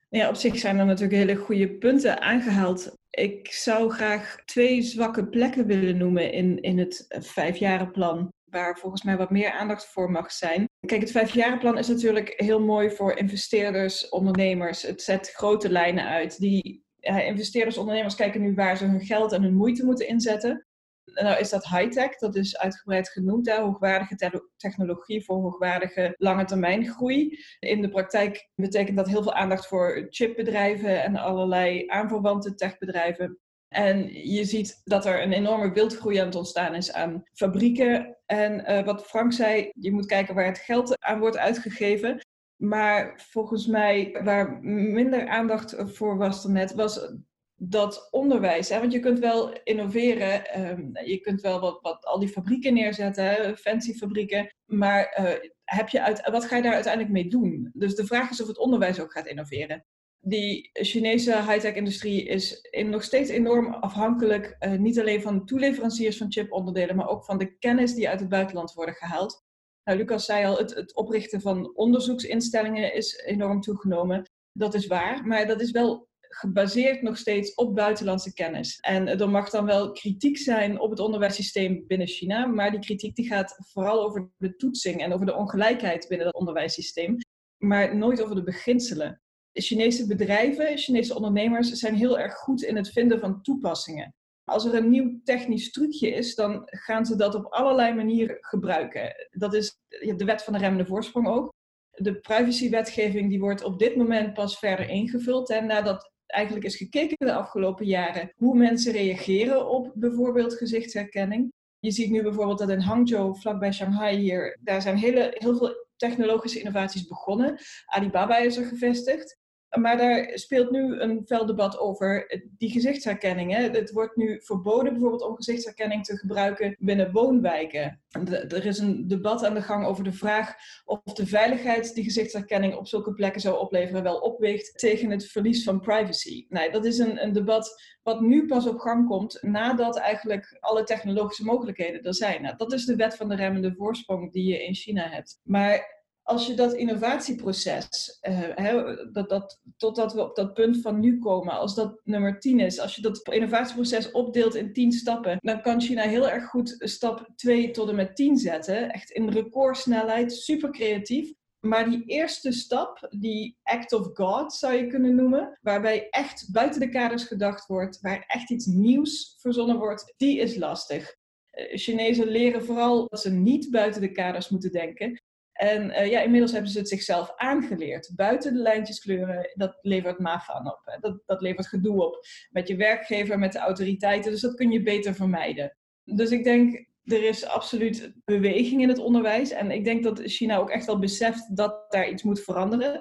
Ja, 0.09 0.29
op 0.29 0.35
zich 0.35 0.59
zijn 0.59 0.79
er 0.79 0.87
natuurlijk 0.87 1.19
hele 1.19 1.37
goede 1.37 1.79
punten 1.79 2.21
aangehaald. 2.21 2.97
Ik 3.11 3.53
zou 3.53 3.91
graag 3.91 4.43
twee 4.45 4.83
zwakke 4.83 5.29
plekken 5.29 5.67
willen 5.67 5.97
noemen 5.97 6.33
in, 6.33 6.61
in 6.61 6.79
het 6.79 7.07
vijfjarenplan, 7.09 8.33
waar 8.55 8.79
volgens 8.79 9.03
mij 9.03 9.17
wat 9.17 9.31
meer 9.31 9.51
aandacht 9.51 9.87
voor 9.87 10.11
mag 10.11 10.33
zijn. 10.33 10.69
Kijk, 10.87 11.01
het 11.01 11.11
vijfjarenplan 11.11 11.79
is 11.79 11.89
natuurlijk 11.89 12.33
heel 12.37 12.61
mooi 12.61 12.91
voor 12.91 13.17
investeerders, 13.17 14.09
ondernemers. 14.09 14.83
Het 14.83 15.03
zet 15.03 15.31
grote 15.31 15.71
lijnen 15.71 16.05
uit. 16.05 16.39
Die 16.39 16.85
uh, 17.01 17.27
investeerders, 17.27 17.79
ondernemers 17.79 18.15
kijken 18.15 18.41
nu 18.41 18.55
waar 18.55 18.77
ze 18.77 18.85
hun 18.85 19.01
geld 19.01 19.33
en 19.33 19.43
hun 19.43 19.55
moeite 19.55 19.85
moeten 19.85 20.09
inzetten 20.09 20.67
nou 21.15 21.39
is 21.39 21.51
dat 21.51 21.67
high-tech, 21.67 22.19
dat 22.19 22.37
is 22.37 22.59
uitgebreid 22.59 23.09
genoemd, 23.09 23.47
hè, 23.47 23.61
hoogwaardige 23.61 24.43
technologie 24.57 25.25
voor 25.25 25.37
hoogwaardige 25.37 26.15
lange 26.19 26.45
termijn 26.45 26.87
groei. 26.87 27.39
In 27.59 27.83
de 27.83 27.89
praktijk 27.89 28.49
betekent 28.55 28.97
dat 28.97 29.09
heel 29.09 29.23
veel 29.23 29.35
aandacht 29.35 29.67
voor 29.67 30.07
chipbedrijven 30.09 31.03
en 31.03 31.17
allerlei 31.17 31.87
aanverwante 31.87 32.55
techbedrijven. 32.55 33.39
En 33.75 34.13
je 34.13 34.45
ziet 34.45 34.81
dat 34.85 35.07
er 35.07 35.23
een 35.23 35.33
enorme 35.33 35.73
wildgroei 35.73 36.17
aan 36.17 36.27
het 36.27 36.35
ontstaan 36.35 36.75
is 36.75 36.93
aan 36.93 37.23
fabrieken. 37.33 38.17
En 38.27 38.71
uh, 38.71 38.85
wat 38.85 39.07
Frank 39.07 39.33
zei, 39.33 39.71
je 39.81 39.93
moet 39.93 40.07
kijken 40.07 40.35
waar 40.35 40.47
het 40.47 40.59
geld 40.59 41.01
aan 41.03 41.19
wordt 41.19 41.39
uitgegeven. 41.39 42.21
Maar 42.57 43.23
volgens 43.31 43.67
mij, 43.67 44.19
waar 44.25 44.59
minder 44.63 45.29
aandacht 45.29 45.75
voor 45.79 46.17
was 46.17 46.43
dan 46.43 46.53
net, 46.53 46.75
was 46.75 47.13
dat 47.55 48.09
onderwijs. 48.11 48.69
Hè? 48.69 48.81
Want 48.81 48.93
je 48.93 49.01
kunt 49.01 49.19
wel 49.19 49.53
innoveren, 49.65 50.61
um, 50.71 50.91
je 51.05 51.21
kunt 51.21 51.41
wel 51.41 51.61
wat, 51.61 51.79
wat, 51.83 52.05
al 52.05 52.19
die 52.19 52.29
fabrieken 52.29 52.75
neerzetten, 52.75 53.57
fancy 53.57 53.93
fabrieken. 53.93 54.55
Maar 54.65 55.19
uh, 55.21 55.51
heb 55.65 55.89
je 55.89 56.03
uit, 56.03 56.31
wat 56.31 56.45
ga 56.45 56.57
je 56.57 56.63
daar 56.63 56.75
uiteindelijk 56.75 57.13
mee 57.13 57.29
doen? 57.29 57.71
Dus 57.73 57.95
de 57.95 58.07
vraag 58.07 58.31
is 58.31 58.43
of 58.43 58.49
het 58.49 58.59
onderwijs 58.59 59.01
ook 59.01 59.13
gaat 59.13 59.27
innoveren 59.27 59.85
die 60.25 60.71
Chinese 60.73 61.43
high-tech 61.43 61.75
industrie 61.75 62.25
is 62.25 62.69
nog 62.87 63.03
steeds 63.03 63.31
enorm 63.31 63.75
afhankelijk, 63.75 64.57
uh, 64.61 64.73
niet 64.73 65.01
alleen 65.01 65.23
van 65.23 65.47
toeleveranciers 65.47 66.17
van 66.17 66.33
chiponderdelen, 66.33 66.97
maar 66.97 67.09
ook 67.09 67.25
van 67.25 67.39
de 67.39 67.59
kennis 67.59 67.95
die 67.95 68.09
uit 68.09 68.21
het 68.21 68.29
buitenland 68.29 68.73
worden 68.73 68.95
gehaald. 68.95 69.43
Nou, 69.85 69.99
Lucas 69.99 70.25
zei 70.25 70.47
al, 70.47 70.57
het, 70.57 70.75
het 70.75 70.95
oprichten 70.95 71.41
van 71.41 71.77
onderzoeksinstellingen 71.77 72.95
is 72.95 73.23
enorm 73.25 73.61
toegenomen. 73.61 74.31
Dat 74.53 74.75
is 74.75 74.87
waar, 74.87 75.27
maar 75.27 75.47
dat 75.47 75.61
is 75.61 75.71
wel 75.71 76.09
gebaseerd 76.19 77.03
nog 77.03 77.17
steeds 77.17 77.55
op 77.55 77.75
buitenlandse 77.75 78.33
kennis. 78.33 78.79
En 78.81 79.09
er 79.09 79.31
mag 79.31 79.51
dan 79.51 79.65
wel 79.65 79.93
kritiek 79.93 80.39
zijn 80.39 80.81
op 80.81 80.91
het 80.91 81.01
onderwijssysteem 81.01 81.87
binnen 81.87 82.07
China, 82.07 82.47
maar 82.47 82.71
die 82.71 82.81
kritiek 82.81 83.17
die 83.17 83.27
gaat 83.27 83.57
vooral 83.73 84.05
over 84.05 84.31
de 84.37 84.57
toetsing 84.57 85.03
en 85.03 85.13
over 85.13 85.27
de 85.27 85.35
ongelijkheid 85.35 86.09
binnen 86.09 86.27
dat 86.27 86.35
onderwijssysteem, 86.35 87.17
maar 87.59 87.97
nooit 87.97 88.23
over 88.23 88.35
de 88.35 88.43
beginselen. 88.43 89.23
Chinese 89.63 90.07
bedrijven, 90.07 90.79
Chinese 90.79 91.15
ondernemers 91.15 91.71
zijn 91.71 91.95
heel 91.95 92.19
erg 92.19 92.35
goed 92.35 92.63
in 92.63 92.77
het 92.77 92.89
vinden 92.89 93.21
van 93.21 93.43
toepassingen. 93.43 94.15
Als 94.45 94.65
er 94.65 94.75
een 94.75 94.91
nieuw 94.91 95.21
technisch 95.25 95.71
trucje 95.71 96.09
is, 96.09 96.35
dan 96.35 96.63
gaan 96.65 97.07
ze 97.07 97.17
dat 97.17 97.35
op 97.35 97.45
allerlei 97.45 97.95
manieren 97.95 98.37
gebruiken. 98.41 99.29
Dat 99.31 99.55
is 99.55 99.79
de 100.17 100.25
wet 100.25 100.43
van 100.43 100.53
de 100.53 100.59
remmende 100.59 100.87
voorsprong 100.87 101.29
ook. 101.29 101.53
De 101.91 102.21
privacywetgeving 102.21 103.29
die 103.29 103.41
wordt 103.41 103.65
op 103.65 103.79
dit 103.79 103.97
moment 103.97 104.35
pas 104.35 104.59
verder 104.59 104.89
ingevuld. 104.89 105.51
En 105.51 105.67
nadat 105.67 106.13
eigenlijk 106.27 106.67
is 106.67 106.77
gekeken 106.77 107.27
de 107.27 107.33
afgelopen 107.33 107.87
jaren 107.87 108.33
hoe 108.37 108.57
mensen 108.57 108.93
reageren 108.93 109.69
op 109.69 109.93
bijvoorbeeld 109.95 110.55
gezichtsherkenning. 110.55 111.53
Je 111.79 111.91
ziet 111.91 112.11
nu 112.11 112.23
bijvoorbeeld 112.23 112.59
dat 112.59 112.71
in 112.71 112.81
Hangzhou, 112.81 113.39
vlakbij 113.41 113.73
Shanghai 113.73 114.17
hier, 114.17 114.59
daar 114.61 114.83
zijn 114.83 114.97
hele, 114.97 115.35
heel 115.35 115.57
veel 115.57 115.87
technologische 115.97 116.59
innovaties 116.59 117.07
begonnen. 117.07 117.59
Alibaba 117.85 118.37
is 118.37 118.57
er 118.57 118.65
gevestigd. 118.65 119.43
Maar 119.81 119.97
daar 119.97 120.31
speelt 120.35 120.71
nu 120.71 121.01
een 121.01 121.23
fel 121.27 121.47
debat 121.47 121.79
over 121.79 122.41
die 122.59 122.71
gezichtsherkenning. 122.71 123.53
Hè. 123.53 123.63
Het 123.63 123.93
wordt 123.93 124.17
nu 124.17 124.41
verboden 124.43 124.93
bijvoorbeeld 124.93 125.23
om 125.23 125.37
gezichtsherkenning 125.37 126.05
te 126.05 126.17
gebruiken 126.17 126.77
binnen 126.79 127.13
woonwijken. 127.13 128.01
er 128.49 128.67
is 128.67 128.79
een 128.79 129.09
debat 129.09 129.45
aan 129.45 129.55
de 129.55 129.63
gang 129.63 129.87
over 129.87 130.05
de 130.05 130.13
vraag 130.13 130.55
of 130.85 131.03
de 131.03 131.27
veiligheid 131.27 131.95
die 131.95 132.05
gezichtsherkenning 132.05 132.75
op 132.75 132.87
zulke 132.87 133.13
plekken 133.13 133.41
zou 133.41 133.59
opleveren 133.59 134.03
wel 134.03 134.19
opweegt 134.19 134.79
tegen 134.79 135.11
het 135.11 135.27
verlies 135.27 135.65
van 135.65 135.81
privacy. 135.81 136.47
Nee, 136.49 136.71
dat 136.71 136.85
is 136.85 136.99
een, 136.99 137.23
een 137.23 137.33
debat 137.33 137.83
wat 138.03 138.21
nu 138.21 138.47
pas 138.47 138.67
op 138.67 138.79
gang 138.79 139.09
komt 139.09 139.39
nadat 139.43 139.99
eigenlijk 139.99 140.57
alle 140.61 140.85
technologische 140.85 141.45
mogelijkheden 141.45 142.03
er 142.03 142.15
zijn. 142.15 142.43
Nou, 142.43 142.57
dat 142.57 142.73
is 142.73 142.85
de 142.85 142.97
wet 142.97 143.17
van 143.17 143.29
de 143.29 143.37
remmende 143.37 143.75
voorsprong 143.75 144.33
die 144.33 144.45
je 144.45 144.65
in 144.65 144.75
China 144.75 145.09
hebt. 145.09 145.41
Maar 145.43 146.04
als 146.25 146.47
je 146.47 146.55
dat 146.55 146.75
innovatieproces, 146.75 148.19
uh, 148.29 148.97
dat, 149.13 149.29
dat, 149.29 149.61
totdat 149.77 150.13
we 150.13 150.23
op 150.23 150.37
dat 150.37 150.55
punt 150.55 150.81
van 150.81 151.01
nu 151.01 151.19
komen, 151.19 151.59
als 151.59 151.75
dat 151.75 152.01
nummer 152.05 152.41
10 152.41 152.61
is, 152.61 152.81
als 152.81 152.97
je 152.97 153.03
dat 153.03 153.29
innovatieproces 153.29 154.11
opdeelt 154.11 154.55
in 154.55 154.73
10 154.73 154.93
stappen, 154.93 155.39
dan 155.41 155.63
kan 155.63 155.81
China 155.81 156.03
heel 156.03 156.29
erg 156.29 156.45
goed 156.45 156.75
stap 156.79 157.29
2 157.37 157.71
tot 157.71 157.89
en 157.89 157.95
met 157.95 158.17
10 158.17 158.37
zetten. 158.37 158.91
Echt 158.91 159.11
in 159.11 159.29
recordsnelheid, 159.29 160.33
super 160.33 160.71
creatief. 160.71 161.33
Maar 161.61 161.91
die 161.91 162.05
eerste 162.07 162.53
stap, 162.53 163.07
die 163.19 163.57
act 163.63 163.93
of 163.93 164.11
God 164.13 164.53
zou 164.53 164.75
je 164.75 164.87
kunnen 164.87 165.15
noemen, 165.15 165.59
waarbij 165.63 166.09
echt 166.11 166.53
buiten 166.53 166.81
de 166.81 166.89
kaders 166.89 167.25
gedacht 167.25 167.67
wordt, 167.67 168.01
waar 168.01 168.25
echt 168.27 168.51
iets 168.51 168.67
nieuws 168.67 169.37
verzonnen 169.41 169.79
wordt, 169.79 170.15
die 170.17 170.39
is 170.39 170.57
lastig. 170.57 171.15
Uh, 171.53 171.77
Chinezen 171.77 172.27
leren 172.27 172.65
vooral 172.65 173.09
dat 173.09 173.21
ze 173.21 173.31
niet 173.31 173.71
buiten 173.71 174.01
de 174.01 174.13
kaders 174.13 174.49
moeten 174.49 174.73
denken. 174.73 175.23
En 175.65 175.91
uh, 175.91 176.11
ja, 176.11 176.21
inmiddels 176.21 176.53
hebben 176.53 176.71
ze 176.71 176.79
het 176.79 176.89
zichzelf 176.89 177.33
aangeleerd. 177.37 178.13
Buiten 178.17 178.55
de 178.55 178.61
lijntjes 178.61 179.01
kleuren, 179.01 179.53
dat 179.55 179.79
levert 179.81 180.19
mafaan 180.19 180.67
op. 180.67 180.99
Dat, 181.01 181.23
dat 181.27 181.41
levert 181.41 181.67
gedoe 181.67 182.05
op 182.05 182.27
met 182.51 182.69
je 182.69 182.77
werkgever, 182.77 183.39
met 183.39 183.53
de 183.53 183.59
autoriteiten. 183.59 184.31
Dus 184.31 184.41
dat 184.41 184.55
kun 184.55 184.71
je 184.71 184.83
beter 184.83 185.15
vermijden. 185.15 185.77
Dus 186.05 186.31
ik 186.31 186.45
denk, 186.45 186.87
er 187.05 187.25
is 187.25 187.47
absoluut 187.47 188.13
beweging 188.25 188.83
in 188.83 188.89
het 188.89 188.99
onderwijs. 188.99 189.51
En 189.51 189.71
ik 189.71 189.85
denk 189.85 190.03
dat 190.03 190.21
China 190.25 190.57
ook 190.57 190.71
echt 190.71 190.87
wel 190.87 190.99
beseft 190.99 191.57
dat 191.57 191.85
daar 191.89 192.09
iets 192.09 192.23
moet 192.23 192.43
veranderen. 192.43 193.01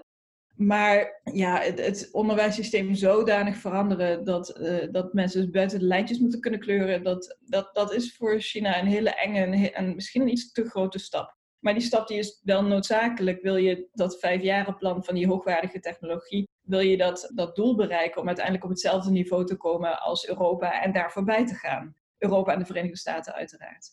Maar 0.55 1.21
ja, 1.33 1.61
het, 1.61 1.85
het 1.85 2.09
onderwijssysteem 2.11 2.95
zodanig 2.95 3.57
veranderen 3.57 4.23
dat, 4.23 4.59
uh, 4.59 4.91
dat 4.91 5.13
mensen 5.13 5.41
dus 5.41 5.49
buiten 5.49 5.79
de 5.79 5.85
lijntjes 5.85 6.19
moeten 6.19 6.39
kunnen 6.39 6.59
kleuren, 6.59 7.03
dat, 7.03 7.37
dat, 7.39 7.69
dat 7.73 7.93
is 7.93 8.15
voor 8.15 8.39
China 8.39 8.79
een 8.79 8.87
hele 8.87 9.15
enge 9.15 9.71
en 9.71 9.95
misschien 9.95 10.21
een 10.21 10.31
iets 10.31 10.51
te 10.51 10.65
grote 10.65 10.99
stap. 10.99 11.41
Maar 11.63 11.73
die 11.73 11.83
stap 11.83 12.07
die 12.07 12.17
is 12.17 12.41
wel 12.43 12.63
noodzakelijk. 12.63 13.41
Wil 13.41 13.55
je 13.55 13.87
dat 13.93 14.19
vijfjarenplan 14.19 15.03
van 15.03 15.15
die 15.15 15.27
hoogwaardige 15.27 15.79
technologie, 15.79 16.47
wil 16.61 16.79
je 16.79 16.97
dat, 16.97 17.31
dat 17.35 17.55
doel 17.55 17.75
bereiken 17.75 18.21
om 18.21 18.27
uiteindelijk 18.27 18.65
op 18.65 18.71
hetzelfde 18.71 19.11
niveau 19.11 19.45
te 19.45 19.55
komen 19.55 20.01
als 20.01 20.27
Europa 20.27 20.81
en 20.81 20.91
daar 20.91 21.11
voorbij 21.11 21.45
te 21.45 21.55
gaan. 21.55 21.95
Europa 22.17 22.53
en 22.53 22.59
de 22.59 22.65
Verenigde 22.65 22.97
Staten 22.97 23.33
uiteraard. 23.33 23.91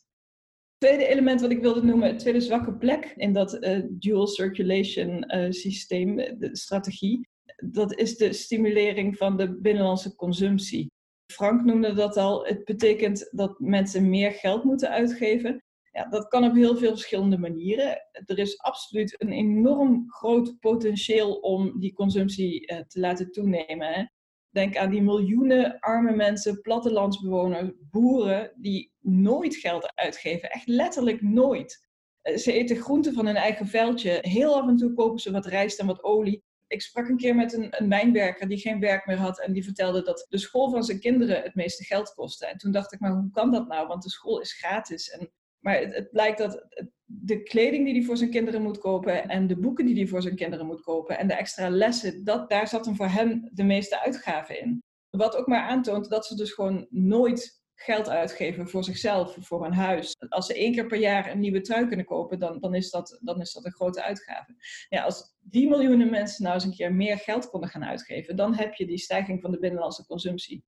Het 0.78 0.88
tweede 0.88 1.06
element 1.06 1.40
wat 1.40 1.50
ik 1.50 1.60
wilde 1.60 1.82
noemen, 1.82 2.08
het 2.08 2.18
tweede 2.18 2.40
zwakke 2.40 2.72
plek 2.72 3.12
in 3.16 3.32
dat 3.32 3.64
uh, 3.64 3.84
dual 3.90 4.26
circulation 4.26 5.34
uh, 5.36 5.50
systeem, 5.50 6.16
de 6.16 6.48
strategie, 6.52 7.28
dat 7.56 7.98
is 7.98 8.16
de 8.16 8.32
stimulering 8.32 9.16
van 9.16 9.36
de 9.36 9.60
binnenlandse 9.60 10.14
consumptie. 10.14 10.86
Frank 11.32 11.64
noemde 11.64 11.92
dat 11.92 12.16
al. 12.16 12.46
Het 12.46 12.64
betekent 12.64 13.28
dat 13.30 13.58
mensen 13.58 14.08
meer 14.08 14.32
geld 14.32 14.64
moeten 14.64 14.90
uitgeven. 14.90 15.62
Ja, 15.92 16.08
dat 16.08 16.28
kan 16.28 16.44
op 16.44 16.54
heel 16.54 16.76
veel 16.76 16.90
verschillende 16.90 17.38
manieren. 17.38 18.00
Er 18.26 18.38
is 18.38 18.58
absoluut 18.58 19.22
een 19.22 19.32
enorm 19.32 20.04
groot 20.10 20.58
potentieel 20.60 21.34
om 21.34 21.80
die 21.80 21.92
consumptie 21.92 22.72
uh, 22.72 22.78
te 22.78 23.00
laten 23.00 23.30
toenemen. 23.30 23.92
Hè. 23.92 24.04
Denk 24.50 24.76
aan 24.76 24.90
die 24.90 25.02
miljoenen 25.02 25.78
arme 25.78 26.16
mensen, 26.16 26.60
plattelandsbewoners, 26.60 27.70
boeren, 27.90 28.52
die 28.56 28.92
nooit 29.00 29.56
geld 29.56 29.92
uitgeven. 29.94 30.50
Echt 30.50 30.66
letterlijk 30.66 31.22
nooit. 31.22 31.88
Uh, 32.22 32.36
ze 32.36 32.52
eten 32.52 32.76
groenten 32.76 33.14
van 33.14 33.26
hun 33.26 33.36
eigen 33.36 33.66
veldje. 33.66 34.18
Heel 34.20 34.60
af 34.60 34.68
en 34.68 34.76
toe 34.76 34.94
kopen 34.94 35.20
ze 35.20 35.30
wat 35.30 35.46
rijst 35.46 35.78
en 35.78 35.86
wat 35.86 36.04
olie. 36.04 36.42
Ik 36.66 36.82
sprak 36.82 37.08
een 37.08 37.16
keer 37.16 37.34
met 37.34 37.52
een, 37.52 37.80
een 37.80 37.88
mijnwerker 37.88 38.48
die 38.48 38.58
geen 38.58 38.80
werk 38.80 39.06
meer 39.06 39.16
had 39.16 39.40
en 39.40 39.52
die 39.52 39.64
vertelde 39.64 40.02
dat 40.02 40.26
de 40.28 40.38
school 40.38 40.70
van 40.70 40.84
zijn 40.84 41.00
kinderen 41.00 41.42
het 41.42 41.54
meeste 41.54 41.84
geld 41.84 42.14
kostte. 42.14 42.46
En 42.46 42.56
toen 42.56 42.72
dacht 42.72 42.92
ik, 42.92 43.00
maar 43.00 43.12
hoe 43.12 43.30
kan 43.30 43.50
dat 43.50 43.68
nou? 43.68 43.86
Want 43.86 44.02
de 44.02 44.10
school 44.10 44.40
is 44.40 44.52
gratis. 44.52 45.10
En 45.10 45.32
maar 45.60 45.80
het, 45.80 46.10
blijkt 46.10 46.38
dat 46.38 46.66
de 47.04 47.42
kleding 47.42 47.84
die 47.84 47.94
hij 47.94 48.02
voor 48.02 48.16
zijn 48.16 48.30
kinderen 48.30 48.62
moet 48.62 48.78
kopen 48.78 49.28
en 49.28 49.46
de 49.46 49.56
boeken 49.56 49.86
die 49.86 49.94
hij 49.94 50.06
voor 50.06 50.22
zijn 50.22 50.36
kinderen 50.36 50.66
moet 50.66 50.82
kopen 50.82 51.18
en 51.18 51.28
de 51.28 51.34
extra 51.34 51.70
lessen, 51.70 52.24
dat, 52.24 52.50
daar 52.50 52.68
zat 52.68 52.84
hem 52.84 52.96
voor 52.96 53.08
hem 53.08 53.48
de 53.52 53.64
meeste 53.64 54.02
uitgaven 54.02 54.60
in. 54.60 54.82
Wat 55.10 55.36
ook 55.36 55.46
maar 55.46 55.62
aantoont 55.62 56.08
dat 56.08 56.26
ze 56.26 56.36
dus 56.36 56.52
gewoon 56.52 56.86
nooit 56.90 57.60
geld 57.74 58.08
uitgeven 58.08 58.68
voor 58.68 58.84
zichzelf, 58.84 59.36
voor 59.40 59.64
een 59.64 59.72
huis. 59.72 60.16
Als 60.28 60.46
ze 60.46 60.54
één 60.54 60.72
keer 60.72 60.86
per 60.86 60.98
jaar 60.98 61.30
een 61.30 61.40
nieuwe 61.40 61.60
trui 61.60 61.86
kunnen 61.86 62.06
kopen, 62.06 62.38
dan, 62.38 62.58
dan, 62.60 62.74
is, 62.74 62.90
dat, 62.90 63.18
dan 63.22 63.40
is 63.40 63.52
dat 63.52 63.64
een 63.64 63.72
grote 63.72 64.02
uitgave. 64.02 64.54
Ja, 64.88 65.02
als 65.02 65.36
die 65.38 65.68
miljoenen 65.68 66.10
mensen 66.10 66.42
nou 66.42 66.54
eens 66.54 66.64
een 66.64 66.74
keer 66.74 66.94
meer 66.94 67.18
geld 67.18 67.50
konden 67.50 67.70
gaan 67.70 67.84
uitgeven, 67.84 68.36
dan 68.36 68.54
heb 68.54 68.74
je 68.74 68.86
die 68.86 68.98
stijging 68.98 69.40
van 69.40 69.50
de 69.50 69.58
binnenlandse 69.58 70.06
consumptie. 70.06 70.64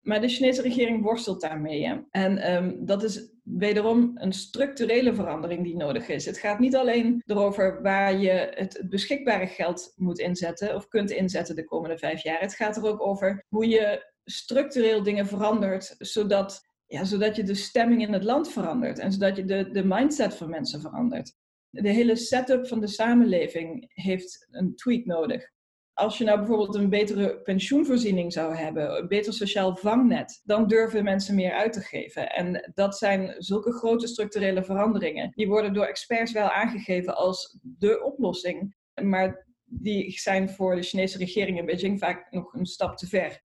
Maar 0.00 0.20
de 0.20 0.28
Chinese 0.28 0.62
regering 0.62 1.02
worstelt 1.02 1.40
daarmee. 1.40 2.06
En 2.10 2.54
um, 2.54 2.86
dat 2.86 3.02
is 3.02 3.33
wederom 3.44 4.12
een 4.14 4.32
structurele 4.32 5.14
verandering 5.14 5.64
die 5.64 5.76
nodig 5.76 6.08
is. 6.08 6.24
Het 6.24 6.38
gaat 6.38 6.58
niet 6.58 6.76
alleen 6.76 7.22
erover 7.26 7.82
waar 7.82 8.18
je 8.18 8.52
het 8.54 8.84
beschikbare 8.88 9.46
geld 9.46 9.92
moet 9.96 10.18
inzetten 10.18 10.74
of 10.74 10.88
kunt 10.88 11.10
inzetten 11.10 11.56
de 11.56 11.64
komende 11.64 11.98
vijf 11.98 12.22
jaar. 12.22 12.40
Het 12.40 12.54
gaat 12.54 12.76
er 12.76 12.86
ook 12.86 13.06
over 13.06 13.44
hoe 13.48 13.68
je 13.68 14.12
structureel 14.24 15.02
dingen 15.02 15.26
verandert, 15.26 15.94
zodat, 15.98 16.68
ja, 16.86 17.04
zodat 17.04 17.36
je 17.36 17.42
de 17.42 17.54
stemming 17.54 18.02
in 18.02 18.12
het 18.12 18.24
land 18.24 18.52
verandert 18.52 18.98
en 18.98 19.12
zodat 19.12 19.36
je 19.36 19.44
de, 19.44 19.70
de 19.70 19.84
mindset 19.84 20.34
van 20.34 20.50
mensen 20.50 20.80
verandert. 20.80 21.34
De 21.70 21.90
hele 21.90 22.16
setup 22.16 22.68
van 22.68 22.80
de 22.80 22.86
samenleving 22.86 23.90
heeft 23.94 24.46
een 24.50 24.76
tweak 24.76 25.04
nodig 25.04 25.52
als 25.94 26.18
je 26.18 26.24
nou 26.24 26.38
bijvoorbeeld 26.38 26.74
een 26.74 26.88
betere 26.88 27.40
pensioenvoorziening 27.40 28.32
zou 28.32 28.54
hebben, 28.54 28.98
een 28.98 29.08
beter 29.08 29.32
sociaal 29.32 29.76
vangnet, 29.76 30.40
dan 30.44 30.66
durven 30.66 31.04
mensen 31.04 31.34
meer 31.34 31.52
uit 31.52 31.72
te 31.72 31.80
geven. 31.80 32.30
En 32.30 32.72
dat 32.74 32.98
zijn 32.98 33.34
zulke 33.38 33.72
grote 33.72 34.06
structurele 34.06 34.64
veranderingen. 34.64 35.30
Die 35.34 35.48
worden 35.48 35.72
door 35.72 35.84
experts 35.84 36.32
wel 36.32 36.50
aangegeven 36.50 37.16
als 37.16 37.58
de 37.62 38.02
oplossing. 38.04 38.76
Maar 39.02 39.46
die 39.64 40.10
zijn 40.10 40.50
voor 40.50 40.74
de 40.74 40.82
Chinese 40.82 41.18
regering 41.18 41.58
in 41.58 41.66
Beijing 41.66 41.98
vaak 41.98 42.30
nog 42.30 42.54
een 42.54 42.66
stap 42.66 42.96
te 42.96 43.06
ver. 43.06 43.42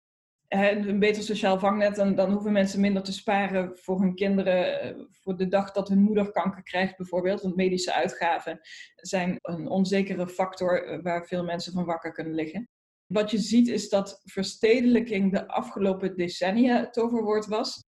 Een 0.54 1.00
beter 1.00 1.24
sociaal 1.24 1.60
vangnet, 1.60 1.96
dan, 1.96 2.16
dan 2.16 2.32
hoeven 2.32 2.52
mensen 2.52 2.80
minder 2.80 3.04
te 3.04 3.14
sparen 3.14 3.78
voor 3.78 4.02
hun 4.02 4.16
kinderen, 4.16 4.82
eh, 4.82 4.96
voor 5.12 5.38
de 5.38 5.48
dag 5.48 5.72
dat 5.72 5.88
hun 5.88 6.02
moeder 6.02 6.32
kanker 6.32 6.64
krijgt 6.64 6.98
bijvoorbeeld. 6.98 7.42
Want 7.42 7.56
medische 7.56 7.94
uitgaven 7.94 8.60
zijn 8.96 9.38
een 9.42 9.68
onzekere 9.68 10.28
factor 10.28 10.86
eh, 10.86 11.02
waar 11.02 11.26
veel 11.26 11.44
mensen 11.44 11.74
van 11.74 11.86
wakker 11.86 12.12
kunnen 12.12 12.34
liggen. 12.34 12.70
Wat 13.06 13.32
je 13.32 13.38
ziet 13.38 13.68
is 13.68 13.90
dat 13.90 14.22
verstedelijking 14.24 15.32
de 15.32 15.48
afgelopen 15.48 16.16
decennia 16.16 16.80
het 16.80 16.94
toverwoord 16.94 17.46
was. 17.46 17.84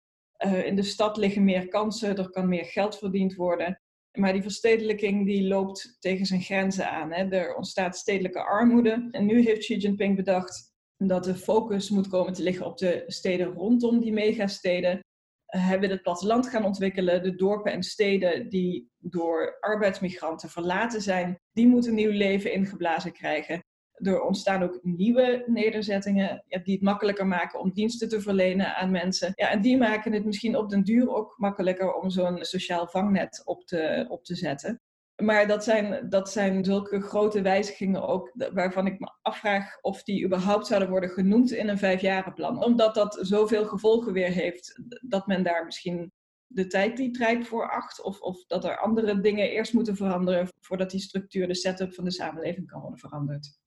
Uh, 0.46 0.66
in 0.66 0.76
de 0.76 0.84
stad 0.84 1.18
liggen 1.18 1.44
meer 1.44 1.68
kansen, 1.68 2.18
er 2.18 2.30
kan 2.30 2.48
meer 2.48 2.66
geld 2.66 2.98
verdiend 2.98 3.36
worden. 3.36 3.82
Maar 4.12 4.34
die 4.34 4.42
verstedelijking 4.42 5.26
die 5.26 5.48
loopt 5.48 5.98
tegen 6.00 6.26
zijn 6.26 6.42
grenzen 6.42 6.90
aan. 6.90 7.12
Hè. 7.12 7.30
Er 7.30 7.56
ontstaat 7.56 7.98
stedelijke 7.98 8.44
armoede. 8.44 9.08
En 9.12 9.26
nu 9.26 9.42
heeft 9.42 9.60
Xi 9.60 9.78
Jinping 9.78 10.16
bedacht 10.16 10.71
dat 11.08 11.24
de 11.24 11.36
focus 11.36 11.90
moet 11.90 12.08
komen 12.08 12.34
te 12.34 12.44
liggen 12.44 12.66
op 12.66 12.78
de 12.78 13.04
steden 13.08 13.48
rondom 13.48 14.00
die 14.00 14.14
megasteden. 14.14 15.00
Uh, 15.56 15.68
hij 15.68 15.80
wil 15.80 15.90
het 15.90 16.02
platteland 16.02 16.48
gaan 16.48 16.66
ontwikkelen. 16.66 17.24
De 17.24 17.36
dorpen 17.36 17.72
en 17.72 17.84
steden 17.84 18.50
die 18.50 18.90
door 18.98 19.58
arbeidsmigranten 19.60 20.50
verlaten 20.50 21.02
zijn, 21.02 21.40
die 21.52 21.68
moeten 21.68 21.94
nieuw 21.94 22.12
leven 22.12 22.54
ingeblazen 22.54 23.12
krijgen. 23.12 23.64
Er 23.94 24.22
ontstaan 24.22 24.64
ook 24.64 24.80
nieuwe 24.82 25.44
nederzettingen 25.46 26.44
ja, 26.48 26.60
die 26.60 26.74
het 26.74 26.84
makkelijker 26.84 27.28
maken 27.28 27.60
om 27.60 27.72
diensten 27.74 28.10
te 28.10 28.22
verlenen 28.22 28.76
aan 28.76 28.92
mensen. 28.92 29.32
Ja, 29.36 29.50
en 29.50 29.62
die 29.62 29.78
maken 29.78 30.14
het 30.14 30.26
misschien 30.26 30.58
op 30.58 30.70
den 30.70 30.84
duur 30.84 31.10
ook 31.10 31.34
makkelijker 31.38 31.94
om 31.94 32.10
zo'n 32.10 32.38
sociaal 32.46 32.88
vangnet 32.88 33.42
op 33.46 33.66
te, 33.66 34.06
op 34.10 34.24
te 34.24 34.36
zetten. 34.36 34.82
Maar 35.22 35.48
dat 35.48 35.64
zijn, 35.64 36.10
dat 36.10 36.32
zijn 36.32 36.66
zulke 36.66 37.02
grote 37.02 37.42
wijzigingen 37.42 38.08
ook, 38.08 38.32
waarvan 38.54 38.88
ik 38.88 39.00
me 39.00 39.12
afvraag 39.22 39.82
of 39.82 40.04
die 40.04 40.26
überhaupt 40.26 40.68
zouden 40.68 40.90
worden 40.90 41.10
genoemd 41.10 41.52
in 41.52 41.68
een 41.68 41.78
vijfjarenplan. 41.78 42.64
Omdat 42.64 42.96
dat 42.96 43.18
zoveel 43.22 43.66
gevolgen 43.66 44.14
weer 44.14 44.30
heeft, 44.30 44.82
dat 45.02 45.28
men 45.28 45.44
daar 45.44 45.66
misschien 45.66 46.12
de 46.48 46.68
tijd 46.68 46.98
die 46.98 47.18
rijp 47.18 47.46
voor 47.46 47.70
acht. 47.70 48.02
Of, 48.02 48.22
of 48.22 48.46
dat 48.46 48.66
er 48.66 48.78
andere 48.78 49.20
dingen 49.20 49.50
eerst 49.50 49.74
moeten 49.74 49.96
veranderen 49.96 50.48
voordat 50.60 50.92
die 50.92 51.00
structuur, 51.00 51.48
de 51.48 51.56
setup 51.56 51.94
van 51.94 52.04
de 52.04 52.12
samenleving 52.12 52.68
kan 52.68 52.82
worden 52.82 53.00
veranderd 53.00 53.61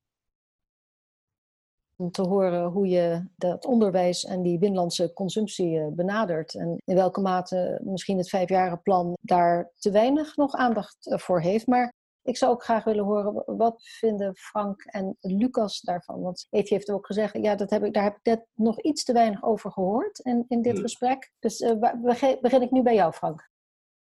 om 1.97 2.11
te 2.11 2.23
horen 2.23 2.65
hoe 2.65 2.89
je 2.89 3.25
dat 3.37 3.67
onderwijs 3.67 4.25
en 4.25 4.43
die 4.43 4.59
binnenlandse 4.59 5.13
consumptie 5.13 5.79
eh, 5.79 5.87
benadert. 5.89 6.55
En 6.55 6.77
in 6.85 6.95
welke 6.95 7.21
mate 7.21 7.81
misschien 7.85 8.19
het 8.19 8.29
vijfjarenplan 8.29 9.17
daar 9.21 9.71
te 9.77 9.91
weinig 9.91 10.37
nog 10.37 10.53
aandacht 10.53 11.07
eh, 11.07 11.19
voor 11.19 11.41
heeft. 11.41 11.67
Maar 11.67 11.93
ik 12.23 12.37
zou 12.37 12.53
ook 12.53 12.65
graag 12.65 12.85
willen 12.85 13.05
horen, 13.05 13.43
wat 13.47 13.83
vinden 13.99 14.37
Frank 14.37 14.83
en 14.85 15.17
Lucas 15.21 15.81
daarvan? 15.81 16.21
Want 16.21 16.47
Eefje 16.51 16.75
heeft 16.75 16.91
ook 16.91 17.07
gezegd, 17.07 17.37
ja, 17.43 17.55
dat 17.55 17.71
heb 17.71 17.85
ik, 17.85 17.95
daar 17.95 18.03
heb 18.03 18.17
ik 18.17 18.25
net 18.25 18.47
nog 18.55 18.81
iets 18.81 19.05
te 19.05 19.13
weinig 19.13 19.43
over 19.43 19.71
gehoord 19.73 20.19
in, 20.19 20.45
in 20.49 20.63
dit 20.63 20.73
hmm. 20.73 20.83
gesprek. 20.83 21.33
Dus 21.39 21.61
uh, 21.61 21.93
begin 22.41 22.63
ik 22.63 22.71
nu 22.71 22.83
bij 22.83 22.95
jou, 22.95 23.13
Frank. 23.13 23.53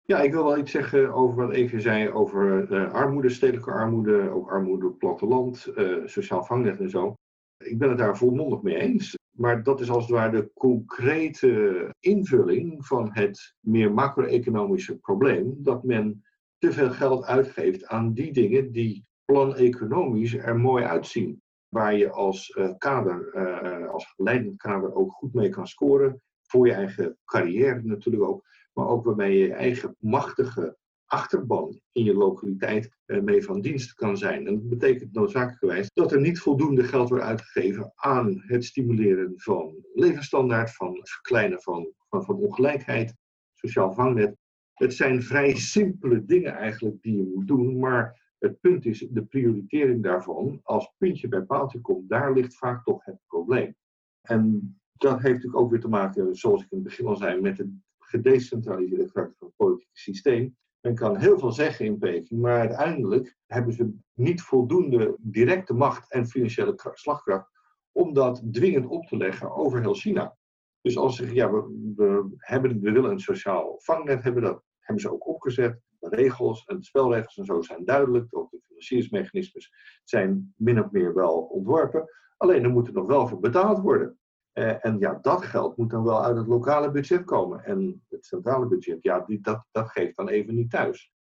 Ja, 0.02 0.20
ik 0.20 0.32
wil 0.32 0.44
wel 0.44 0.58
iets 0.58 0.72
zeggen 0.72 1.14
over 1.14 1.46
wat 1.46 1.56
Eefje 1.56 1.80
zei 1.80 2.10
over 2.10 2.72
uh, 2.72 2.94
armoede, 2.94 3.30
stedelijke 3.30 3.72
armoede, 3.72 4.30
ook 4.30 4.52
armoede 4.52 4.88
op 4.88 5.00
platteland, 5.00 5.68
uh, 5.76 6.08
sociaal 6.08 6.44
vangnet 6.44 6.80
en 6.80 6.90
zo. 6.90 7.16
Ik 7.64 7.78
ben 7.78 7.90
het 7.90 7.98
daar 7.98 8.18
volmondig 8.18 8.62
mee 8.62 8.76
eens. 8.76 9.18
Maar 9.32 9.64
dat 9.64 9.82
is 9.82 9.90
als 9.90 10.04
het 10.04 10.12
ware 10.12 10.32
de 10.32 10.52
concrete 10.54 11.94
invulling 12.00 12.86
van 12.86 13.10
het 13.12 13.56
meer 13.60 13.94
macro-economische 13.94 14.98
probleem. 14.98 15.56
Dat 15.58 15.84
men 15.84 16.24
te 16.58 16.72
veel 16.72 16.90
geld 16.90 17.26
uitgeeft 17.26 17.88
aan 17.88 18.14
die 18.14 18.34
dingen 18.34 18.72
die 18.72 19.06
plan-economisch 19.26 20.34
er 20.34 20.60
mooi 20.60 20.84
uitzien. 20.84 21.42
Waar 21.68 21.96
je 21.96 22.10
als 22.10 22.50
uh, 22.50 22.70
kader, 22.78 23.34
uh, 23.36 23.90
als 23.90 24.14
leidend 24.18 24.58
kader 24.58 24.96
ook 24.96 25.12
goed 25.12 25.34
mee 25.34 25.50
kan 25.50 25.68
scoren. 25.68 26.22
Voor 26.42 26.68
je 26.68 26.74
eigen 26.74 27.18
carrière 27.26 27.82
natuurlijk 27.84 28.24
ook. 28.24 28.46
Maar 28.74 28.88
ook 28.88 29.06
waarmee 29.06 29.38
je 29.38 29.48
je 29.48 29.54
eigen 29.54 29.96
machtige 30.00 30.78
achterban 31.12 31.82
in 31.92 32.04
je 32.04 32.14
lokaliteit 32.14 32.98
eh, 33.06 33.20
mee 33.20 33.44
van 33.44 33.62
dienst 33.62 33.94
kan 33.94 34.18
zijn. 34.18 34.48
En 34.48 34.54
dat 34.54 34.70
betekent 34.70 35.14
noodzakelijkerwijs 35.14 35.90
dat 35.94 36.12
er 36.12 36.22
niet 36.22 36.40
voldoende 36.40 36.84
geld 36.84 37.10
wordt 37.10 37.24
uitgegeven 37.24 37.92
aan 37.96 38.44
het 38.46 38.66
stimuleren 38.66 39.34
van 39.36 39.76
levensstandaard, 39.94 40.76
van 40.76 40.96
het 40.96 41.10
verkleinen 41.10 41.62
van, 41.62 41.94
van, 42.10 42.24
van 42.24 42.36
ongelijkheid, 42.36 43.16
sociaal 43.54 43.94
vangnet. 43.94 44.38
Het 44.74 44.94
zijn 44.94 45.24
vrij 45.24 45.56
simpele 45.56 46.26
dingen 46.26 46.54
eigenlijk 46.54 47.02
die 47.02 47.18
je 47.18 47.32
moet 47.36 47.48
doen, 47.48 47.80
maar 47.80 48.34
het 48.38 48.60
punt 48.60 48.86
is 48.86 49.08
de 49.10 49.26
prioritering 49.26 50.04
daarvan. 50.04 50.60
Als 50.64 50.94
puntje 50.98 51.28
bij 51.28 51.42
paaltje 51.42 51.82
komt, 51.82 52.10
daar 52.10 52.34
ligt 52.34 52.58
vaak 52.58 52.84
toch 52.84 53.06
het 53.06 53.20
probleem. 53.28 53.76
En 54.22 54.76
dat 54.94 55.14
heeft 55.14 55.34
natuurlijk 55.34 55.64
ook 55.64 55.72
weer 55.72 55.80
te 55.80 55.88
maken, 55.88 56.36
zoals 56.36 56.64
ik 56.64 56.72
in 56.72 56.78
het 56.78 56.88
begin 56.88 57.06
al 57.06 57.16
zei, 57.16 57.42
met 57.42 57.58
het 57.58 57.70
gedecentraliseerde 58.00 59.12
karakter 59.12 59.38
van 59.38 59.48
het 59.48 59.56
politieke 59.56 60.00
systeem. 60.00 60.56
Men 60.82 60.96
kan 60.96 61.18
heel 61.18 61.40
veel 61.40 61.52
zeggen 61.52 61.86
in 61.86 61.98
Peking, 61.98 62.42
maar 62.42 62.60
uiteindelijk 62.60 63.38
hebben 63.46 63.74
ze 63.74 63.94
niet 64.14 64.42
voldoende 64.42 65.18
directe 65.20 65.74
macht 65.74 66.12
en 66.12 66.28
financiële 66.28 66.92
slagkracht 66.94 67.50
om 67.92 68.14
dat 68.14 68.44
dwingend 68.52 68.86
op 68.86 69.06
te 69.06 69.18
leggen 69.18 69.52
over 69.56 69.80
heel 69.80 69.94
China. 69.94 70.38
Dus 70.82 70.98
als 70.98 71.16
ze 71.16 71.22
zeggen, 71.22 71.38
ja, 71.38 71.52
we, 71.52 72.36
hebben, 72.38 72.80
we 72.82 72.92
willen 72.92 73.12
een 73.12 73.20
sociaal 73.20 73.76
vangnet 73.78 74.24
hebben, 74.24 74.44
dat 74.44 74.64
hebben 74.80 75.02
ze 75.02 75.12
ook 75.12 75.28
opgezet. 75.28 75.80
De 76.00 76.10
regels 76.10 76.66
en 76.66 76.78
de 76.78 76.84
spelregels 76.84 77.38
en 77.38 77.46
zo 77.46 77.62
zijn 77.62 77.86
duidelijk. 77.86 78.38
Ook 78.38 78.52
de 78.52 78.62
financieringsmechanismes 78.68 79.72
zijn 80.04 80.54
min 80.58 80.84
of 80.84 80.92
meer 80.92 81.14
wel 81.14 81.38
ontworpen. 81.42 82.10
Alleen 82.38 82.64
er 82.64 82.70
moet 82.70 82.88
er 82.88 82.94
nog 82.94 83.06
wel 83.06 83.28
voor 83.28 83.40
betaald 83.40 83.80
worden. 83.80 84.20
Uh, 84.54 84.86
en 84.86 85.00
ja, 85.00 85.20
dat 85.22 85.46
geld 85.46 85.78
moet 85.78 85.90
dan 85.90 86.04
wel 86.04 86.24
uit 86.24 86.38
het 86.38 86.48
lokale 86.48 86.92
budget 86.92 87.24
komen. 87.24 87.64
En 87.64 88.04
het 88.10 88.26
centrale 88.26 88.68
budget, 88.68 89.04
ja, 89.04 89.20
die, 89.20 89.42
dat, 89.42 89.66
dat 89.72 89.90
geeft 89.90 90.16
dan 90.16 90.28
even 90.28 90.56
niet 90.56 90.70
thuis. 90.70 91.12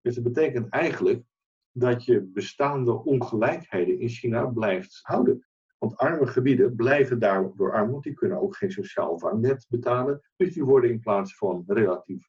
Dus 0.00 0.14
dat 0.14 0.24
betekent 0.24 0.68
eigenlijk 0.68 1.24
dat 1.70 2.04
je 2.04 2.22
bestaande 2.22 3.04
ongelijkheden 3.04 3.98
in 3.98 4.08
China 4.08 4.46
blijft 4.46 5.00
houden. 5.02 5.46
Want 5.78 5.96
arme 5.96 6.26
gebieden 6.26 6.76
blijven 6.76 7.18
daardoor 7.18 7.72
arm, 7.72 7.90
want 7.90 8.02
die 8.02 8.14
kunnen 8.14 8.40
ook 8.40 8.56
geen 8.56 8.72
sociaal 8.72 9.18
vangnet 9.18 9.66
betalen. 9.68 10.20
Dus 10.36 10.54
die 10.54 10.64
worden 10.64 10.90
in 10.90 11.00
plaats 11.00 11.36
van 11.36 11.64
relatief 11.66 12.28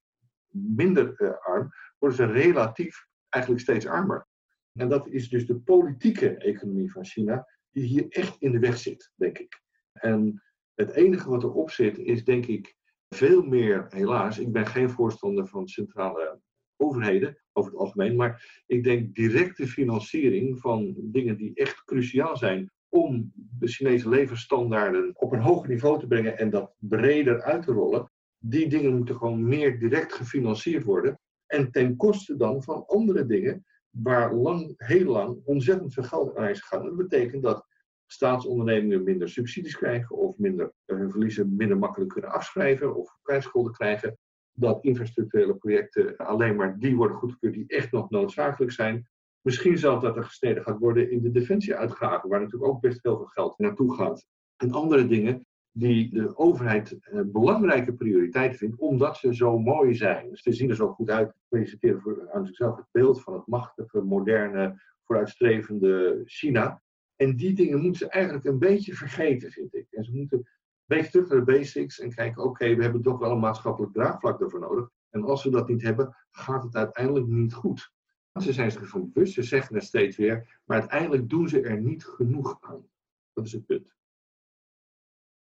minder 0.56 1.22
uh, 1.22 1.32
arm, 1.40 1.70
worden 1.98 2.18
ze 2.18 2.26
relatief 2.26 3.08
eigenlijk 3.30 3.64
steeds 3.64 3.86
armer. 3.86 4.28
En 4.72 4.90
dat 4.90 5.08
is 5.08 5.30
dus 5.30 5.46
de 5.46 5.56
politieke 5.56 6.38
economie 6.38 6.92
van 6.92 7.06
China, 7.06 7.48
die 7.72 7.84
hier 7.84 8.06
echt 8.10 8.36
in 8.40 8.52
de 8.52 8.60
weg 8.60 8.78
zit, 8.78 9.12
denk 9.16 9.38
ik. 9.38 9.64
En 10.00 10.44
het 10.74 10.92
enige 10.92 11.30
wat 11.30 11.44
erop 11.44 11.70
zit 11.70 11.98
is 11.98 12.24
denk 12.24 12.46
ik 12.46 12.76
veel 13.10 13.44
meer, 13.44 13.86
helaas, 13.90 14.40
ik 14.40 14.52
ben 14.52 14.66
geen 14.66 14.90
voorstander 14.90 15.48
van 15.48 15.68
centrale 15.68 16.40
overheden 16.78 17.38
over 17.54 17.72
het 17.72 17.80
algemeen, 17.80 18.16
maar 18.16 18.64
ik 18.66 18.84
denk 18.84 19.16
directe 19.16 19.68
financiering 19.68 20.60
van 20.60 20.96
dingen 20.98 21.38
die 21.38 21.54
echt 21.54 21.84
cruciaal 21.84 22.38
zijn 22.38 22.72
om 22.90 23.32
de 23.34 23.68
Chinese 23.68 24.10
levensstandaarden 24.10 25.12
op 25.14 25.32
een 25.32 25.40
hoger 25.40 25.70
niveau 25.70 26.00
te 26.00 26.08
brengen 26.08 26.38
en 26.38 26.50
dat 26.50 26.74
breder 26.78 27.42
uit 27.42 27.64
te 27.64 27.72
rollen. 27.72 28.12
Die 28.38 28.68
dingen 28.68 28.96
moeten 28.96 29.16
gewoon 29.16 29.48
meer 29.48 29.80
direct 29.80 30.14
gefinancierd 30.14 30.84
worden. 30.84 31.20
En 31.46 31.72
ten 31.72 31.96
koste 31.96 32.36
dan 32.36 32.64
van 32.64 32.86
andere 32.86 33.26
dingen 33.26 33.66
waar 33.90 34.34
lang, 34.34 34.74
heel 34.78 35.12
lang 35.12 35.42
ontzettend 35.46 35.94
veel 35.94 36.04
geld 36.04 36.36
aan 36.36 36.50
is 36.50 36.62
gegaan. 36.62 36.86
Dat 36.86 36.98
betekent 36.98 37.44
dat 37.44 37.68
staatsondernemingen 38.16 39.04
minder 39.04 39.30
subsidies 39.30 39.78
krijgen 39.78 40.16
of 40.16 40.38
minder, 40.38 40.72
eh, 40.86 40.98
hun 40.98 41.12
verliezen 41.12 41.56
minder 41.56 41.78
makkelijk 41.78 42.12
kunnen 42.12 42.32
afschrijven 42.32 42.96
of 42.96 43.18
kwijtschulden 43.22 43.74
krijgen. 43.74 44.18
Dat 44.52 44.84
infrastructurele 44.84 45.56
projecten 45.56 46.18
alleen 46.18 46.56
maar 46.56 46.80
die 46.80 46.96
worden 46.96 47.18
goedgekeurd 47.18 47.54
die 47.54 47.68
echt 47.68 47.92
nog 47.92 48.10
noodzakelijk 48.10 48.72
zijn. 48.72 49.08
Misschien 49.42 49.78
zelfs 49.78 50.04
dat 50.04 50.16
er 50.18 50.24
gesneden 50.24 50.64
gaat 50.64 50.80
worden 50.80 51.12
in 51.12 51.22
de 51.22 51.32
defensieuitgaven, 51.32 52.30
waar 52.30 52.42
natuurlijk 52.42 52.72
ook 52.72 52.82
best 52.82 53.04
heel 53.04 53.18
veel 53.18 53.26
geld 53.26 53.58
naartoe 53.58 53.96
gaat. 53.96 54.26
En 54.58 54.72
andere 54.72 55.08
dingen 55.08 55.46
die 55.72 56.14
de 56.14 56.38
overheid 56.38 56.98
eh, 57.00 57.22
belangrijke 57.26 57.94
prioriteiten 57.94 58.58
vindt, 58.58 58.80
omdat 58.80 59.18
ze 59.18 59.36
zo 59.36 59.60
mooi 59.60 59.96
zijn. 59.96 60.38
Ze 60.38 60.54
zien 60.54 60.70
er 60.70 60.76
zo 60.76 60.88
goed 60.88 61.10
uit. 61.10 61.34
Presenteren 61.48 62.02
voor, 62.02 62.30
aan 62.32 62.46
zichzelf 62.46 62.76
het 62.76 62.86
beeld 62.92 63.22
van 63.22 63.34
het 63.34 63.48
machtige, 63.48 64.02
moderne, 64.02 64.82
vooruitstrevende 65.04 66.22
China. 66.26 66.82
En 67.16 67.36
die 67.36 67.54
dingen 67.54 67.82
moeten 67.82 68.00
ze 68.00 68.10
eigenlijk 68.10 68.46
een 68.46 68.60
beetje 68.60 68.96
vergeten, 68.96 69.52
vind 69.52 69.74
ik. 69.74 69.88
En 69.92 70.04
ze 70.04 70.16
moeten 70.16 70.38
een 70.38 70.48
beetje 70.86 71.12
terug 71.12 71.30
naar 71.30 71.46
de 71.46 71.52
basics 71.52 72.00
en 72.00 72.14
kijken, 72.14 72.44
oké, 72.44 72.76
we 72.76 72.84
hebben 72.84 73.02
toch 73.02 73.20
wel 73.20 73.32
een 73.32 73.40
maatschappelijk 73.40 73.94
draagvlak 73.94 74.40
daarvoor 74.40 74.60
nodig. 74.60 74.90
En 75.10 75.24
als 75.24 75.44
we 75.44 75.50
dat 75.50 75.68
niet 75.68 75.82
hebben, 75.82 76.16
gaat 76.32 76.64
het 76.64 76.76
uiteindelijk 76.76 77.28
niet 77.28 77.54
goed. 77.54 77.94
Ze 78.42 78.54
zijn 78.54 78.72
zich 78.72 78.82
ervan 78.82 79.12
bewust, 79.12 79.34
ze 79.34 79.44
zeggen 79.44 79.76
het 79.76 79.84
steeds 79.84 80.18
weer, 80.18 80.60
maar 80.66 80.80
uiteindelijk 80.80 81.30
doen 81.30 81.50
ze 81.50 81.62
er 81.62 81.82
niet 81.82 82.06
genoeg 82.06 82.58
aan. 82.62 82.88
Dat 83.34 83.46
is 83.46 83.52
het 83.52 83.66
punt. 83.66 83.96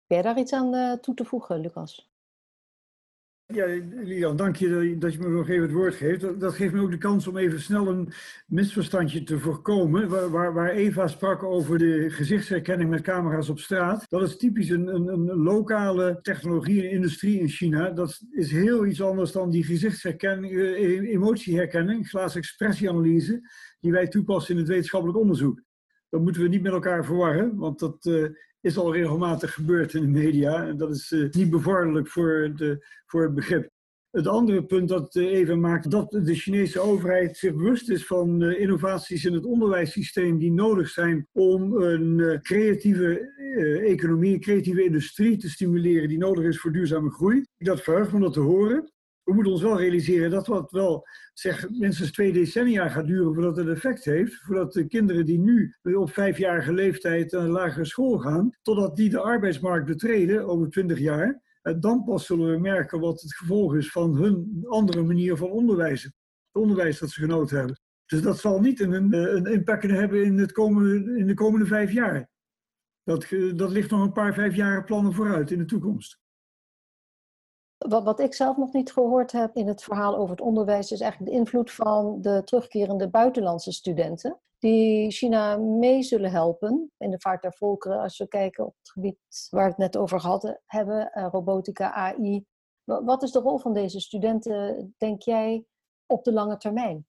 Ben 0.06 0.16
je 0.16 0.22
daar 0.22 0.38
iets 0.38 0.52
aan 0.52 0.74
uh, 0.74 0.92
toe 0.92 1.14
te 1.14 1.24
voegen, 1.24 1.60
Lucas? 1.60 2.13
Ja, 3.46 3.66
Lian, 4.02 4.36
dank 4.36 4.56
je 4.56 4.96
dat 4.98 5.12
je 5.12 5.18
me 5.18 5.28
nog 5.28 5.48
even 5.48 5.62
het 5.62 5.72
woord 5.72 5.94
geeft. 5.94 6.40
Dat 6.40 6.54
geeft 6.54 6.72
me 6.72 6.80
ook 6.80 6.90
de 6.90 6.98
kans 6.98 7.26
om 7.26 7.36
even 7.36 7.60
snel 7.60 7.88
een 7.88 8.12
misverstandje 8.46 9.22
te 9.22 9.38
voorkomen. 9.38 10.08
Waar, 10.30 10.52
waar, 10.52 10.70
Eva 10.70 11.06
sprak 11.06 11.42
over 11.42 11.78
de 11.78 12.10
gezichtsherkenning 12.10 12.90
met 12.90 13.02
camera's 13.02 13.48
op 13.48 13.58
straat. 13.58 14.04
Dat 14.08 14.22
is 14.22 14.36
typisch 14.36 14.68
een, 14.68 14.94
een, 14.94 15.08
een 15.08 15.36
lokale 15.36 16.18
technologie 16.22 16.82
en 16.82 16.90
industrie 16.90 17.40
in 17.40 17.48
China. 17.48 17.90
Dat 17.90 18.20
is 18.30 18.50
heel 18.50 18.86
iets 18.86 19.02
anders 19.02 19.32
dan 19.32 19.50
die 19.50 19.64
gezichtsherkenning, 19.64 20.52
eh, 20.52 21.12
emotieherkenning, 21.12 22.10
expressieanalyse, 22.12 23.50
die 23.80 23.92
wij 23.92 24.08
toepassen 24.08 24.54
in 24.54 24.60
het 24.60 24.68
wetenschappelijk 24.68 25.18
onderzoek. 25.18 25.62
Dat 26.08 26.20
moeten 26.20 26.42
we 26.42 26.48
niet 26.48 26.62
met 26.62 26.72
elkaar 26.72 27.04
verwarren, 27.04 27.56
want 27.56 27.78
dat 27.78 28.04
uh, 28.04 28.28
is 28.64 28.76
al 28.76 28.94
regelmatig 28.94 29.54
gebeurd 29.54 29.94
in 29.94 30.00
de 30.00 30.08
media. 30.08 30.66
En 30.66 30.76
dat 30.76 30.90
is 30.90 31.10
uh, 31.10 31.30
niet 31.30 31.50
bevorderlijk 31.50 32.08
voor, 32.08 32.52
de, 32.56 32.86
voor 33.06 33.22
het 33.22 33.34
begrip. 33.34 33.70
Het 34.10 34.26
andere 34.26 34.64
punt 34.64 34.88
dat 34.88 35.14
uh, 35.14 35.32
even 35.32 35.60
maakt, 35.60 35.90
dat 35.90 36.10
de 36.10 36.34
Chinese 36.34 36.80
overheid 36.80 37.36
zich 37.36 37.54
bewust 37.54 37.90
is 37.90 38.06
van 38.06 38.42
innovaties 38.42 39.24
in 39.24 39.32
het 39.32 39.44
onderwijssysteem 39.44 40.38
die 40.38 40.52
nodig 40.52 40.88
zijn 40.88 41.28
om 41.32 41.82
een 41.82 42.38
creatieve 42.42 43.32
economie, 43.84 44.34
een 44.34 44.40
creatieve 44.40 44.84
industrie 44.84 45.36
te 45.36 45.48
stimuleren 45.48 46.08
die 46.08 46.18
nodig 46.18 46.44
is 46.44 46.60
voor 46.60 46.72
duurzame 46.72 47.10
groei. 47.10 47.44
Dat 47.58 47.82
verheugt 47.82 48.12
me 48.12 48.20
dat 48.20 48.32
te 48.32 48.40
horen 48.40 48.93
we 49.24 49.32
moeten 49.32 49.52
ons 49.52 49.62
wel 49.62 49.78
realiseren 49.78 50.30
dat 50.30 50.46
wat 50.46 50.70
wel 50.70 51.06
zeg, 51.32 51.70
minstens 51.70 52.12
twee 52.12 52.32
decennia 52.32 52.88
gaat 52.88 53.06
duren 53.06 53.34
voordat 53.34 53.56
het 53.56 53.68
effect 53.68 54.04
heeft. 54.04 54.34
Voordat 54.34 54.72
de 54.72 54.86
kinderen 54.86 55.26
die 55.26 55.38
nu 55.38 55.76
op 55.82 56.12
vijfjarige 56.12 56.72
leeftijd 56.72 57.32
naar 57.32 57.48
lagere 57.48 57.84
school 57.84 58.18
gaan, 58.18 58.50
totdat 58.62 58.96
die 58.96 59.10
de 59.10 59.20
arbeidsmarkt 59.20 59.86
betreden 59.86 60.46
over 60.46 60.70
twintig 60.70 60.98
jaar, 60.98 61.42
eh, 61.62 61.74
dan 61.80 62.04
pas 62.04 62.26
zullen 62.26 62.50
we 62.50 62.58
merken 62.58 63.00
wat 63.00 63.20
het 63.20 63.34
gevolg 63.34 63.76
is 63.76 63.90
van 63.90 64.16
hun 64.16 64.64
andere 64.68 65.02
manier 65.02 65.36
van 65.36 65.50
onderwijzen. 65.50 66.14
Het 66.52 66.62
onderwijs 66.62 66.98
dat 66.98 67.10
ze 67.10 67.20
genoten 67.20 67.56
hebben. 67.56 67.80
Dus 68.06 68.22
dat 68.22 68.38
zal 68.38 68.60
niet 68.60 68.80
een, 68.80 69.12
een 69.12 69.46
impact 69.46 69.82
hebben 69.82 70.24
in, 70.24 70.38
het 70.38 70.52
komende, 70.52 71.18
in 71.18 71.26
de 71.26 71.34
komende 71.34 71.66
vijf 71.66 71.92
jaar. 71.92 72.28
Dat, 73.02 73.26
dat 73.54 73.70
ligt 73.70 73.90
nog 73.90 74.02
een 74.02 74.12
paar 74.12 74.34
vijf 74.34 74.54
jaren 74.54 74.84
plannen 74.84 75.12
vooruit 75.12 75.50
in 75.50 75.58
de 75.58 75.64
toekomst. 75.64 76.18
Wat, 77.88 78.04
wat 78.04 78.20
ik 78.20 78.34
zelf 78.34 78.56
nog 78.56 78.72
niet 78.72 78.92
gehoord 78.92 79.32
heb 79.32 79.56
in 79.56 79.68
het 79.68 79.82
verhaal 79.82 80.16
over 80.16 80.30
het 80.30 80.40
onderwijs, 80.40 80.92
is 80.92 81.00
eigenlijk 81.00 81.32
de 81.32 81.38
invloed 81.38 81.72
van 81.72 82.20
de 82.20 82.42
terugkerende 82.44 83.08
buitenlandse 83.08 83.72
studenten. 83.72 84.40
Die 84.58 85.10
China 85.10 85.56
mee 85.56 86.02
zullen 86.02 86.30
helpen 86.30 86.92
in 86.98 87.10
de 87.10 87.20
vaart 87.20 87.42
der 87.42 87.52
volkeren. 87.52 88.00
Als 88.00 88.18
we 88.18 88.28
kijken 88.28 88.66
op 88.66 88.74
het 88.78 88.90
gebied 88.90 89.18
waar 89.50 89.64
we 89.64 89.68
het 89.68 89.78
net 89.78 89.96
over 89.96 90.20
hadden, 90.20 90.60
hebben, 90.66 91.12
eh, 91.12 91.28
robotica, 91.30 91.92
AI. 91.92 92.44
Wat 92.84 93.22
is 93.22 93.32
de 93.32 93.40
rol 93.40 93.58
van 93.58 93.72
deze 93.72 94.00
studenten, 94.00 94.94
denk 94.98 95.22
jij, 95.22 95.64
op 96.06 96.24
de 96.24 96.32
lange 96.32 96.56
termijn? 96.56 97.06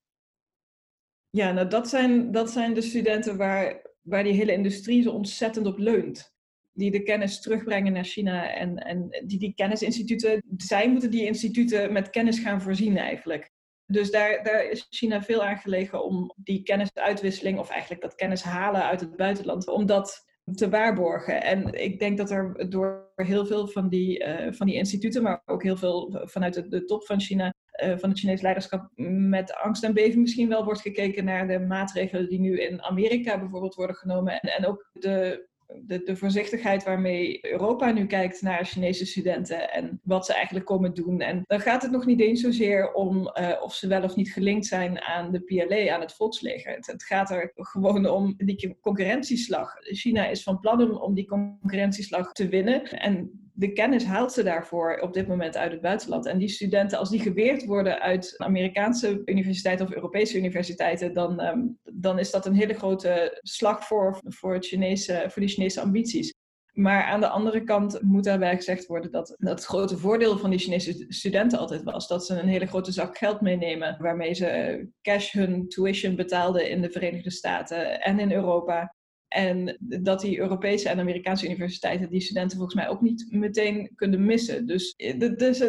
Ja, 1.29 1.51
nou 1.51 1.67
dat 1.67 1.87
zijn, 1.87 2.31
dat 2.31 2.49
zijn 2.49 2.73
de 2.73 2.81
studenten 2.81 3.37
waar, 3.37 3.81
waar 4.01 4.23
die 4.23 4.33
hele 4.33 4.53
industrie 4.53 5.03
zo 5.03 5.11
ontzettend 5.11 5.67
op 5.67 5.77
leunt 5.77 6.34
die 6.75 6.91
de 6.91 7.03
kennis 7.03 7.41
terugbrengen 7.41 7.93
naar 7.93 8.03
China 8.03 8.53
en, 8.53 8.77
en 8.77 9.23
die 9.25 9.39
die 9.39 9.53
kennisinstituten, 9.55 10.43
zij 10.57 10.89
moeten 10.89 11.11
die 11.11 11.25
instituten 11.25 11.93
met 11.93 12.09
kennis 12.09 12.39
gaan 12.39 12.61
voorzien 12.61 12.97
eigenlijk. 12.97 13.51
Dus 13.87 14.11
daar, 14.11 14.43
daar 14.43 14.65
is 14.65 14.87
China 14.89 15.21
veel 15.21 15.43
aan 15.43 15.57
gelegen 15.57 16.03
om 16.03 16.33
die 16.35 16.63
kennisuitwisseling, 16.63 17.59
of 17.59 17.69
eigenlijk 17.69 18.01
dat 18.01 18.15
kennis 18.15 18.43
halen 18.43 18.83
uit 18.83 18.99
het 18.99 19.15
buitenland, 19.15 19.67
om 19.67 19.85
dat 19.85 20.23
te 20.53 20.69
waarborgen. 20.69 21.43
En 21.43 21.73
ik 21.73 21.99
denk 21.99 22.17
dat 22.17 22.31
er 22.31 22.69
door 22.69 23.11
heel 23.15 23.45
veel 23.45 23.67
van 23.67 23.89
die, 23.89 24.25
uh, 24.25 24.51
van 24.51 24.67
die 24.67 24.75
instituten, 24.75 25.23
maar 25.23 25.41
ook 25.45 25.63
heel 25.63 25.77
veel 25.77 26.21
vanuit 26.23 26.71
de, 26.71 26.85
top 26.85 27.05
van 27.05 27.19
China, 27.19 27.53
uh, 27.83 27.97
van 27.97 28.09
het 28.09 28.19
Chinese 28.19 28.43
leiderschap, 28.43 28.89
met 29.29 29.53
angst 29.53 29.83
en 29.83 29.93
beven 29.93 30.21
misschien 30.21 30.49
wel 30.49 30.63
wordt 30.63 30.81
gekeken 30.81 31.25
naar 31.25 31.47
de 31.47 31.59
maatregelen 31.59 32.29
die 32.29 32.39
nu 32.39 32.61
in 32.61 32.81
Amerika 32.81 33.39
bijvoorbeeld 33.39 33.75
worden 33.75 33.95
genomen. 33.95 34.41
En, 34.41 34.49
en 34.49 34.65
ook 34.65 34.89
de 34.93 35.47
de, 35.67 36.03
de, 36.03 36.15
voorzichtigheid 36.15 36.83
waarmee 36.83 37.39
Europa 37.41 37.91
nu 37.91 38.05
kijkt 38.05 38.41
naar 38.41 38.65
Chinese 38.65 39.05
studenten 39.05 39.71
en 39.71 39.99
wat 40.03 40.25
ze 40.25 40.33
eigenlijk 40.33 40.65
komen 40.65 40.93
doen. 40.93 41.21
En 41.21 41.43
dan 41.45 41.59
gaat 41.59 41.81
het 41.81 41.91
nog 41.91 42.05
niet 42.05 42.19
eens 42.19 42.41
zozeer 42.41 42.93
om 42.93 43.17
uh, 43.17 43.51
of 43.61 43.73
ze 43.73 43.87
wel 43.87 44.03
of 44.03 44.15
niet 44.15 44.33
gelinkt 44.33 44.65
zijn 44.65 45.01
aan 45.01 45.31
de 45.31 45.39
PLA, 45.39 45.93
aan 45.93 46.01
het 46.01 46.13
volksleger. 46.13 46.75
Het, 46.75 46.87
het, 46.87 47.03
gaat 47.03 47.29
er 47.29 47.51
gewoon 47.55 48.09
om 48.09 48.33
die 48.37 48.77
concurrentieslag. 48.81 49.73
China 49.79 50.27
is 50.27 50.43
van 50.43 50.59
plan 50.59 50.81
om, 50.81 50.91
om 50.91 51.13
die 51.13 51.27
concurrentieslag 51.27 52.31
te 52.31 52.47
winnen. 52.47 52.83
En 52.83 53.44
de 53.57 53.73
kennis 53.73 54.03
haalt 54.03 54.31
ze 54.31 54.43
daarvoor 54.43 54.99
op 55.01 55.13
dit 55.13 55.27
moment 55.27 55.57
uit 55.57 55.71
het 55.71 55.81
buitenland. 55.81 56.25
En 56.25 56.37
die 56.37 56.47
studenten, 56.47 56.97
als 56.97 57.09
die 57.09 57.19
geweerd 57.19 57.65
worden 57.65 57.99
uit 57.99 58.33
Amerikaanse 58.37 59.21
universiteiten 59.25 59.85
of 59.85 59.93
Europese 59.93 60.37
universiteiten, 60.37 61.13
dan, 61.13 61.39
ehm, 61.39 61.61
dan 61.83 62.19
is 62.19 62.31
dat 62.31 62.45
een 62.45 62.55
hele 62.55 62.73
grote 62.73 63.39
slag 63.41 63.87
voor, 63.87 64.19
voor, 64.23 64.57
Chinese, 64.59 65.25
voor 65.27 65.41
die 65.41 65.51
Chinese 65.51 65.81
ambities. 65.81 66.33
Maar 66.73 67.03
aan 67.03 67.19
de 67.19 67.27
andere 67.27 67.63
kant 67.63 68.01
moet 68.01 68.23
daarbij 68.23 68.55
gezegd 68.55 68.85
worden 68.85 69.11
dat, 69.11 69.35
dat 69.37 69.49
het 69.49 69.65
grote 69.65 69.97
voordeel 69.97 70.37
van 70.37 70.49
die 70.49 70.59
Chinese 70.59 71.05
studenten 71.07 71.59
altijd 71.59 71.83
was 71.83 72.07
dat 72.07 72.25
ze 72.25 72.39
een 72.39 72.47
hele 72.47 72.65
grote 72.65 72.91
zak 72.91 73.17
geld 73.17 73.41
meenemen, 73.41 73.97
waarmee 73.99 74.33
ze 74.33 74.87
cash 75.01 75.31
hun 75.31 75.67
tuition 75.67 76.15
betaalden 76.15 76.69
in 76.69 76.81
de 76.81 76.89
Verenigde 76.89 77.31
Staten 77.31 78.01
en 78.01 78.19
in 78.19 78.31
Europa. 78.31 78.94
En 79.35 79.77
dat 79.79 80.21
die 80.21 80.39
Europese 80.39 80.89
en 80.89 80.99
Amerikaanse 80.99 81.45
universiteiten 81.45 82.09
die 82.09 82.21
studenten 82.21 82.57
volgens 82.57 82.75
mij 82.75 82.89
ook 82.89 83.01
niet 83.01 83.27
meteen 83.29 83.91
kunnen 83.95 84.25
missen. 84.25 84.67
Dus 84.67 84.93
eh, 84.95 85.19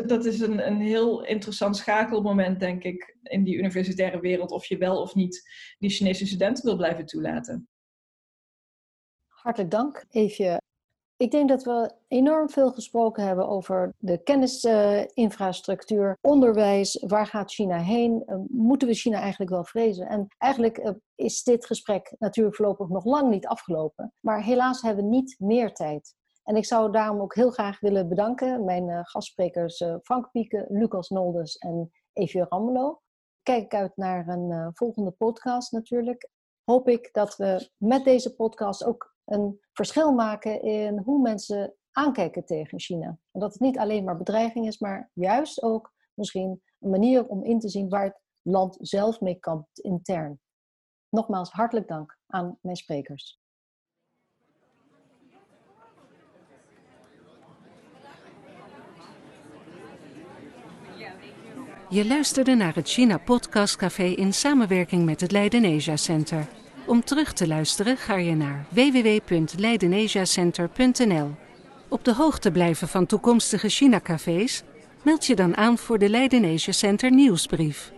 dat 0.07 0.25
is 0.25 0.41
een, 0.41 0.67
een 0.67 0.81
heel 0.81 1.25
interessant 1.25 1.77
schakelmoment, 1.77 2.61
denk 2.61 2.83
ik, 2.83 3.17
in 3.23 3.45
die 3.45 3.57
universitaire 3.57 4.21
wereld. 4.21 4.51
Of 4.51 4.67
je 4.67 4.77
wel 4.77 5.01
of 5.01 5.14
niet 5.14 5.43
die 5.79 5.91
Chinese 5.91 6.27
studenten 6.27 6.64
wil 6.64 6.77
blijven 6.77 7.07
toelaten. 7.07 7.69
Hartelijk 9.27 9.71
dank, 9.71 10.05
Eefje. 10.11 10.61
Ik 11.19 11.31
denk 11.31 11.49
dat 11.49 11.62
we 11.62 11.93
enorm 12.09 12.51
veel 12.51 12.73
gesproken 12.73 13.25
hebben 13.27 13.49
over 13.49 13.95
de 13.99 14.23
kennisinfrastructuur, 14.23 16.19
onderwijs. 16.21 17.05
Waar 17.07 17.27
gaat 17.27 17.53
China 17.53 17.79
heen? 17.79 18.23
Uh, 18.27 18.37
moeten 18.49 18.89
we 18.89 18.95
China 18.95 19.21
eigenlijk 19.21 19.51
wel 19.51 19.64
vrezen? 19.64 20.09
En 20.09 20.27
eigenlijk 20.39 20.79
uh, 20.79 20.91
is 21.14 21.43
dit 21.43 21.67
gesprek 21.67 22.14
natuurlijk 22.19 22.57
voorlopig 22.57 22.89
nog 22.89 23.05
lang 23.05 23.31
niet 23.31 23.47
afgelopen. 23.47 24.12
Maar 24.21 24.43
helaas 24.43 24.83
hebben 24.83 25.05
we 25.05 25.11
niet 25.11 25.37
meer 25.39 25.73
tijd. 25.73 26.14
En 26.43 26.57
ik 26.57 26.64
zou 26.64 26.93
daarom 26.93 27.21
ook 27.21 27.35
heel 27.35 27.51
graag 27.51 27.81
willen 27.81 28.09
bedanken 28.09 28.64
mijn 28.64 28.89
uh, 28.89 29.01
gastsprekers 29.03 29.85
Frank 30.03 30.31
Pieke, 30.31 30.67
Lucas 30.69 31.09
Noldes 31.09 31.57
en 31.57 31.91
Evie 32.12 32.47
Rammelo. 32.49 33.01
Kijk 33.43 33.75
uit 33.75 33.97
naar 33.97 34.29
een 34.29 34.71
volgende 34.75 35.11
podcast 35.11 35.73
natuurlijk. 35.73 36.31
Hoop 36.64 36.89
ik 36.89 37.09
dat 37.12 37.37
we 37.37 37.71
met 37.77 38.05
deze 38.05 38.35
podcast 38.35 38.85
ook 38.85 39.16
een 39.27 39.61
verschil 39.72 40.12
maken 40.12 40.62
in 40.62 40.99
hoe 40.99 41.22
mensen 41.22 41.74
aankijken 41.91 42.45
tegen 42.45 42.81
China. 42.81 43.07
En 43.07 43.41
dat 43.41 43.53
het 43.53 43.61
niet 43.61 43.79
alleen 43.79 44.05
maar 44.05 44.16
bedreiging 44.16 44.66
is, 44.66 44.79
maar 44.79 45.11
juist 45.12 45.62
ook 45.62 45.93
misschien 46.14 46.62
een 46.79 46.91
manier 46.91 47.27
om 47.27 47.45
in 47.45 47.59
te 47.59 47.68
zien 47.68 47.89
waar 47.89 48.05
het 48.05 48.20
land 48.43 48.77
zelf 48.81 49.20
mee 49.20 49.39
kampt 49.39 49.79
intern. 49.79 50.41
Nogmaals 51.09 51.51
hartelijk 51.51 51.89
dank 51.89 52.18
aan 52.27 52.59
mijn 52.61 52.77
sprekers. 52.77 53.41
Je 61.89 62.07
luisterde 62.07 62.55
naar 62.55 62.74
het 62.74 62.89
China 62.89 63.18
Podcast 63.18 63.77
Café 63.77 64.05
in 64.05 64.33
samenwerking 64.33 65.05
met 65.05 65.20
het 65.20 65.33
Leiden 65.33 65.64
Asia 65.64 65.97
Center. 65.97 66.56
Om 66.87 67.05
terug 67.05 67.32
te 67.32 67.47
luisteren 67.47 67.97
ga 67.97 68.16
je 68.16 68.34
naar 68.34 68.66
www.leidenasiacenter.nl. 68.68 71.30
Op 71.89 72.05
de 72.05 72.14
hoogte 72.14 72.51
blijven 72.51 72.89
van 72.89 73.07
toekomstige 73.07 73.68
China-cafés? 73.68 74.62
Meld 75.03 75.26
je 75.26 75.34
dan 75.34 75.57
aan 75.57 75.78
voor 75.78 75.99
de 75.99 76.09
Leiden 76.09 76.45
Asia 76.45 76.72
Center 76.72 77.11
nieuwsbrief. 77.11 77.93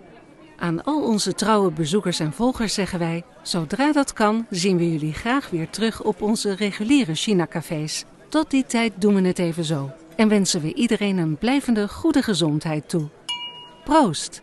Aan 0.57 0.85
al 0.85 1.03
onze 1.03 1.35
trouwe 1.35 1.73
bezoekers 1.73 2.21
en 2.21 2.33
volgers 2.33 2.75
zeggen 2.75 2.99
wij: 2.99 3.25
zodra 3.43 3.93
dat 3.93 4.13
kan, 4.13 4.47
zien 4.51 4.77
we 4.77 4.93
jullie 4.93 5.15
graag 5.15 5.51
weer 5.51 5.71
terug 5.71 6.03
op 6.03 6.23
onze 6.23 6.55
reguliere 6.55 7.15
China-cafés. 7.15 8.05
Tot 8.29 8.51
die 8.51 8.67
tijd 8.67 8.93
doen 8.97 9.15
we 9.15 9.27
het 9.27 9.39
even 9.39 9.65
zo 9.65 9.91
en 10.17 10.29
wensen 10.29 10.61
we 10.61 10.75
iedereen 10.75 11.19
een 11.19 11.37
blijvende 11.37 11.89
goede 11.89 12.23
gezondheid 12.23 12.89
toe. 12.89 13.09
Proost! 13.85 14.43